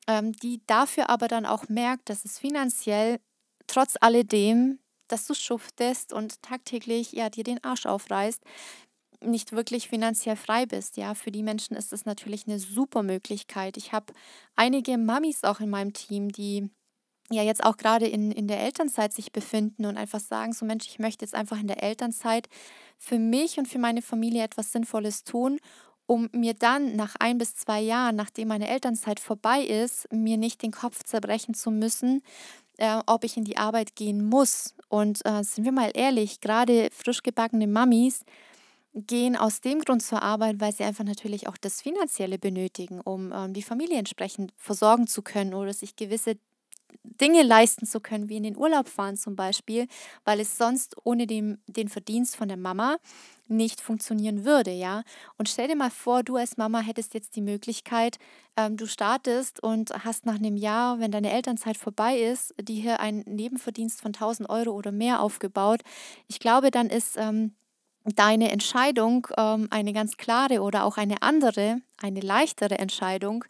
ähm, 0.07 0.33
die 0.33 0.61
dafür 0.67 1.09
aber 1.09 1.27
dann 1.27 1.45
auch 1.45 1.69
merkt, 1.69 2.09
dass 2.09 2.25
es 2.25 2.39
finanziell 2.39 3.19
trotz 3.67 3.95
alledem, 3.99 4.79
dass 5.07 5.27
du 5.27 5.33
schuftest 5.33 6.13
und 6.13 6.41
tagtäglich 6.41 7.11
ja 7.11 7.29
dir 7.29 7.43
den 7.43 7.63
Arsch 7.63 7.85
aufreißt, 7.85 8.41
nicht 9.23 9.51
wirklich 9.51 9.87
finanziell 9.87 10.35
frei 10.35 10.65
bist. 10.65 10.97
Ja, 10.97 11.13
für 11.13 11.31
die 11.31 11.43
Menschen 11.43 11.75
ist 11.75 11.91
das 11.91 12.05
natürlich 12.05 12.47
eine 12.47 12.59
super 12.59 13.03
Möglichkeit. 13.03 13.77
Ich 13.77 13.93
habe 13.93 14.13
einige 14.55 14.97
Mamis 14.97 15.43
auch 15.43 15.59
in 15.59 15.69
meinem 15.69 15.93
Team, 15.93 16.29
die 16.31 16.69
ja 17.29 17.43
jetzt 17.43 17.63
auch 17.63 17.77
gerade 17.77 18.07
in, 18.07 18.31
in 18.31 18.47
der 18.47 18.59
Elternzeit 18.61 19.13
sich 19.13 19.31
befinden 19.31 19.85
und 19.85 19.97
einfach 19.97 20.19
sagen, 20.19 20.53
so 20.53 20.65
Mensch, 20.65 20.87
ich 20.87 20.99
möchte 20.99 21.23
jetzt 21.23 21.35
einfach 21.35 21.59
in 21.59 21.67
der 21.67 21.81
Elternzeit 21.81 22.49
für 22.97 23.19
mich 23.19 23.57
und 23.57 23.67
für 23.67 23.79
meine 23.79 24.01
Familie 24.01 24.43
etwas 24.43 24.71
Sinnvolles 24.71 25.23
tun 25.23 25.59
um 26.11 26.27
mir 26.33 26.53
dann 26.53 26.97
nach 26.97 27.15
ein 27.21 27.37
bis 27.37 27.55
zwei 27.55 27.79
Jahren, 27.79 28.17
nachdem 28.17 28.49
meine 28.49 28.67
Elternzeit 28.67 29.21
vorbei 29.21 29.61
ist, 29.61 30.11
mir 30.11 30.35
nicht 30.35 30.61
den 30.61 30.73
Kopf 30.73 31.03
zerbrechen 31.03 31.53
zu 31.53 31.71
müssen, 31.71 32.21
äh, 32.75 32.99
ob 33.05 33.23
ich 33.23 33.37
in 33.37 33.45
die 33.45 33.55
Arbeit 33.55 33.95
gehen 33.95 34.25
muss. 34.25 34.75
Und 34.89 35.25
äh, 35.25 35.41
sind 35.41 35.63
wir 35.63 35.71
mal 35.71 35.89
ehrlich, 35.93 36.41
gerade 36.41 36.89
frisch 36.91 37.23
gebackene 37.23 37.65
Mamis 37.65 38.25
gehen 38.93 39.37
aus 39.37 39.61
dem 39.61 39.79
Grund 39.79 40.03
zur 40.03 40.21
Arbeit, 40.21 40.59
weil 40.59 40.73
sie 40.73 40.83
einfach 40.83 41.05
natürlich 41.05 41.47
auch 41.47 41.55
das 41.55 41.81
Finanzielle 41.81 42.37
benötigen, 42.37 42.99
um 42.99 43.31
ähm, 43.31 43.53
die 43.53 43.63
Familie 43.63 43.97
entsprechend 43.97 44.51
versorgen 44.57 45.07
zu 45.07 45.21
können 45.21 45.53
oder 45.53 45.71
sich 45.71 45.95
gewisse 45.95 46.35
Dinge 47.03 47.43
leisten 47.43 47.85
zu 47.85 47.99
können, 47.99 48.29
wie 48.29 48.37
in 48.37 48.43
den 48.43 48.57
Urlaub 48.57 48.87
fahren 48.87 49.17
zum 49.17 49.35
Beispiel, 49.35 49.87
weil 50.25 50.39
es 50.39 50.57
sonst 50.57 50.95
ohne 51.03 51.27
den, 51.27 51.61
den 51.67 51.87
Verdienst 51.89 52.35
von 52.35 52.47
der 52.47 52.57
Mama 52.57 52.97
nicht 53.47 53.81
funktionieren 53.81 54.45
würde, 54.45 54.71
ja. 54.71 55.03
Und 55.37 55.49
stell 55.49 55.67
dir 55.67 55.75
mal 55.75 55.91
vor, 55.91 56.23
du 56.23 56.37
als 56.37 56.57
Mama 56.57 56.79
hättest 56.79 57.13
jetzt 57.13 57.35
die 57.35 57.41
Möglichkeit, 57.41 58.17
ähm, 58.57 58.77
du 58.77 58.87
startest 58.87 59.61
und 59.61 59.91
hast 60.05 60.25
nach 60.25 60.35
einem 60.35 60.55
Jahr, 60.55 60.99
wenn 60.99 61.11
deine 61.11 61.31
Elternzeit 61.31 61.77
vorbei 61.77 62.17
ist, 62.17 62.53
dir 62.61 62.81
hier 62.81 62.99
einen 63.01 63.23
Nebenverdienst 63.25 64.01
von 64.01 64.13
1000 64.13 64.49
Euro 64.49 64.71
oder 64.71 64.91
mehr 64.91 65.21
aufgebaut. 65.21 65.81
Ich 66.27 66.39
glaube, 66.39 66.71
dann 66.71 66.87
ist 66.89 67.17
ähm, 67.17 67.53
deine 68.03 68.51
Entscheidung 68.51 69.27
ähm, 69.37 69.67
eine 69.69 69.93
ganz 69.93 70.17
klare 70.17 70.61
oder 70.61 70.85
auch 70.85 70.97
eine 70.97 71.21
andere, 71.21 71.81
eine 71.97 72.19
leichtere 72.19 72.79
Entscheidung, 72.79 73.45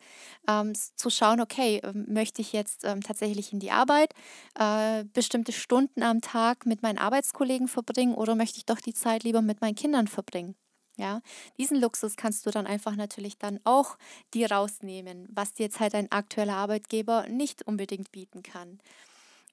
ähm, 0.48 0.74
zu 0.96 1.10
schauen, 1.10 1.40
okay, 1.40 1.80
ähm, 1.84 2.06
möchte 2.10 2.42
ich 2.42 2.54
jetzt 2.54 2.84
ähm, 2.84 3.02
tatsächlich 3.02 3.54
in 3.54 3.60
die 3.60 3.72
Arbeit, 3.72 4.14
äh, 4.60 5.06
bestimmte 5.14 5.52
Stunden 5.52 6.04
am 6.04 6.22
Tag 6.22 6.66
mit 6.66 6.82
meinen 6.84 6.98
Arbeitskollegen 6.98 7.68
verbringen 7.68 8.14
oder 8.16 8.36
möchte 8.36 8.58
ich 8.58 8.66
doch 8.66 8.80
die 8.80 8.94
Zeit 8.94 9.24
lieber 9.24 9.42
mit 9.42 9.62
meinen 9.62 9.76
Kindern 9.76 10.08
verbringen? 10.08 10.56
Ja, 10.98 11.22
diesen 11.58 11.80
Luxus 11.80 12.18
kannst 12.18 12.46
du 12.46 12.52
dann 12.52 12.68
einfach 12.68 12.96
natürlich 12.96 13.38
dann 13.38 13.60
auch 13.64 13.98
dir 14.34 14.52
rausnehmen, 14.52 15.28
was 15.32 15.54
dir 15.54 15.64
jetzt 15.64 15.80
halt 15.80 15.96
ein 15.96 16.12
aktueller 16.12 16.56
Arbeitgeber 16.56 17.28
nicht 17.30 17.66
unbedingt 17.66 18.12
bieten 18.12 18.44
kann. 18.44 18.80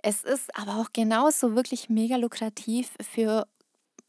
Es 0.03 0.25
ist 0.25 0.57
aber 0.57 0.81
auch 0.81 0.93
genauso 0.93 1.57
wirklich 1.57 1.89
mega 1.89 2.17
lukrativ 2.17 2.91
für 3.01 3.47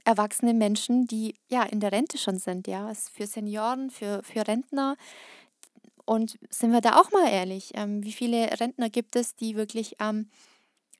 erwachsene 0.06 0.54
Menschen, 0.54 1.06
die 1.06 1.36
ja 1.50 1.64
in 1.64 1.80
der 1.80 1.92
Rente 1.92 2.18
schon 2.18 2.40
sind, 2.40 2.68
ja, 2.68 2.94
für 2.94 3.28
Senioren, 3.28 3.90
für, 3.90 4.22
für 4.24 4.48
Rentner. 4.48 4.96
Und 6.06 6.40
sind 6.50 6.72
wir 6.72 6.82
da 6.82 7.00
auch 7.00 7.12
mal 7.12 7.30
ehrlich, 7.30 7.72
ähm, 7.76 8.04
wie 8.04 8.12
viele 8.12 8.60
Rentner 8.60 8.90
gibt 8.90 9.16
es, 9.16 9.36
die 9.36 9.56
wirklich 9.56 10.02
am 10.02 10.30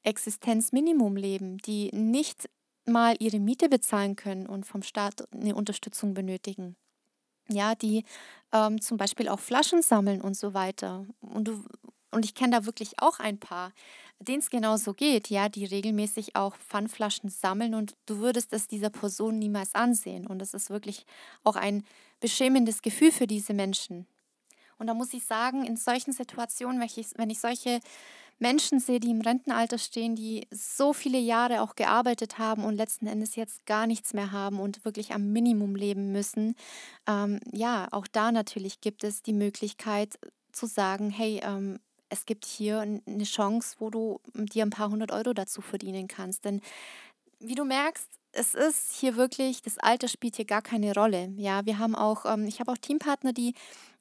Existenzminimum 0.04 1.16
leben, 1.16 1.58
die 1.60 1.90
nicht 1.92 2.50
mal 2.86 3.16
ihre 3.20 3.40
Miete 3.40 3.70
bezahlen 3.70 4.16
können 4.16 4.48
und 4.48 4.66
vom 4.66 4.84
Staat 4.84 5.32
eine 5.34 5.56
Unterstützung 5.56 6.14
benötigen? 6.14 6.76
Ja, 7.50 7.74
die 7.74 8.04
ähm, 8.54 8.80
zum 8.80 8.98
Beispiel 8.98 9.28
auch 9.30 9.40
Flaschen 9.40 9.82
sammeln 9.82 10.22
und 10.22 10.38
so 10.38 10.54
weiter. 10.54 11.08
Und 11.22 11.48
du, 11.48 11.64
und 12.12 12.26
ich 12.26 12.34
kenne 12.34 12.58
da 12.58 12.66
wirklich 12.66 13.00
auch 13.00 13.20
ein 13.20 13.40
paar, 13.40 13.72
denen 14.20 14.40
es 14.40 14.50
genauso 14.50 14.94
geht, 14.94 15.30
ja, 15.30 15.48
die 15.48 15.66
regelmäßig 15.66 16.36
auch 16.36 16.56
Pfandflaschen 16.58 17.30
sammeln 17.30 17.74
und 17.74 17.96
du 18.06 18.18
würdest 18.18 18.52
es 18.54 18.68
dieser 18.68 18.90
Person 18.90 19.40
niemals 19.40 19.76
ansehen. 19.76 20.28
Und 20.28 20.40
das 20.40 20.54
ist 20.54 20.70
wirklich 20.70 21.06
auch 21.44 21.56
ein 21.56 21.84
beschämendes 22.20 22.82
Gefühl 22.82 23.12
für 23.12 23.28
diese 23.28 23.54
Menschen. 23.54 24.08
Und 24.78 24.88
da 24.88 24.94
muss 24.94 25.14
ich 25.14 25.26
sagen, 25.26 25.66
in 25.66 25.78
solchen 25.78 26.14
Situationen, 26.14 26.80
wenn 26.80 26.88
ich, 26.88 27.08
wenn 27.18 27.30
ich 27.30 27.40
solche 27.40 27.80
Menschen 28.40 28.80
sehe, 28.80 29.02
die 29.02 29.12
im 29.12 29.22
Rentenalter 29.22 29.78
stehen, 29.78 30.16
die 30.16 30.48
so 30.52 30.94
viele 30.94 31.20
Jahre 31.20 31.62
auch 31.62 31.76
gearbeitet 31.76 32.38
haben 32.40 32.64
und 32.64 32.76
letzten 32.76 33.06
Endes 33.06 33.36
jetzt 33.36 33.66
gar 33.66 33.86
nichts 33.86 34.14
mehr 34.14 34.32
haben 34.32 34.60
und 34.60 34.86
wirklich 34.86 35.14
am 35.14 35.32
Minimum 35.32 35.76
leben 35.76 36.12
müssen, 36.12 36.56
ähm, 37.06 37.42
ja, 37.52 37.90
auch 37.92 38.08
da 38.08 38.32
natürlich 38.32 38.80
gibt 38.80 39.04
es 39.04 39.22
die 39.22 39.34
Möglichkeit 39.34 40.18
zu 40.54 40.66
sagen, 40.66 41.10
hey, 41.10 41.42
ähm, 41.44 41.80
es 42.10 42.26
gibt 42.26 42.46
hier 42.46 42.80
eine 42.80 43.24
Chance, 43.24 43.76
wo 43.80 43.90
du 43.90 44.20
dir 44.34 44.64
ein 44.64 44.72
paar 44.72 44.90
hundert 44.90 45.12
Euro 45.12 45.34
dazu 45.34 45.62
verdienen 45.62 46.08
kannst. 46.08 46.46
Denn 46.46 46.62
wie 47.40 47.56
du 47.56 47.64
merkst, 47.64 48.08
es 48.32 48.54
ist 48.54 48.94
hier 48.94 49.16
wirklich, 49.16 49.62
das 49.62 49.80
Alter 49.80 50.08
spielt 50.08 50.36
hier 50.36 50.46
gar 50.46 50.62
keine 50.62 50.94
Rolle. 50.94 51.34
Ja, 51.38 51.66
wir 51.66 51.80
haben 51.80 51.96
auch, 51.96 52.26
ähm, 52.26 52.46
ich 52.46 52.60
habe 52.60 52.72
auch 52.72 52.78
Teampartner, 52.78 53.34
die, 53.34 53.56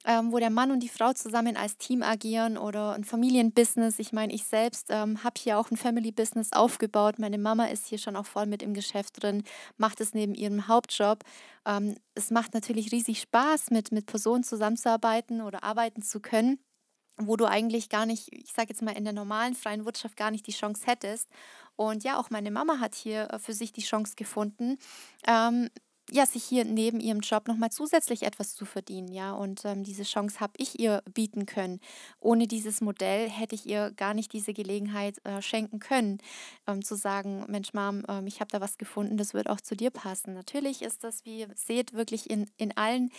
ähm, 0.05 0.31
wo 0.31 0.37
der 0.37 0.51
Mann 0.51 0.71
und 0.71 0.81
die 0.81 0.89
Frau 0.89 1.13
zusammen 1.13 1.57
als 1.57 1.77
Team 1.77 2.03
agieren 2.03 2.57
oder 2.57 2.93
ein 2.93 3.03
Familienbusiness. 3.03 3.97
Ich 3.97 4.13
meine, 4.13 4.31
ich 4.33 4.43
selbst 4.43 4.87
ähm, 4.89 5.23
habe 5.23 5.39
hier 5.39 5.57
auch 5.57 5.71
ein 5.71 5.77
Family-Business 5.77 6.53
aufgebaut. 6.53 7.17
Meine 7.17 7.39
Mama 7.39 7.65
ist 7.65 7.87
hier 7.87 7.97
schon 7.97 8.15
auch 8.15 8.27
voll 8.27 8.45
mit 8.45 8.61
im 8.61 8.75
Geschäft 8.75 9.21
drin, 9.21 9.43
macht 9.77 9.99
es 9.99 10.13
neben 10.13 10.35
ihrem 10.35 10.67
Hauptjob. 10.67 11.23
Ähm, 11.65 11.95
es 12.13 12.29
macht 12.29 12.53
natürlich 12.53 12.91
riesig 12.91 13.21
Spaß, 13.21 13.71
mit, 13.71 13.91
mit 13.91 14.05
Personen 14.05 14.43
zusammenzuarbeiten 14.43 15.41
oder 15.41 15.63
arbeiten 15.63 16.03
zu 16.03 16.19
können 16.19 16.59
wo 17.19 17.35
du 17.35 17.45
eigentlich 17.45 17.89
gar 17.89 18.05
nicht, 18.05 18.29
ich 18.31 18.53
sage 18.53 18.69
jetzt 18.69 18.81
mal 18.81 18.97
in 18.97 19.03
der 19.03 19.13
normalen 19.13 19.55
freien 19.55 19.85
Wirtschaft 19.85 20.17
gar 20.17 20.31
nicht 20.31 20.47
die 20.47 20.51
Chance 20.51 20.83
hättest. 20.85 21.29
Und 21.75 22.03
ja, 22.03 22.19
auch 22.19 22.29
meine 22.29 22.51
Mama 22.51 22.79
hat 22.79 22.95
hier 22.95 23.29
äh, 23.31 23.39
für 23.39 23.53
sich 23.53 23.71
die 23.71 23.81
Chance 23.81 24.15
gefunden, 24.15 24.77
ähm, 25.27 25.69
ja, 26.11 26.25
sich 26.25 26.43
hier 26.43 26.65
neben 26.65 26.99
ihrem 26.99 27.19
Job 27.19 27.47
nochmal 27.47 27.71
zusätzlich 27.71 28.23
etwas 28.23 28.55
zu 28.55 28.65
verdienen, 28.65 29.09
ja. 29.09 29.31
Und 29.31 29.63
ähm, 29.65 29.83
diese 29.83 30.03
Chance 30.03 30.39
habe 30.39 30.53
ich 30.57 30.79
ihr 30.79 31.03
bieten 31.13 31.45
können. 31.45 31.79
Ohne 32.19 32.47
dieses 32.47 32.81
Modell 32.81 33.29
hätte 33.29 33.55
ich 33.55 33.65
ihr 33.65 33.91
gar 33.91 34.13
nicht 34.13 34.33
diese 34.33 34.53
Gelegenheit 34.53 35.23
äh, 35.25 35.41
schenken 35.41 35.79
können, 35.79 36.17
ähm, 36.67 36.83
zu 36.83 36.95
sagen, 36.95 37.45
Mensch, 37.47 37.73
Mom, 37.73 38.03
ähm, 38.07 38.27
ich 38.27 38.39
habe 38.39 38.51
da 38.51 38.61
was 38.61 38.77
gefunden, 38.77 39.17
das 39.17 39.33
wird 39.33 39.49
auch 39.49 39.61
zu 39.61 39.75
dir 39.75 39.91
passen. 39.91 40.33
Natürlich 40.33 40.81
ist 40.81 41.03
das, 41.03 41.25
wie 41.25 41.39
ihr 41.39 41.49
seht, 41.55 41.93
wirklich 41.93 42.29
in, 42.29 42.49
in 42.57 42.75
allen 42.75 43.11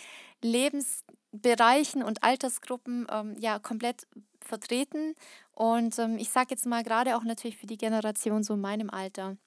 Lebensbereichen 1.31 2.03
und 2.03 2.23
Altersgruppen 2.23 3.07
ähm, 3.11 3.35
ja 3.39 3.59
komplett 3.59 4.07
vertreten. 4.41 5.15
Und 5.53 5.97
ähm, 5.99 6.17
ich 6.17 6.29
sage 6.29 6.47
jetzt 6.51 6.65
mal 6.65 6.83
gerade 6.83 7.15
auch 7.15 7.23
natürlich 7.23 7.57
für 7.57 7.67
die 7.67 7.77
Generation 7.77 8.43
so 8.43 8.53
in 8.53 8.61
meinem 8.61 8.89
Alter 8.89 9.37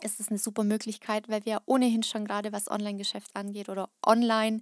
ist 0.00 0.18
es 0.18 0.28
eine 0.30 0.38
super 0.38 0.64
Möglichkeit, 0.64 1.28
weil 1.28 1.44
wir 1.44 1.62
ohnehin 1.66 2.02
schon 2.02 2.24
gerade 2.24 2.52
was 2.52 2.68
Online-Geschäft 2.68 3.36
angeht 3.36 3.68
oder 3.68 3.88
online 4.04 4.60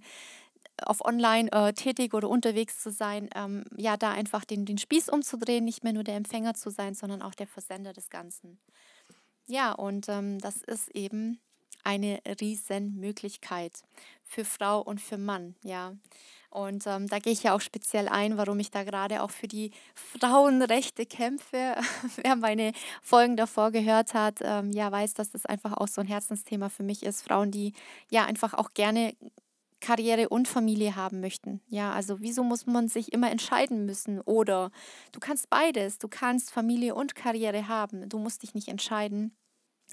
auf 0.83 1.03
online 1.03 1.51
äh, 1.51 1.73
tätig 1.73 2.13
oder 2.13 2.29
unterwegs 2.29 2.79
zu 2.79 2.91
sein, 2.91 3.29
ähm, 3.35 3.65
ja, 3.75 3.97
da 3.97 4.11
einfach 4.11 4.45
den, 4.45 4.65
den 4.65 4.77
Spieß 4.77 5.09
umzudrehen, 5.09 5.65
nicht 5.65 5.83
mehr 5.83 5.93
nur 5.93 6.03
der 6.03 6.15
Empfänger 6.15 6.53
zu 6.53 6.69
sein, 6.69 6.93
sondern 6.93 7.21
auch 7.21 7.33
der 7.33 7.47
Versender 7.47 7.93
des 7.93 8.09
Ganzen. 8.09 8.59
Ja, 9.47 9.73
und 9.73 10.09
ähm, 10.09 10.39
das 10.39 10.57
ist 10.57 10.89
eben 10.89 11.39
eine 11.83 12.19
Riesenmöglichkeit 12.39 13.83
für 14.23 14.45
Frau 14.45 14.81
und 14.81 15.01
für 15.01 15.17
Mann, 15.17 15.55
ja. 15.63 15.95
Und 16.51 16.85
ähm, 16.85 17.07
da 17.07 17.19
gehe 17.19 17.33
ich 17.33 17.43
ja 17.43 17.55
auch 17.55 17.61
speziell 17.61 18.07
ein, 18.09 18.37
warum 18.37 18.59
ich 18.59 18.71
da 18.71 18.83
gerade 18.83 19.23
auch 19.23 19.31
für 19.31 19.47
die 19.47 19.71
Frauenrechte 19.95 21.05
kämpfe. 21.05 21.75
Wer 22.23 22.35
meine 22.35 22.73
Folgen 23.01 23.37
davor 23.37 23.71
gehört 23.71 24.13
hat, 24.13 24.39
ähm, 24.41 24.71
ja, 24.71 24.91
weiß, 24.91 25.13
dass 25.13 25.31
das 25.31 25.45
einfach 25.45 25.73
auch 25.73 25.87
so 25.87 26.01
ein 26.01 26.07
Herzensthema 26.07 26.69
für 26.69 26.83
mich 26.83 27.03
ist. 27.03 27.21
Frauen, 27.23 27.51
die 27.51 27.73
ja 28.09 28.25
einfach 28.25 28.53
auch 28.53 28.73
gerne 28.73 29.13
Karriere 29.79 30.29
und 30.29 30.47
Familie 30.47 30.95
haben 30.95 31.21
möchten. 31.21 31.61
Ja, 31.67 31.93
also 31.93 32.19
wieso 32.19 32.43
muss 32.43 32.67
man 32.67 32.87
sich 32.87 33.13
immer 33.13 33.31
entscheiden 33.31 33.85
müssen? 33.85 34.19
Oder 34.21 34.71
du 35.11 35.19
kannst 35.19 35.49
beides. 35.49 35.97
Du 35.99 36.07
kannst 36.07 36.51
Familie 36.51 36.95
und 36.95 37.15
Karriere 37.15 37.67
haben. 37.67 38.07
Du 38.07 38.19
musst 38.19 38.43
dich 38.43 38.53
nicht 38.53 38.67
entscheiden 38.67 39.31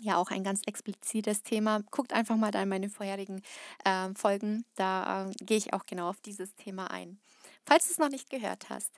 ja 0.00 0.16
auch 0.16 0.30
ein 0.30 0.44
ganz 0.44 0.62
explizites 0.66 1.42
Thema. 1.42 1.82
Guckt 1.90 2.12
einfach 2.12 2.36
mal 2.36 2.54
in 2.54 2.68
meine 2.68 2.88
vorherigen 2.88 3.42
äh, 3.84 4.08
Folgen, 4.14 4.64
da 4.76 5.28
äh, 5.28 5.44
gehe 5.44 5.56
ich 5.56 5.72
auch 5.72 5.86
genau 5.86 6.08
auf 6.08 6.20
dieses 6.20 6.54
Thema 6.56 6.90
ein. 6.90 7.18
Falls 7.66 7.86
du 7.86 7.92
es 7.92 7.98
noch 7.98 8.08
nicht 8.08 8.30
gehört 8.30 8.70
hast. 8.70 8.90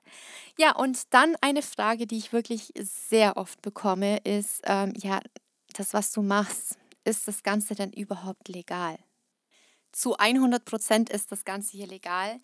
Ja, 0.57 0.77
und 0.77 1.13
dann 1.13 1.35
eine 1.41 1.63
Frage, 1.63 2.07
die 2.07 2.19
ich 2.19 2.33
wirklich 2.33 2.73
sehr 2.77 3.37
oft 3.37 3.61
bekomme, 3.63 4.19
ist, 4.19 4.61
ähm, 4.65 4.93
ja, 4.97 5.21
das, 5.75 5.93
was 5.93 6.13
du 6.13 6.23
machst, 6.23 6.79
ist 7.05 7.27
das 7.27 7.43
Ganze 7.43 7.75
denn 7.75 7.93
überhaupt 7.93 8.49
legal? 8.49 8.99
Zu 9.93 10.17
100 10.17 10.65
Prozent 10.65 11.11
ist 11.11 11.33
das 11.33 11.45
Ganze 11.45 11.77
hier 11.77 11.89
legal. 11.89 12.39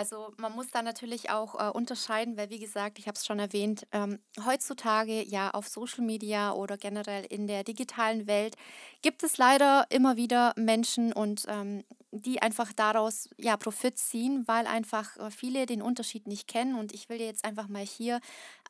Also 0.00 0.32
man 0.38 0.54
muss 0.54 0.70
da 0.70 0.80
natürlich 0.80 1.28
auch 1.28 1.54
äh, 1.60 1.70
unterscheiden, 1.70 2.38
weil 2.38 2.48
wie 2.48 2.58
gesagt, 2.58 2.98
ich 2.98 3.06
habe 3.06 3.16
es 3.16 3.26
schon 3.26 3.38
erwähnt, 3.38 3.86
ähm, 3.92 4.18
heutzutage 4.46 5.22
ja 5.22 5.50
auf 5.50 5.68
Social 5.68 6.02
Media 6.02 6.54
oder 6.54 6.78
generell 6.78 7.26
in 7.26 7.46
der 7.46 7.64
digitalen 7.64 8.26
Welt 8.26 8.56
gibt 9.02 9.22
es 9.22 9.36
leider 9.36 9.84
immer 9.90 10.16
wieder 10.16 10.54
Menschen 10.56 11.12
und 11.12 11.44
ähm, 11.48 11.84
die 12.12 12.40
einfach 12.40 12.72
daraus 12.72 13.28
ja 13.36 13.58
Profit 13.58 13.98
ziehen, 13.98 14.44
weil 14.48 14.66
einfach 14.66 15.18
äh, 15.18 15.30
viele 15.30 15.66
den 15.66 15.82
Unterschied 15.82 16.26
nicht 16.26 16.48
kennen. 16.48 16.76
Und 16.76 16.94
ich 16.94 17.10
will 17.10 17.18
dir 17.18 17.26
jetzt 17.26 17.44
einfach 17.44 17.68
mal 17.68 17.84
hier 17.84 18.20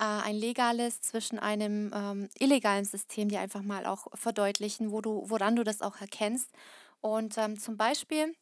äh, 0.01 0.03
ein 0.03 0.35
legales 0.35 1.01
zwischen 1.01 1.39
einem 1.39 1.93
ähm, 1.95 2.29
illegalen 2.41 2.85
System 2.85 3.29
dir 3.29 3.39
einfach 3.39 3.63
mal 3.63 3.87
auch 3.87 4.09
verdeutlichen, 4.15 4.91
wo 4.91 5.01
du, 5.01 5.23
woran 5.27 5.55
du 5.55 5.63
das 5.63 5.81
auch 5.81 6.01
erkennst. 6.01 6.51
Und 7.01 7.39
ähm, 7.39 7.57
zum 7.57 7.77
Beispiel 7.77 8.35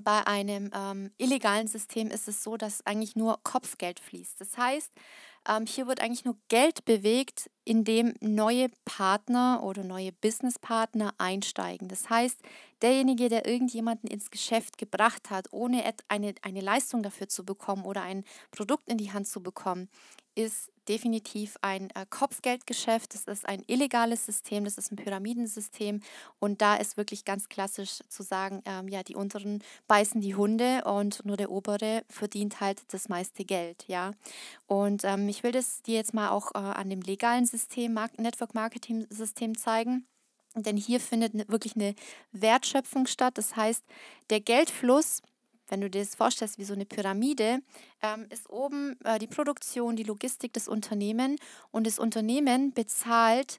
bei 0.00 0.26
einem 0.26 0.70
ähm, 0.74 1.12
illegalen 1.18 1.68
System 1.68 2.08
ist 2.08 2.28
es 2.28 2.42
so, 2.42 2.56
dass 2.56 2.84
eigentlich 2.86 3.14
nur 3.16 3.38
Kopfgeld 3.42 4.00
fließt. 4.00 4.40
Das 4.40 4.56
heißt, 4.56 4.90
ähm, 5.48 5.66
hier 5.66 5.86
wird 5.86 6.00
eigentlich 6.00 6.24
nur 6.24 6.36
Geld 6.48 6.84
bewegt, 6.84 7.50
indem 7.64 8.14
neue 8.20 8.68
Partner 8.84 9.62
oder 9.62 9.84
neue 9.84 10.12
Businesspartner 10.12 11.14
einsteigen. 11.18 11.88
Das 11.88 12.10
heißt, 12.10 12.38
derjenige, 12.82 13.28
der 13.28 13.46
irgendjemanden 13.46 14.08
ins 14.10 14.30
Geschäft 14.30 14.78
gebracht 14.78 15.30
hat, 15.30 15.46
ohne 15.52 15.84
eine, 16.08 16.34
eine 16.42 16.60
Leistung 16.60 17.02
dafür 17.02 17.28
zu 17.28 17.44
bekommen 17.44 17.84
oder 17.84 18.02
ein 18.02 18.24
Produkt 18.50 18.88
in 18.88 18.98
die 18.98 19.12
Hand 19.12 19.28
zu 19.28 19.42
bekommen, 19.42 19.88
ist 20.34 20.70
definitiv 20.88 21.56
ein 21.62 21.90
äh, 21.90 22.06
Kopfgeldgeschäft. 22.08 23.14
Das 23.14 23.24
ist 23.24 23.48
ein 23.48 23.62
illegales 23.66 24.26
System, 24.26 24.64
das 24.64 24.78
ist 24.78 24.90
ein 24.90 24.96
Pyramidensystem. 24.96 26.00
Und 26.40 26.60
da 26.60 26.76
ist 26.76 26.96
wirklich 26.96 27.24
ganz 27.24 27.48
klassisch 27.48 28.00
zu 28.08 28.22
sagen, 28.22 28.62
ähm, 28.64 28.88
ja, 28.88 29.02
die 29.02 29.14
unteren 29.14 29.62
beißen 29.86 30.20
die 30.20 30.34
Hunde 30.34 30.82
und 30.84 31.24
nur 31.24 31.36
der 31.36 31.50
obere 31.50 32.02
verdient 32.08 32.60
halt 32.60 32.80
das 32.88 33.08
meiste 33.08 33.44
Geld, 33.44 33.84
ja. 33.86 34.12
Und 34.66 35.04
ähm, 35.04 35.28
ich 35.28 35.42
will 35.42 35.52
das 35.52 35.82
dir 35.82 35.94
jetzt 35.94 36.14
mal 36.14 36.30
auch 36.30 36.52
äh, 36.54 36.58
an 36.58 36.90
dem 36.90 37.02
legalen 37.02 37.46
System, 37.52 37.92
Mark 37.92 38.18
Network 38.18 38.54
Marketing 38.54 39.06
System 39.10 39.56
zeigen. 39.56 40.06
Denn 40.54 40.76
hier 40.76 41.00
findet 41.00 41.34
ne, 41.34 41.44
wirklich 41.48 41.76
eine 41.76 41.94
Wertschöpfung 42.32 43.06
statt. 43.06 43.38
Das 43.38 43.56
heißt, 43.56 43.84
der 44.30 44.40
Geldfluss 44.40 45.22
wenn 45.72 45.80
du 45.80 45.88
dir 45.88 46.02
das 46.02 46.14
vorstellst 46.14 46.58
wie 46.58 46.64
so 46.64 46.74
eine 46.74 46.84
Pyramide, 46.84 47.62
ähm, 48.02 48.26
ist 48.28 48.50
oben 48.50 48.94
äh, 49.04 49.18
die 49.18 49.26
Produktion, 49.26 49.96
die 49.96 50.02
Logistik 50.02 50.52
des 50.52 50.68
Unternehmens 50.68 51.40
und 51.70 51.86
das 51.86 51.98
Unternehmen 51.98 52.74
bezahlt 52.74 53.58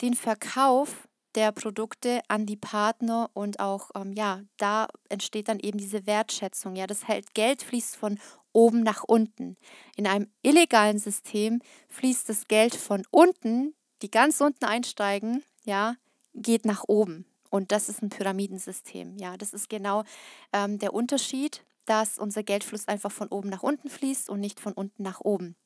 den 0.00 0.14
Verkauf 0.14 1.06
der 1.34 1.52
Produkte 1.52 2.22
an 2.28 2.46
die 2.46 2.56
Partner 2.56 3.30
und 3.34 3.60
auch, 3.60 3.90
ähm, 3.94 4.14
ja, 4.14 4.40
da 4.56 4.88
entsteht 5.10 5.48
dann 5.48 5.60
eben 5.60 5.76
diese 5.76 6.06
Wertschätzung. 6.06 6.76
Ja, 6.76 6.86
das 6.86 7.02
Geld 7.34 7.62
fließt 7.62 7.94
von 7.94 8.18
oben 8.52 8.82
nach 8.82 9.04
unten. 9.04 9.56
In 9.96 10.06
einem 10.06 10.28
illegalen 10.42 10.98
System 10.98 11.60
fließt 11.88 12.28
das 12.28 12.48
Geld 12.48 12.74
von 12.74 13.04
unten, 13.10 13.74
die 14.02 14.10
ganz 14.10 14.40
unten 14.40 14.64
einsteigen, 14.64 15.42
ja, 15.64 15.96
geht 16.34 16.64
nach 16.64 16.84
oben. 16.86 17.26
Und 17.50 17.72
das 17.72 17.88
ist 17.88 18.02
ein 18.02 18.10
Pyramidensystem. 18.10 19.16
Ja, 19.16 19.36
das 19.36 19.52
ist 19.52 19.68
genau 19.68 20.04
ähm, 20.52 20.78
der 20.78 20.94
Unterschied, 20.94 21.64
dass 21.84 22.18
unser 22.18 22.42
Geldfluss 22.42 22.86
einfach 22.86 23.10
von 23.10 23.28
oben 23.28 23.48
nach 23.48 23.62
unten 23.62 23.90
fließt 23.90 24.30
und 24.30 24.40
nicht 24.40 24.60
von 24.60 24.72
unten 24.72 25.02
nach 25.02 25.20
oben. 25.20 25.56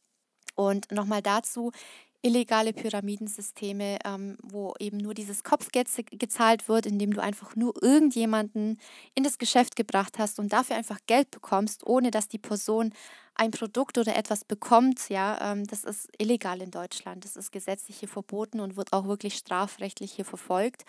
Und 0.54 0.90
nochmal 0.90 1.20
dazu, 1.20 1.72
illegale 2.24 2.72
Pyramidensysteme, 2.72 3.98
ähm, 4.04 4.36
wo 4.42 4.74
eben 4.78 4.96
nur 4.96 5.12
dieses 5.14 5.44
Kopfgeld 5.44 5.88
gezahlt 6.10 6.68
wird, 6.68 6.86
indem 6.86 7.12
du 7.12 7.22
einfach 7.22 7.54
nur 7.54 7.74
irgendjemanden 7.82 8.78
in 9.14 9.24
das 9.24 9.38
Geschäft 9.38 9.76
gebracht 9.76 10.18
hast 10.18 10.38
und 10.38 10.52
dafür 10.52 10.76
einfach 10.76 10.98
Geld 11.06 11.30
bekommst, 11.30 11.86
ohne 11.86 12.10
dass 12.10 12.28
die 12.28 12.38
Person 12.38 12.92
ein 13.36 13.50
Produkt 13.50 13.98
oder 13.98 14.14
etwas 14.16 14.44
bekommt, 14.44 15.08
ja, 15.08 15.52
ähm, 15.52 15.66
das 15.66 15.82
ist 15.82 16.08
illegal 16.18 16.60
in 16.62 16.70
Deutschland. 16.70 17.24
Das 17.24 17.36
ist 17.36 17.50
gesetzlich 17.50 17.98
hier 17.98 18.08
verboten 18.08 18.60
und 18.60 18.76
wird 18.76 18.92
auch 18.92 19.06
wirklich 19.06 19.34
strafrechtlich 19.34 20.12
hier 20.12 20.24
verfolgt. 20.24 20.84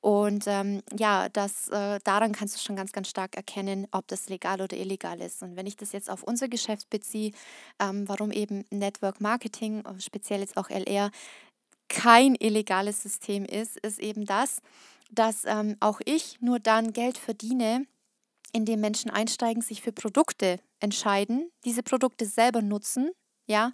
Und 0.00 0.44
ähm, 0.46 0.82
ja, 0.96 1.28
das, 1.28 1.68
äh, 1.68 1.98
daran 2.04 2.32
kannst 2.32 2.54
du 2.54 2.60
schon 2.60 2.76
ganz, 2.76 2.92
ganz 2.92 3.08
stark 3.08 3.36
erkennen, 3.36 3.88
ob 3.90 4.06
das 4.06 4.28
legal 4.28 4.60
oder 4.60 4.76
illegal 4.76 5.20
ist. 5.20 5.42
Und 5.42 5.56
wenn 5.56 5.66
ich 5.66 5.76
das 5.76 5.92
jetzt 5.92 6.08
auf 6.08 6.22
unser 6.22 6.48
Geschäft 6.48 6.88
beziehe, 6.88 7.32
ähm, 7.80 8.08
warum 8.08 8.30
eben 8.30 8.64
Network 8.70 9.20
Marketing, 9.20 9.84
äh, 9.84 10.00
speziell 10.00 10.40
jetzt 10.40 10.56
auch 10.56 10.70
LR, 10.70 11.10
kein 11.88 12.36
illegales 12.36 13.02
System 13.02 13.44
ist, 13.44 13.76
ist 13.78 13.98
eben 13.98 14.24
das, 14.24 14.60
dass 15.10 15.44
ähm, 15.46 15.76
auch 15.80 16.00
ich 16.04 16.40
nur 16.40 16.60
dann 16.60 16.92
Geld 16.92 17.18
verdiene, 17.18 17.86
indem 18.52 18.80
Menschen 18.80 19.10
einsteigen, 19.10 19.62
sich 19.62 19.82
für 19.82 19.92
Produkte 19.92 20.60
entscheiden, 20.80 21.50
diese 21.64 21.82
Produkte 21.82 22.26
selber 22.26 22.62
nutzen, 22.62 23.10
ja, 23.46 23.72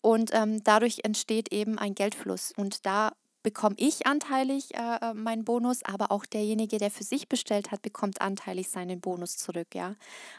und 0.00 0.30
ähm, 0.32 0.62
dadurch 0.62 1.00
entsteht 1.02 1.52
eben 1.52 1.78
ein 1.78 1.94
Geldfluss. 1.94 2.52
Und 2.56 2.86
da 2.86 3.12
bekomme 3.46 3.76
ich 3.78 4.08
anteilig 4.08 4.74
äh, 4.74 4.96
äh, 5.00 5.14
meinen 5.14 5.44
Bonus, 5.44 5.84
aber 5.84 6.10
auch 6.10 6.26
derjenige, 6.26 6.78
der 6.78 6.90
für 6.90 7.04
sich 7.04 7.28
bestellt 7.28 7.70
hat, 7.70 7.80
bekommt 7.80 8.20
anteilig 8.20 8.68
seinen 8.70 9.00
Bonus 9.00 9.36
zurück, 9.36 9.68
ja. 9.72 9.94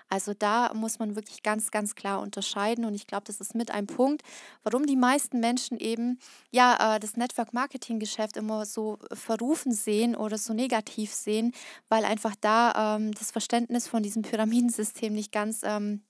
Also 0.09 0.33
da 0.33 0.73
muss 0.73 0.99
man 0.99 1.15
wirklich 1.15 1.41
ganz, 1.41 1.71
ganz 1.71 1.95
klar 1.95 2.19
unterscheiden 2.19 2.83
und 2.83 2.93
ich 2.93 3.07
glaube, 3.07 3.23
das 3.25 3.39
ist 3.39 3.55
mit 3.55 3.71
ein 3.71 3.87
Punkt, 3.87 4.23
warum 4.63 4.85
die 4.85 4.97
meisten 4.97 5.39
Menschen 5.39 5.79
eben 5.79 6.19
ja 6.51 6.97
äh, 6.97 6.99
das 6.99 7.15
Network 7.15 7.53
Marketing 7.53 7.99
Geschäft 7.99 8.35
immer 8.35 8.65
so 8.65 8.99
verrufen 9.13 9.71
sehen 9.71 10.13
oder 10.13 10.37
so 10.37 10.53
negativ 10.53 11.13
sehen, 11.13 11.53
weil 11.87 12.03
einfach 12.03 12.35
da 12.41 12.97
ähm, 12.97 13.13
das 13.13 13.31
Verständnis 13.31 13.87
von 13.87 14.03
diesem 14.03 14.23
Pyramidensystem 14.23 15.13
nicht 15.13 15.31
ganz 15.31 15.61
ähm, 15.63 16.01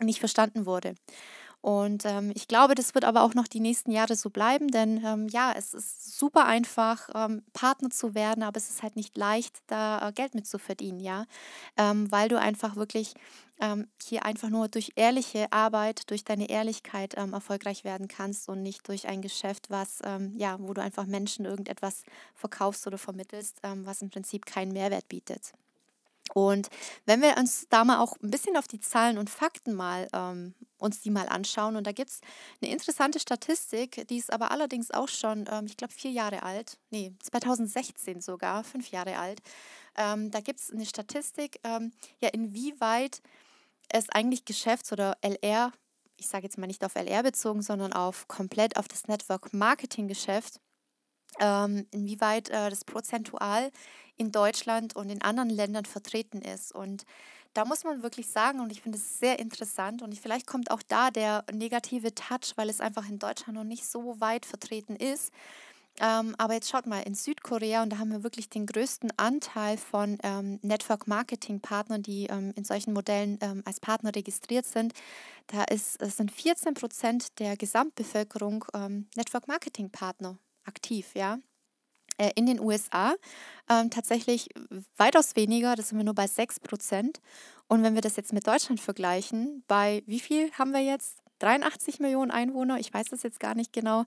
nicht 0.00 0.20
verstanden 0.20 0.64
wurde. 0.64 0.94
Und 1.60 2.04
ähm, 2.04 2.30
ich 2.34 2.46
glaube, 2.46 2.76
das 2.76 2.94
wird 2.94 3.04
aber 3.04 3.22
auch 3.22 3.34
noch 3.34 3.48
die 3.48 3.58
nächsten 3.58 3.90
Jahre 3.90 4.14
so 4.14 4.30
bleiben, 4.30 4.68
denn 4.68 5.04
ähm, 5.04 5.28
ja, 5.28 5.52
es 5.56 5.74
ist 5.74 6.16
super 6.16 6.46
einfach, 6.46 7.08
ähm, 7.14 7.42
Partner 7.52 7.90
zu 7.90 8.14
werden, 8.14 8.44
aber 8.44 8.56
es 8.58 8.70
ist 8.70 8.82
halt 8.82 8.94
nicht 8.94 9.16
leicht, 9.16 9.56
da 9.66 10.08
äh, 10.08 10.12
Geld 10.12 10.34
mit 10.36 10.46
zu 10.46 10.58
verdienen, 10.60 11.00
ja, 11.00 11.26
ähm, 11.76 12.10
weil 12.12 12.28
du 12.28 12.38
einfach 12.38 12.76
wirklich 12.76 13.14
ähm, 13.60 13.88
hier 14.00 14.24
einfach 14.24 14.50
nur 14.50 14.68
durch 14.68 14.92
ehrliche 14.94 15.52
Arbeit, 15.52 16.08
durch 16.10 16.22
deine 16.24 16.48
Ehrlichkeit 16.48 17.14
ähm, 17.16 17.32
erfolgreich 17.32 17.82
werden 17.82 18.06
kannst 18.06 18.48
und 18.48 18.62
nicht 18.62 18.86
durch 18.86 19.08
ein 19.08 19.20
Geschäft, 19.20 19.68
was 19.68 20.00
ja, 20.36 20.56
wo 20.60 20.74
du 20.74 20.82
einfach 20.82 21.06
Menschen 21.06 21.44
irgendetwas 21.44 22.04
verkaufst 22.34 22.86
oder 22.86 22.98
vermittelst, 22.98 23.60
was 23.62 24.02
im 24.02 24.10
Prinzip 24.10 24.46
keinen 24.46 24.72
Mehrwert 24.72 25.08
bietet. 25.08 25.52
Und 26.34 26.68
wenn 27.06 27.22
wir 27.22 27.36
uns 27.36 27.66
da 27.68 27.84
mal 27.84 27.98
auch 27.98 28.16
ein 28.22 28.30
bisschen 28.30 28.56
auf 28.56 28.68
die 28.68 28.80
Zahlen 28.80 29.18
und 29.18 29.30
Fakten 29.30 29.74
mal 29.74 30.08
ähm, 30.12 30.54
uns 30.78 31.00
die 31.00 31.10
mal 31.10 31.28
anschauen, 31.28 31.76
und 31.76 31.86
da 31.86 31.92
gibt 31.92 32.10
es 32.10 32.20
eine 32.62 32.70
interessante 32.70 33.20
Statistik, 33.20 34.06
die 34.08 34.16
ist 34.16 34.32
aber 34.32 34.50
allerdings 34.50 34.90
auch 34.90 35.08
schon, 35.08 35.48
ähm, 35.50 35.66
ich 35.66 35.76
glaube, 35.76 35.92
vier 35.92 36.10
Jahre 36.10 36.42
alt, 36.42 36.78
nee, 36.90 37.12
2016 37.22 38.20
sogar, 38.20 38.64
fünf 38.64 38.90
Jahre 38.90 39.18
alt. 39.18 39.40
Ähm, 39.96 40.30
da 40.30 40.40
gibt 40.40 40.60
es 40.60 40.70
eine 40.72 40.86
Statistik, 40.86 41.60
ähm, 41.64 41.92
ja, 42.20 42.28
inwieweit 42.28 43.20
es 43.88 44.08
eigentlich 44.10 44.44
Geschäfts- 44.44 44.92
oder 44.92 45.16
LR, 45.22 45.72
ich 46.16 46.28
sage 46.28 46.44
jetzt 46.44 46.58
mal 46.58 46.66
nicht 46.66 46.84
auf 46.84 46.94
LR 46.94 47.22
bezogen, 47.22 47.62
sondern 47.62 47.92
auf 47.92 48.28
komplett 48.28 48.76
auf 48.76 48.88
das 48.88 49.08
Network-Marketing-Geschäft, 49.08 50.60
ähm, 51.40 51.86
inwieweit 51.90 52.50
äh, 52.50 52.70
das 52.70 52.84
prozentual 52.84 53.70
in 54.16 54.32
Deutschland 54.32 54.96
und 54.96 55.10
in 55.10 55.22
anderen 55.22 55.50
Ländern 55.50 55.84
vertreten 55.84 56.42
ist. 56.42 56.74
Und 56.74 57.04
da 57.54 57.64
muss 57.64 57.84
man 57.84 58.02
wirklich 58.02 58.28
sagen, 58.28 58.60
und 58.60 58.70
ich 58.70 58.82
finde 58.82 58.98
es 58.98 59.18
sehr 59.18 59.38
interessant, 59.38 60.02
und 60.02 60.18
vielleicht 60.18 60.46
kommt 60.46 60.70
auch 60.70 60.82
da 60.86 61.10
der 61.10 61.44
negative 61.52 62.14
Touch, 62.14 62.52
weil 62.56 62.68
es 62.68 62.80
einfach 62.80 63.08
in 63.08 63.18
Deutschland 63.18 63.54
noch 63.54 63.64
nicht 63.64 63.86
so 63.86 64.20
weit 64.20 64.46
vertreten 64.46 64.96
ist. 64.96 65.32
Ähm, 66.00 66.34
aber 66.38 66.54
jetzt 66.54 66.70
schaut 66.70 66.86
mal, 66.86 67.02
in 67.02 67.14
Südkorea, 67.14 67.82
und 67.82 67.90
da 67.90 67.98
haben 67.98 68.12
wir 68.12 68.22
wirklich 68.22 68.48
den 68.48 68.66
größten 68.66 69.12
Anteil 69.16 69.76
von 69.76 70.18
ähm, 70.22 70.60
Network-Marketing-Partnern, 70.62 72.02
die 72.02 72.26
ähm, 72.26 72.52
in 72.54 72.64
solchen 72.64 72.92
Modellen 72.92 73.38
ähm, 73.40 73.62
als 73.64 73.80
Partner 73.80 74.14
registriert 74.14 74.64
sind, 74.64 74.92
da 75.48 75.64
ist, 75.64 75.98
sind 76.00 76.30
14 76.30 76.74
Prozent 76.74 77.38
der 77.40 77.56
Gesamtbevölkerung 77.56 78.64
ähm, 78.74 79.08
Network-Marketing-Partner 79.16 80.38
aktiv, 80.64 81.14
ja. 81.14 81.38
Äh, 82.18 82.32
in 82.34 82.46
den 82.46 82.60
USA 82.60 83.14
ähm, 83.70 83.90
tatsächlich 83.90 84.48
weitaus 84.96 85.36
weniger, 85.36 85.76
das 85.76 85.88
sind 85.88 85.98
wir 85.98 86.04
nur 86.04 86.14
bei 86.14 86.26
6 86.26 86.60
Prozent. 86.60 87.20
Und 87.68 87.82
wenn 87.82 87.94
wir 87.94 88.02
das 88.02 88.16
jetzt 88.16 88.32
mit 88.32 88.46
Deutschland 88.46 88.80
vergleichen, 88.80 89.62
bei 89.68 90.02
wie 90.06 90.20
viel 90.20 90.50
haben 90.52 90.72
wir 90.72 90.80
jetzt? 90.80 91.18
83 91.38 92.00
Millionen 92.00 92.32
Einwohner, 92.32 92.80
ich 92.80 92.92
weiß 92.92 93.10
das 93.10 93.22
jetzt 93.22 93.38
gar 93.38 93.54
nicht 93.54 93.72
genau, 93.72 94.04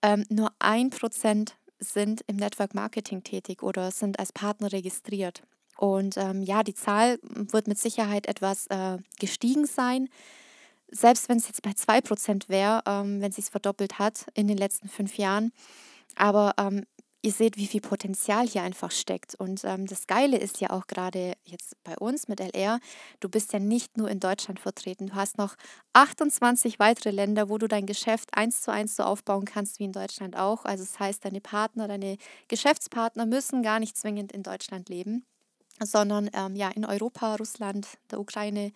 ähm, 0.00 0.24
nur 0.30 0.50
ein 0.58 0.88
Prozent 0.88 1.56
sind 1.78 2.22
im 2.26 2.36
Network 2.36 2.74
Marketing 2.74 3.22
tätig 3.22 3.62
oder 3.62 3.90
sind 3.90 4.18
als 4.18 4.32
Partner 4.32 4.72
registriert. 4.72 5.42
Und 5.76 6.16
ähm, 6.16 6.42
ja, 6.42 6.62
die 6.62 6.74
Zahl 6.74 7.18
wird 7.22 7.66
mit 7.66 7.78
Sicherheit 7.78 8.26
etwas 8.26 8.66
äh, 8.68 8.98
gestiegen 9.18 9.66
sein. 9.66 10.08
Selbst 10.90 11.28
wenn 11.28 11.38
es 11.38 11.48
jetzt 11.48 11.62
bei 11.62 11.70
2% 11.70 12.48
wäre, 12.48 12.82
ähm, 12.86 13.20
wenn 13.20 13.30
es 13.30 13.36
sich 13.36 13.46
verdoppelt 13.46 13.98
hat 13.98 14.26
in 14.34 14.48
den 14.48 14.58
letzten 14.58 14.88
fünf 14.88 15.16
Jahren. 15.16 15.52
Aber 16.16 16.54
ähm, 16.58 16.84
ihr 17.22 17.32
seht, 17.32 17.56
wie 17.56 17.66
viel 17.66 17.80
Potenzial 17.80 18.46
hier 18.46 18.62
einfach 18.62 18.90
steckt. 18.90 19.34
Und 19.34 19.62
ähm, 19.64 19.86
das 19.86 20.06
Geile 20.06 20.38
ist 20.38 20.60
ja 20.60 20.70
auch 20.70 20.86
gerade 20.86 21.34
jetzt 21.44 21.76
bei 21.84 21.96
uns 21.98 22.28
mit 22.28 22.40
LR, 22.40 22.80
du 23.20 23.28
bist 23.28 23.52
ja 23.52 23.58
nicht 23.58 23.96
nur 23.96 24.08
in 24.08 24.20
Deutschland 24.20 24.60
vertreten. 24.60 25.08
Du 25.08 25.14
hast 25.14 25.38
noch 25.38 25.56
28 25.92 26.78
weitere 26.78 27.10
Länder, 27.10 27.48
wo 27.48 27.58
du 27.58 27.68
dein 27.68 27.86
Geschäft 27.86 28.30
eins 28.32 28.62
zu 28.62 28.72
eins 28.72 28.96
so 28.96 29.02
aufbauen 29.02 29.44
kannst 29.44 29.78
wie 29.78 29.84
in 29.84 29.92
Deutschland 29.92 30.36
auch. 30.36 30.64
Also 30.64 30.84
das 30.84 30.98
heißt, 30.98 31.24
deine 31.24 31.40
Partner, 31.40 31.88
deine 31.88 32.16
Geschäftspartner 32.48 33.26
müssen 33.26 33.62
gar 33.62 33.80
nicht 33.80 33.96
zwingend 33.96 34.32
in 34.32 34.42
Deutschland 34.42 34.88
leben 34.88 35.24
sondern 35.82 36.28
ähm, 36.34 36.56
ja 36.56 36.68
in 36.68 36.84
Europa, 36.84 37.36
Russland, 37.36 37.88
der 38.10 38.20
Ukraine, 38.20 38.72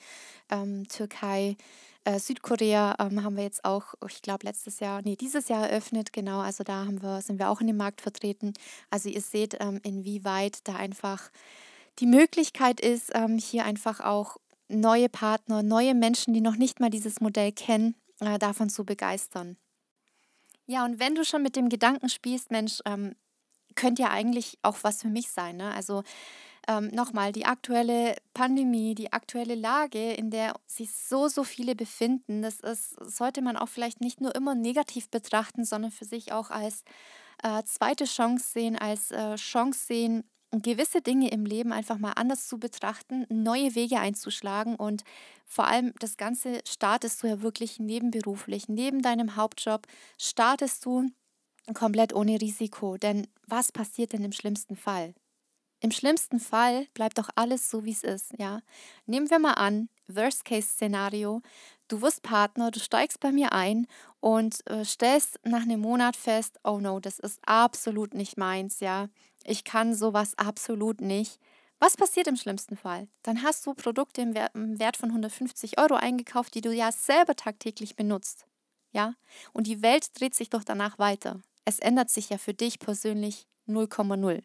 ähm, 0.50 0.88
Türkei, 0.88 1.56
äh, 2.04 2.18
Südkorea 2.18 2.96
ähm, 2.98 3.24
haben 3.24 3.36
wir 3.36 3.44
jetzt 3.44 3.64
auch, 3.64 3.94
ich 4.08 4.22
glaube, 4.22 4.46
letztes 4.46 4.80
Jahr, 4.80 5.02
nee, 5.02 5.16
dieses 5.16 5.48
Jahr 5.48 5.68
eröffnet, 5.68 6.12
genau. 6.12 6.40
Also 6.40 6.64
da 6.64 6.84
haben 6.84 7.02
wir, 7.02 7.22
sind 7.22 7.38
wir 7.38 7.48
auch 7.48 7.60
in 7.60 7.66
dem 7.66 7.76
Markt 7.76 8.00
vertreten. 8.00 8.52
Also 8.90 9.08
ihr 9.08 9.20
seht, 9.20 9.56
ähm, 9.60 9.80
inwieweit 9.82 10.58
da 10.64 10.76
einfach 10.76 11.30
die 11.98 12.06
Möglichkeit 12.06 12.80
ist, 12.80 13.10
ähm, 13.14 13.38
hier 13.38 13.64
einfach 13.64 14.00
auch 14.00 14.36
neue 14.68 15.08
Partner, 15.08 15.62
neue 15.62 15.94
Menschen, 15.94 16.34
die 16.34 16.40
noch 16.40 16.56
nicht 16.56 16.80
mal 16.80 16.90
dieses 16.90 17.20
Modell 17.20 17.52
kennen, 17.52 17.94
äh, 18.20 18.38
davon 18.38 18.68
zu 18.68 18.84
begeistern. 18.84 19.56
Ja, 20.66 20.84
und 20.84 20.98
wenn 20.98 21.14
du 21.14 21.24
schon 21.24 21.42
mit 21.42 21.56
dem 21.56 21.68
Gedanken 21.68 22.08
spielst, 22.08 22.50
Mensch, 22.50 22.80
ähm, 22.86 23.14
könnte 23.74 24.02
ja 24.02 24.10
eigentlich 24.10 24.58
auch 24.62 24.78
was 24.82 25.02
für 25.02 25.08
mich 25.08 25.30
sein. 25.30 25.56
Ne? 25.56 25.72
Also 25.74 26.04
ähm, 26.68 26.88
nochmal, 26.88 27.32
die 27.32 27.46
aktuelle 27.46 28.16
Pandemie, 28.34 28.94
die 28.94 29.12
aktuelle 29.12 29.54
Lage, 29.54 30.12
in 30.12 30.30
der 30.30 30.54
sich 30.66 30.90
so, 30.92 31.28
so 31.28 31.44
viele 31.44 31.74
befinden, 31.74 32.42
das 32.42 32.60
ist, 32.60 32.96
sollte 33.00 33.42
man 33.42 33.56
auch 33.56 33.68
vielleicht 33.68 34.00
nicht 34.00 34.20
nur 34.20 34.34
immer 34.34 34.54
negativ 34.54 35.10
betrachten, 35.10 35.64
sondern 35.64 35.90
für 35.90 36.04
sich 36.04 36.32
auch 36.32 36.50
als 36.50 36.84
äh, 37.42 37.62
zweite 37.64 38.04
Chance 38.04 38.46
sehen, 38.52 38.76
als 38.78 39.10
äh, 39.10 39.36
Chance 39.36 39.86
sehen, 39.86 40.24
gewisse 40.62 41.02
Dinge 41.02 41.30
im 41.30 41.46
Leben 41.46 41.72
einfach 41.72 41.98
mal 41.98 42.12
anders 42.12 42.46
zu 42.48 42.58
betrachten, 42.58 43.26
neue 43.28 43.74
Wege 43.74 43.98
einzuschlagen 43.98 44.76
und 44.76 45.02
vor 45.44 45.66
allem 45.66 45.92
das 45.98 46.16
Ganze 46.16 46.60
startest 46.66 47.22
du 47.22 47.26
ja 47.26 47.42
wirklich 47.42 47.78
nebenberuflich, 47.78 48.68
neben 48.68 49.02
deinem 49.02 49.36
Hauptjob 49.36 49.86
startest 50.18 50.84
du 50.84 51.08
komplett 51.74 52.14
ohne 52.14 52.40
Risiko. 52.40 52.96
Denn 52.96 53.26
was 53.46 53.72
passiert 53.72 54.12
denn 54.12 54.24
im 54.24 54.32
schlimmsten 54.32 54.76
Fall? 54.76 55.14
Im 55.84 55.90
schlimmsten 55.90 56.40
Fall 56.40 56.86
bleibt 56.94 57.18
doch 57.18 57.28
alles 57.34 57.68
so, 57.68 57.84
wie 57.84 57.92
es 57.92 58.02
ist, 58.02 58.32
ja. 58.38 58.62
Nehmen 59.04 59.28
wir 59.28 59.38
mal 59.38 59.52
an, 59.52 59.90
Worst-Case-Szenario, 60.08 61.42
du 61.88 62.00
wirst 62.00 62.22
Partner, 62.22 62.70
du 62.70 62.80
steigst 62.80 63.20
bei 63.20 63.32
mir 63.32 63.52
ein 63.52 63.86
und 64.20 64.66
äh, 64.70 64.86
stellst 64.86 65.38
nach 65.44 65.60
einem 65.60 65.80
Monat 65.80 66.16
fest, 66.16 66.58
oh 66.64 66.78
no, 66.78 67.00
das 67.00 67.18
ist 67.18 67.38
absolut 67.44 68.14
nicht 68.14 68.38
meins, 68.38 68.80
ja. 68.80 69.10
Ich 69.44 69.64
kann 69.64 69.94
sowas 69.94 70.32
absolut 70.38 71.02
nicht. 71.02 71.38
Was 71.80 71.98
passiert 71.98 72.28
im 72.28 72.36
schlimmsten 72.36 72.78
Fall? 72.78 73.06
Dann 73.22 73.42
hast 73.42 73.66
du 73.66 73.74
Produkte 73.74 74.22
im 74.22 74.34
Wert 74.78 74.96
von 74.96 75.10
150 75.10 75.78
Euro 75.78 75.96
eingekauft, 75.96 76.54
die 76.54 76.62
du 76.62 76.72
ja 76.72 76.92
selber 76.92 77.36
tagtäglich 77.36 77.94
benutzt. 77.94 78.46
Ja? 78.92 79.16
Und 79.52 79.66
die 79.66 79.82
Welt 79.82 80.18
dreht 80.18 80.34
sich 80.34 80.48
doch 80.48 80.64
danach 80.64 80.98
weiter. 80.98 81.42
Es 81.66 81.78
ändert 81.78 82.08
sich 82.08 82.30
ja 82.30 82.38
für 82.38 82.54
dich 82.54 82.78
persönlich 82.78 83.46
0,0. 83.68 84.42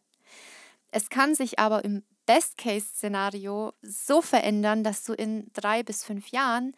Es 0.91 1.09
kann 1.09 1.35
sich 1.35 1.59
aber 1.59 1.83
im 1.83 2.03
Best-Case-Szenario 2.25 3.73
so 3.81 4.21
verändern, 4.21 4.83
dass 4.83 5.03
du 5.03 5.13
in 5.13 5.47
drei 5.53 5.83
bis 5.83 6.03
fünf 6.03 6.29
Jahren 6.29 6.73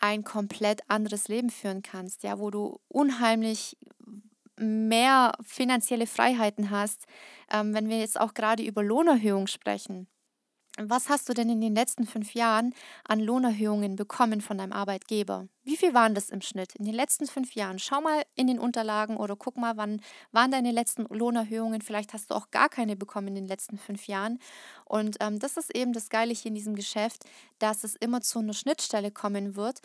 ein 0.00 0.24
komplett 0.24 0.80
anderes 0.88 1.28
Leben 1.28 1.50
führen 1.50 1.82
kannst, 1.82 2.22
ja, 2.22 2.38
wo 2.38 2.50
du 2.50 2.80
unheimlich 2.88 3.76
mehr 4.56 5.32
finanzielle 5.42 6.06
Freiheiten 6.06 6.70
hast. 6.70 7.06
Ähm, 7.50 7.74
wenn 7.74 7.88
wir 7.88 7.98
jetzt 7.98 8.20
auch 8.20 8.34
gerade 8.34 8.62
über 8.64 8.82
Lohnerhöhung 8.82 9.46
sprechen, 9.46 10.08
was 10.80 11.08
hast 11.08 11.28
du 11.28 11.34
denn 11.34 11.50
in 11.50 11.60
den 11.60 11.74
letzten 11.74 12.06
fünf 12.06 12.34
Jahren 12.34 12.74
an 13.04 13.20
Lohnerhöhungen 13.20 13.96
bekommen 13.96 14.40
von 14.40 14.58
deinem 14.58 14.72
Arbeitgeber? 14.72 15.48
Wie 15.64 15.76
viel 15.76 15.92
waren 15.92 16.14
das 16.14 16.30
im 16.30 16.40
Schnitt 16.40 16.76
in 16.76 16.84
den 16.84 16.94
letzten 16.94 17.26
fünf 17.26 17.54
Jahren? 17.54 17.78
Schau 17.78 18.00
mal 18.00 18.22
in 18.36 18.46
den 18.46 18.58
Unterlagen 18.58 19.16
oder 19.16 19.36
guck 19.36 19.56
mal, 19.56 19.76
wann 19.76 20.00
waren 20.32 20.50
deine 20.50 20.70
letzten 20.70 21.04
Lohnerhöhungen. 21.04 21.82
Vielleicht 21.82 22.12
hast 22.12 22.30
du 22.30 22.34
auch 22.34 22.50
gar 22.50 22.68
keine 22.68 22.96
bekommen 22.96 23.28
in 23.28 23.34
den 23.34 23.46
letzten 23.48 23.78
fünf 23.78 24.06
Jahren. 24.06 24.38
Und 24.84 25.16
ähm, 25.20 25.38
das 25.38 25.56
ist 25.56 25.74
eben 25.74 25.92
das 25.92 26.08
Geile 26.08 26.32
hier 26.32 26.50
in 26.50 26.54
diesem 26.54 26.74
Geschäft, 26.74 27.24
dass 27.58 27.84
es 27.84 27.96
immer 27.96 28.20
zu 28.20 28.38
einer 28.38 28.54
Schnittstelle 28.54 29.10
kommen 29.10 29.56
wird 29.56 29.80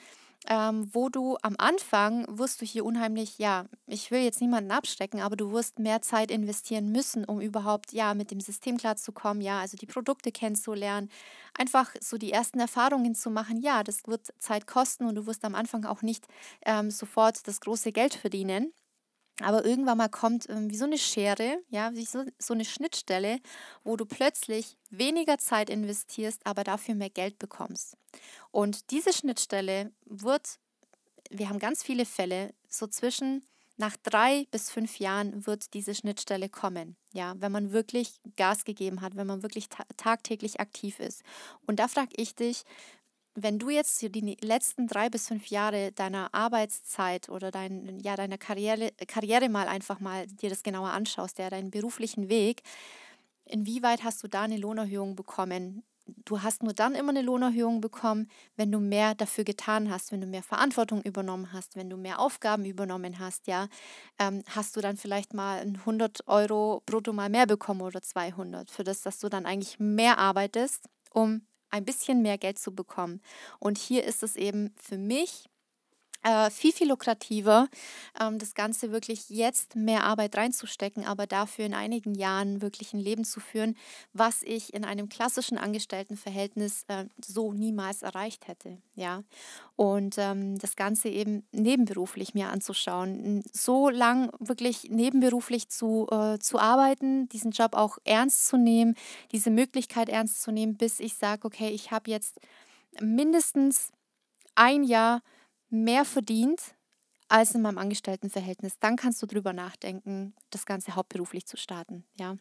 ähm, 0.48 0.90
wo 0.94 1.10
du 1.10 1.38
am 1.42 1.56
Anfang 1.58 2.26
wirst 2.30 2.62
du 2.62 2.66
hier 2.66 2.86
unheimlich, 2.86 3.38
ja, 3.40 3.66
ich 3.88 4.12
will 4.12 4.22
jetzt 4.22 4.42
niemanden 4.42 4.72
abstecken, 4.72 5.22
aber 5.22 5.36
du 5.36 5.52
wirst 5.52 5.80
mehr 5.80 6.02
Zeit 6.02 6.32
investieren 6.32 6.92
müssen, 6.92 7.26
um 7.26 7.42
überhaupt, 7.42 7.94
ja, 7.94 8.14
mit 8.14 8.32
dem 8.32 8.40
System 8.42 8.78
klarzukommen, 8.78 9.42
ja, 9.42 9.60
also 9.62 9.78
die 9.78 9.86
Produkte 9.86 10.32
kennenzulernen, 10.32 11.10
einfach 11.58 11.94
so 12.02 12.18
die 12.18 12.32
ersten 12.32 12.60
Erfahrungen 12.60 13.16
zu 13.16 13.30
machen, 13.30 13.62
ja, 13.62 13.84
das 13.84 14.06
wird 14.08 14.34
Zeit 14.40 14.68
kosten 14.68 15.06
und 15.06 15.16
du 15.16 15.26
wirst 15.28 15.46
am 15.46 15.56
Anfang 15.56 15.86
auch 15.86 16.02
nicht 16.02 16.28
ähm, 16.66 16.92
sofort 16.92 17.48
das 17.48 17.60
große 17.62 17.92
Geld 17.92 18.14
verdienen. 18.16 18.74
Aber 19.44 19.66
irgendwann 19.66 19.98
mal 19.98 20.10
kommt 20.10 20.50
ähm, 20.50 20.70
wie 20.70 20.78
so 20.78 20.86
eine 20.86 20.98
Schere, 20.98 21.58
ja, 21.70 21.94
wie 21.94 22.06
so, 22.06 22.24
so 22.40 22.54
eine 22.54 22.66
Schnittstelle, 22.66 23.40
wo 23.84 23.96
du 23.96 24.06
plötzlich 24.06 24.78
weniger 24.90 25.38
Zeit 25.38 25.70
investierst, 25.70 26.46
aber 26.46 26.64
dafür 26.64 26.96
mehr 26.96 27.10
Geld 27.10 27.40
bekommst. 27.40 27.98
Und 28.52 28.92
diese 28.92 29.14
Schnittstelle 29.14 29.92
wird, 30.06 30.60
wir 31.30 31.50
haben 31.50 31.60
ganz 31.60 31.84
viele 31.84 32.06
Fälle, 32.06 32.54
so 32.70 32.88
zwischen 32.88 33.46
nach 33.78 33.98
drei 34.04 34.46
bis 34.52 34.70
fünf 34.70 35.00
Jahren 35.00 35.48
wird 35.48 35.74
diese 35.74 35.96
Schnittstelle 35.96 36.48
kommen. 36.48 36.96
Ja, 37.12 37.34
wenn 37.40 37.52
man 37.52 37.72
wirklich 37.72 38.20
Gas 38.36 38.66
gegeben 38.66 39.02
hat, 39.02 39.16
wenn 39.16 39.28
man 39.28 39.42
wirklich 39.42 39.68
ta 39.70 39.84
tagtäglich 39.98 40.60
aktiv 40.60 41.00
ist. 41.00 41.24
Und 41.66 41.80
da 41.80 41.88
frage 41.88 42.12
ich 42.16 42.36
dich, 42.36 42.64
wenn 43.36 43.60
du 43.60 43.70
jetzt 43.70 44.02
die 44.02 44.38
letzten 44.42 44.88
drei 44.88 45.10
bis 45.10 45.28
fünf 45.28 45.48
Jahre 45.48 45.92
deiner 45.92 46.34
Arbeitszeit 46.34 47.30
oder 47.30 47.52
dein, 47.52 48.00
ja, 48.00 48.16
deiner 48.16 48.38
Karriere, 48.38 48.92
Karriere 49.08 49.50
mal 49.50 49.68
einfach 49.68 50.00
mal 50.00 50.28
dir 50.28 50.50
das 50.50 50.64
genauer 50.64 50.92
anschaust, 50.92 51.40
ja, 51.40 51.50
deinen 51.50 51.72
beruflichen 51.72 52.30
Weg, 52.30 52.62
inwieweit 53.46 54.04
hast 54.04 54.24
du 54.24 54.28
da 54.28 54.44
eine 54.44 54.58
Lohnerhöhung 54.58 55.16
bekommen? 55.16 55.84
Du 56.26 56.44
hast 56.44 56.64
nur 56.64 56.74
dann 56.74 56.96
immer 56.96 57.12
eine 57.12 57.22
Lohnerhöhung 57.22 57.80
bekommen, 57.82 58.28
wenn 58.58 58.72
du 58.72 58.80
mehr 58.80 59.16
dafür 59.16 59.46
getan 59.46 59.90
hast, 59.90 60.12
wenn 60.12 60.20
du 60.22 60.28
mehr 60.28 60.44
Verantwortung 60.44 61.02
übernommen 61.02 61.54
hast, 61.54 61.78
wenn 61.78 61.90
du 61.90 61.96
mehr 61.98 62.20
Aufgaben 62.20 62.66
übernommen 62.66 63.20
hast, 63.20 63.48
ja, 63.48 63.68
ähm, 64.20 64.44
hast 64.50 64.76
du 64.76 64.82
dann 64.82 64.98
vielleicht 64.98 65.34
mal 65.34 65.66
100 65.86 66.28
Euro 66.28 66.84
brutto 66.86 67.14
mal 67.14 67.30
mehr 67.30 67.48
bekommen 67.48 67.82
oder 67.82 68.02
200 68.02 68.70
für 68.70 68.84
das, 68.84 69.02
dass 69.02 69.20
du 69.20 69.30
dann 69.30 69.46
eigentlich 69.46 69.80
mehr 69.80 70.18
arbeitest, 70.18 70.90
um 71.12 71.48
ein 71.74 71.86
bisschen 71.86 72.22
mehr 72.22 72.38
Geld 72.38 72.60
zu 72.60 72.74
bekommen. 72.74 73.20
Und 73.60 73.80
hier 73.80 74.04
ist 74.04 74.22
es 74.22 74.36
eben 74.36 74.74
für 74.80 74.98
mich 74.98 75.50
äh, 76.24 76.50
viel, 76.50 76.72
viel 76.72 76.90
lukrativer, 76.90 77.68
ähm, 78.20 78.40
das 78.40 78.54
Ganze 78.54 78.92
wirklich 78.92 79.30
jetzt 79.30 79.76
mehr 79.76 80.04
Arbeit 80.06 80.36
reinzustecken, 80.36 81.06
aber 81.06 81.28
dafür 81.28 81.66
in 81.66 81.74
einigen 81.74 82.16
Jahren 82.16 82.62
wirklich 82.62 82.94
ein 82.94 83.00
Leben 83.00 83.26
zu 83.26 83.40
führen, 83.40 83.76
was 84.14 84.42
ich 84.44 84.74
in 84.74 84.86
einem 84.86 85.10
klassischen 85.10 85.58
Angestelltenverhältnis 85.58 86.86
äh, 86.88 87.06
so 87.24 87.54
niemals 87.54 88.02
erreicht 88.02 88.48
hätte. 88.48 88.78
Ja, 88.96 89.24
und 89.76 90.16
ähm, 90.18 90.60
das 90.60 90.76
Ganze 90.76 91.10
eben 91.10 91.46
nebenberuflich 91.52 92.34
mir 92.34 92.50
anzuschauen, 92.50 93.44
so 93.52 93.90
lang 93.90 94.32
wirklich 94.40 94.90
nebenberuflich 94.90 95.70
zu, 95.70 96.08
äh, 96.12 96.40
zu 96.40 96.60
arbeiten, 96.60 97.28
diesen 97.30 97.52
Job 97.52 97.74
auch 97.76 97.98
ernst 98.06 98.48
zu 98.48 98.58
nehmen, 98.58 98.96
diese 99.32 99.50
Möglichkeit 99.50 100.10
ernst 100.10 100.42
zu 100.42 100.52
nehmen, 100.52 100.78
bis 100.78 101.00
ich 101.00 101.16
sage, 101.16 101.46
okay, 101.46 101.70
ich 101.70 101.92
habe 101.92 102.12
jetzt 102.12 102.40
mindestens 103.02 103.92
ein 104.56 104.84
Jahr 104.84 105.22
mehr 105.74 106.06
verdient 106.06 106.76
als 107.30 107.56
in 107.56 107.62
meinem 107.64 107.80
Angestelltenverhältnis, 107.80 108.80
dann 108.80 108.96
kannst 108.98 109.22
du 109.24 109.28
drüber 109.28 109.54
nachdenken, 109.54 110.36
das 110.52 110.66
Ganze 110.66 110.96
hauptberuflich 110.96 111.48
zu 111.48 111.58
starten. 111.58 112.06
Ja. 112.20 112.38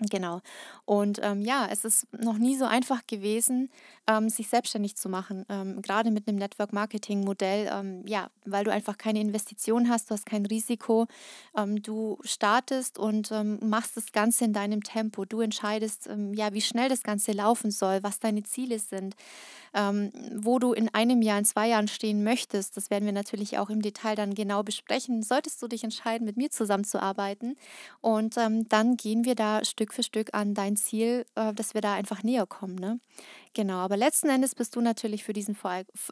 Genau. 0.00 0.40
Und 0.86 1.20
ähm, 1.22 1.42
ja, 1.42 1.68
es 1.70 1.84
ist 1.84 2.06
noch 2.12 2.36
nie 2.36 2.56
so 2.56 2.64
einfach 2.64 3.06
gewesen, 3.06 3.70
ähm, 4.08 4.28
sich 4.28 4.48
selbstständig 4.48 4.96
zu 4.96 5.08
machen. 5.08 5.46
Ähm, 5.48 5.82
gerade 5.82 6.10
mit 6.10 6.26
einem 6.26 6.36
Network-Marketing-Modell, 6.38 7.70
ähm, 7.72 8.02
ja, 8.04 8.28
weil 8.44 8.64
du 8.64 8.72
einfach 8.72 8.98
keine 8.98 9.20
Investition 9.20 9.88
hast, 9.88 10.10
du 10.10 10.14
hast 10.14 10.26
kein 10.26 10.46
Risiko. 10.46 11.06
Ähm, 11.56 11.80
du 11.80 12.18
startest 12.24 12.98
und 12.98 13.30
ähm, 13.30 13.58
machst 13.62 13.96
das 13.96 14.10
Ganze 14.10 14.44
in 14.44 14.52
deinem 14.52 14.82
Tempo. 14.82 15.24
Du 15.24 15.40
entscheidest, 15.40 16.10
ja, 16.32 16.52
wie 16.52 16.60
schnell 16.60 16.88
das 16.88 17.02
Ganze 17.02 17.32
laufen 17.32 17.70
soll, 17.70 18.02
was 18.02 18.18
deine 18.18 18.42
Ziele 18.42 18.78
sind 18.78 19.16
wo 20.36 20.60
du 20.60 20.72
in 20.72 20.88
einem 20.94 21.20
Jahr, 21.20 21.36
in 21.36 21.44
zwei 21.44 21.66
Jahren 21.66 21.88
stehen 21.88 22.22
möchtest. 22.22 22.76
Das 22.76 22.90
werden 22.90 23.06
wir 23.06 23.12
natürlich 23.12 23.58
auch 23.58 23.70
im 23.70 23.82
Detail 23.82 24.14
dann 24.14 24.34
genau 24.34 24.62
besprechen. 24.62 25.24
Solltest 25.24 25.60
du 25.60 25.66
dich 25.66 25.82
entscheiden, 25.82 26.24
mit 26.24 26.36
mir 26.36 26.48
zusammenzuarbeiten. 26.48 27.56
Und 28.00 28.36
dann 28.36 28.96
gehen 28.96 29.24
wir 29.24 29.34
da 29.34 29.64
Stück 29.64 29.83
für 29.92 30.02
Stück 30.02 30.32
an 30.32 30.54
dein 30.54 30.76
Ziel, 30.76 31.26
äh, 31.34 31.52
dass 31.52 31.74
wir 31.74 31.80
da 31.80 31.94
einfach 31.94 32.22
näher 32.22 32.46
kommen. 32.46 32.76
Ne? 32.76 33.00
Genau, 33.52 33.78
aber 33.78 33.96
letzten 33.96 34.28
Endes 34.28 34.54
bist 34.54 34.76
du 34.76 34.80
natürlich 34.80 35.24
für 35.24 35.32
diesen 35.32 35.56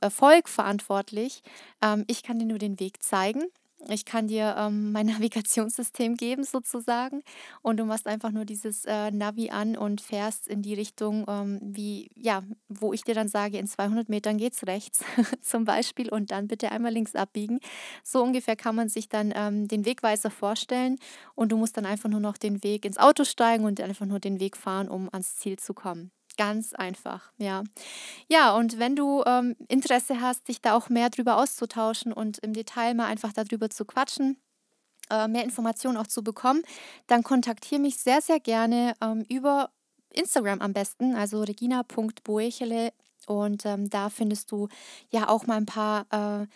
Erfolg 0.01 0.49
verantwortlich. 0.49 1.43
Ähm, 1.83 2.05
ich 2.07 2.23
kann 2.23 2.39
dir 2.39 2.47
nur 2.47 2.59
den 2.59 2.81
Weg 2.81 3.03
zeigen. 3.03 3.45
Ich 3.89 4.05
kann 4.05 4.29
dir 4.29 4.55
ähm, 4.59 4.93
mein 4.93 5.07
Navigationssystem 5.07 6.17
geben 6.17 6.45
sozusagen 6.45 7.23
und 7.63 7.79
du 7.79 7.85
machst 7.85 8.07
einfach 8.07 8.31
nur 8.31 8.45
dieses 8.45 8.85
äh, 8.85 9.11
Navi 9.11 9.51
an 9.51 9.77
und 9.77 10.01
fährst 10.01 10.49
in 10.49 10.63
die 10.63 10.75
Richtung, 10.75 11.25
ähm, 11.29 11.59
wie, 11.63 12.11
ja, 12.15 12.43
wo 12.69 12.93
ich 12.93 13.03
dir 13.03 13.15
dann 13.15 13.29
sage, 13.29 13.59
in 13.59 13.67
200 13.67 14.09
Metern 14.09 14.39
geht's 14.39 14.67
rechts 14.67 15.05
zum 15.41 15.65
Beispiel 15.65 16.09
und 16.09 16.31
dann 16.31 16.49
bitte 16.49 16.71
einmal 16.71 16.93
links 16.93 17.15
abbiegen. 17.15 17.61
So 18.05 18.23
ungefähr 18.23 18.57
kann 18.57 18.75
man 18.77 18.89
sich 18.89 19.09
dann 19.09 19.33
ähm, 19.35 19.69
den 19.69 19.85
Wegweiser 19.85 20.31
vorstellen 20.31 20.97
und 21.35 21.53
du 21.53 21.57
musst 21.57 21.77
dann 21.77 21.87
einfach 21.87 22.09
nur 22.09 22.21
noch 22.21 22.37
den 22.37 22.63
Weg 22.63 22.85
ins 22.85 22.99
Auto 22.99 23.25
steigen 23.25 23.65
und 23.65 23.81
einfach 23.81 24.07
nur 24.07 24.21
den 24.21 24.41
Weg 24.41 24.57
fahren, 24.57 24.89
um 24.89 25.09
ans 25.13 25.37
Ziel 25.37 25.59
zu 25.59 25.75
kommen. 25.75 26.11
Ganz 26.39 26.73
einfach, 26.73 27.31
ja. 27.37 27.63
Ja, 28.29 28.57
und 28.57 28.79
wenn 28.79 28.97
du 28.97 29.23
ähm, 29.27 29.57
Interesse 29.69 30.21
hast, 30.21 30.49
dich 30.49 30.63
da 30.63 30.75
auch 30.75 30.89
mehr 30.89 31.11
drüber 31.11 31.37
auszutauschen 31.37 32.13
und 32.13 32.39
im 32.39 32.55
Detail 32.55 32.95
mal 32.95 33.07
einfach 33.07 33.33
darüber 33.33 33.71
zu 33.71 33.85
quatschen, 33.85 34.39
äh, 35.11 35.29
mehr 35.29 35.45
Informationen 35.45 35.99
auch 35.99 36.07
zu 36.09 36.25
bekommen, 36.25 36.63
dann 37.09 37.23
kontaktiere 37.25 37.81
mich 37.81 37.99
sehr, 37.99 38.23
sehr 38.23 38.41
gerne 38.41 38.95
ähm, 39.03 39.25
über 39.29 39.71
Instagram 40.13 40.61
am 40.63 40.73
besten, 40.75 41.15
also 41.17 41.43
regina.boechele. 41.43 42.93
Und 43.27 43.67
ähm, 43.67 43.91
da 43.91 44.11
findest 44.11 44.53
du 44.53 44.69
ja 45.11 45.29
auch 45.29 45.47
mal 45.47 45.57
ein 45.59 45.67
paar 45.67 46.07
äh, 46.43 46.47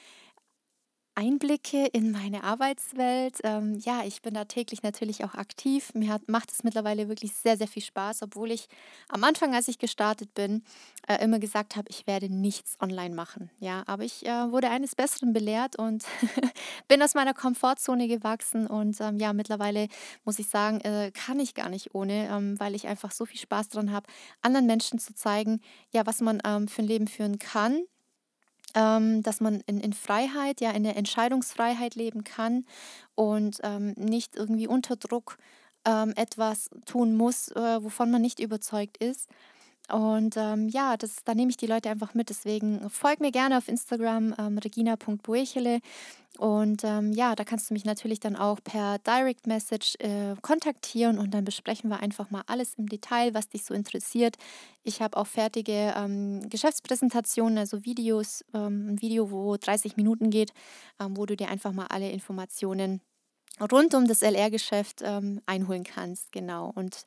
Einblicke 1.17 1.87
in 1.87 2.13
meine 2.13 2.45
Arbeitswelt. 2.45 3.39
Ähm, 3.43 3.79
ja, 3.79 4.03
ich 4.05 4.21
bin 4.21 4.35
da 4.35 4.45
täglich 4.45 4.83
natürlich 4.83 5.25
auch 5.25 5.35
aktiv. 5.35 5.95
Mir 5.95 6.13
hat, 6.13 6.29
macht 6.29 6.53
es 6.53 6.63
mittlerweile 6.63 7.09
wirklich 7.09 7.33
sehr, 7.33 7.57
sehr 7.57 7.67
viel 7.67 7.83
Spaß, 7.83 8.23
obwohl 8.23 8.51
ich 8.51 8.69
am 9.09 9.25
Anfang, 9.25 9.55
als 9.55 9.67
ich 9.69 9.79
gestartet 9.79 10.35
bin, 10.35 10.63
äh, 11.09 11.25
immer 11.25 11.39
gesagt 11.39 11.75
habe, 11.75 11.89
ich 11.89 12.07
werde 12.07 12.29
nichts 12.29 12.77
online 12.81 13.15
machen. 13.15 13.51
Ja, 13.59 13.83
aber 13.87 14.05
ich 14.05 14.27
äh, 14.27 14.53
wurde 14.53 14.69
eines 14.69 14.95
Besseren 14.95 15.33
belehrt 15.33 15.79
und 15.79 16.05
bin 16.89 17.03
aus 17.03 17.15
meiner 17.15 17.33
Komfortzone 17.33 18.09
gewachsen. 18.09 18.67
Und 18.67 19.01
ähm, 19.01 19.17
ja, 19.19 19.33
mittlerweile 19.33 19.89
muss 20.25 20.39
ich 20.39 20.49
sagen, 20.49 20.83
äh, 20.83 21.13
kann 21.13 21.41
ich 21.41 21.55
gar 21.55 21.71
nicht 21.71 21.95
ohne, 21.95 22.29
ähm, 22.29 22.61
weil 22.61 22.75
ich 22.75 22.87
einfach 22.89 23.11
so 23.11 23.25
viel 23.25 23.41
Spaß 23.41 23.71
daran 23.71 23.91
habe, 23.91 24.07
anderen 24.43 24.67
Menschen 24.67 24.99
zu 24.99 25.15
zeigen, 25.15 25.63
ja, 25.95 26.05
was 26.05 26.21
man 26.21 26.43
ähm, 26.45 26.69
für 26.69 26.83
ein 26.83 26.89
Leben 26.89 27.09
führen 27.09 27.39
kann 27.39 27.87
ähm, 28.77 29.23
dass 29.23 29.41
man 29.41 29.63
in, 29.67 29.81
in 29.81 29.93
Freiheit, 29.93 30.61
ja, 30.61 30.71
in 30.71 30.85
der 30.85 30.97
Entscheidungsfreiheit 30.97 31.97
leben 31.97 32.23
kann 32.23 32.65
und 33.17 33.59
ähm, 33.65 33.95
nicht 33.97 34.37
irgendwie 34.37 34.69
unter 34.69 34.95
Druck 34.97 35.39
ähm, 35.87 36.13
etwas 36.15 36.71
tun 36.85 37.17
muss, 37.17 37.49
äh, 37.53 37.83
wovon 37.83 38.11
man 38.11 38.23
nicht 38.23 38.39
überzeugt 38.39 38.99
ist. 38.99 39.29
Und 39.93 40.37
ähm, 40.37 40.69
ja, 40.69 40.97
das, 40.97 41.17
da 41.25 41.35
nehme 41.35 41.51
ich 41.51 41.57
die 41.57 41.67
Leute 41.67 41.91
einfach 41.91 42.15
mit. 42.15 42.29
Deswegen 42.29 42.89
folg 42.91 43.21
mir 43.21 43.31
gerne 43.31 43.59
auf 43.59 43.69
Instagram, 43.69 44.35
ähm, 44.39 44.59
regina.boechele. 44.59 45.81
Und 46.39 46.85
ähm, 46.85 47.13
ja, 47.13 47.35
da 47.35 47.45
kannst 47.45 47.71
du 47.71 47.75
mich 47.75 47.85
natürlich 47.85 48.21
dann 48.21 48.37
auch 48.37 48.59
per 48.63 48.99
Direct 48.99 49.47
Message 49.47 49.95
äh, 50.01 50.35
kontaktieren 50.43 51.19
und 51.19 51.33
dann 51.33 51.45
besprechen 51.45 51.89
wir 51.89 52.01
einfach 52.01 52.31
mal 52.31 52.43
alles 52.47 52.75
im 52.75 52.89
Detail, 52.89 53.33
was 53.33 53.49
dich 53.49 53.65
so 53.65 53.73
interessiert. 53.73 54.37
Ich 54.83 55.01
habe 55.01 55.17
auch 55.17 55.27
fertige 55.27 55.95
ähm, 55.97 56.47
Geschäftspräsentationen, 56.51 57.57
also 57.59 57.85
Videos, 57.85 58.45
ähm, 58.53 58.91
ein 58.91 59.03
Video, 59.03 59.31
wo 59.31 59.57
30 59.57 59.97
Minuten 59.97 60.31
geht, 60.31 60.53
ähm, 61.01 61.17
wo 61.17 61.25
du 61.25 61.37
dir 61.37 61.49
einfach 61.49 61.73
mal 61.73 61.87
alle 61.87 62.11
Informationen 62.11 63.01
rund 63.73 63.95
um 63.95 64.07
das 64.07 64.21
LR-Geschäft 64.21 65.03
einholen 65.47 65.83
kannst. 65.83 66.31
Genau. 66.31 66.71
Und 66.75 67.07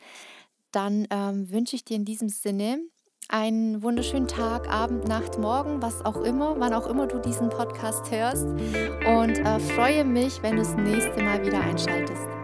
dann 0.71 1.07
ähm, 1.09 1.49
wünsche 1.51 1.75
ich 1.75 1.85
dir 1.85 1.95
in 1.95 2.05
diesem 2.05 2.29
Sinne 2.29 2.79
einen 3.27 3.83
wunderschönen 3.83 4.27
Tag, 4.27 4.67
Abend, 4.69 5.07
Nacht, 5.07 5.37
Morgen, 5.37 5.81
was 5.81 6.03
auch 6.03 6.21
immer, 6.23 6.59
wann 6.59 6.73
auch 6.73 6.87
immer 6.87 7.07
du 7.07 7.19
diesen 7.19 7.49
Podcast 7.49 8.09
hörst. 8.11 8.45
Und 8.45 9.37
äh, 9.37 9.59
freue 9.59 10.03
mich, 10.03 10.41
wenn 10.41 10.53
du 10.53 10.63
das 10.63 10.75
nächste 10.75 11.21
Mal 11.23 11.45
wieder 11.45 11.61
einschaltest. 11.61 12.38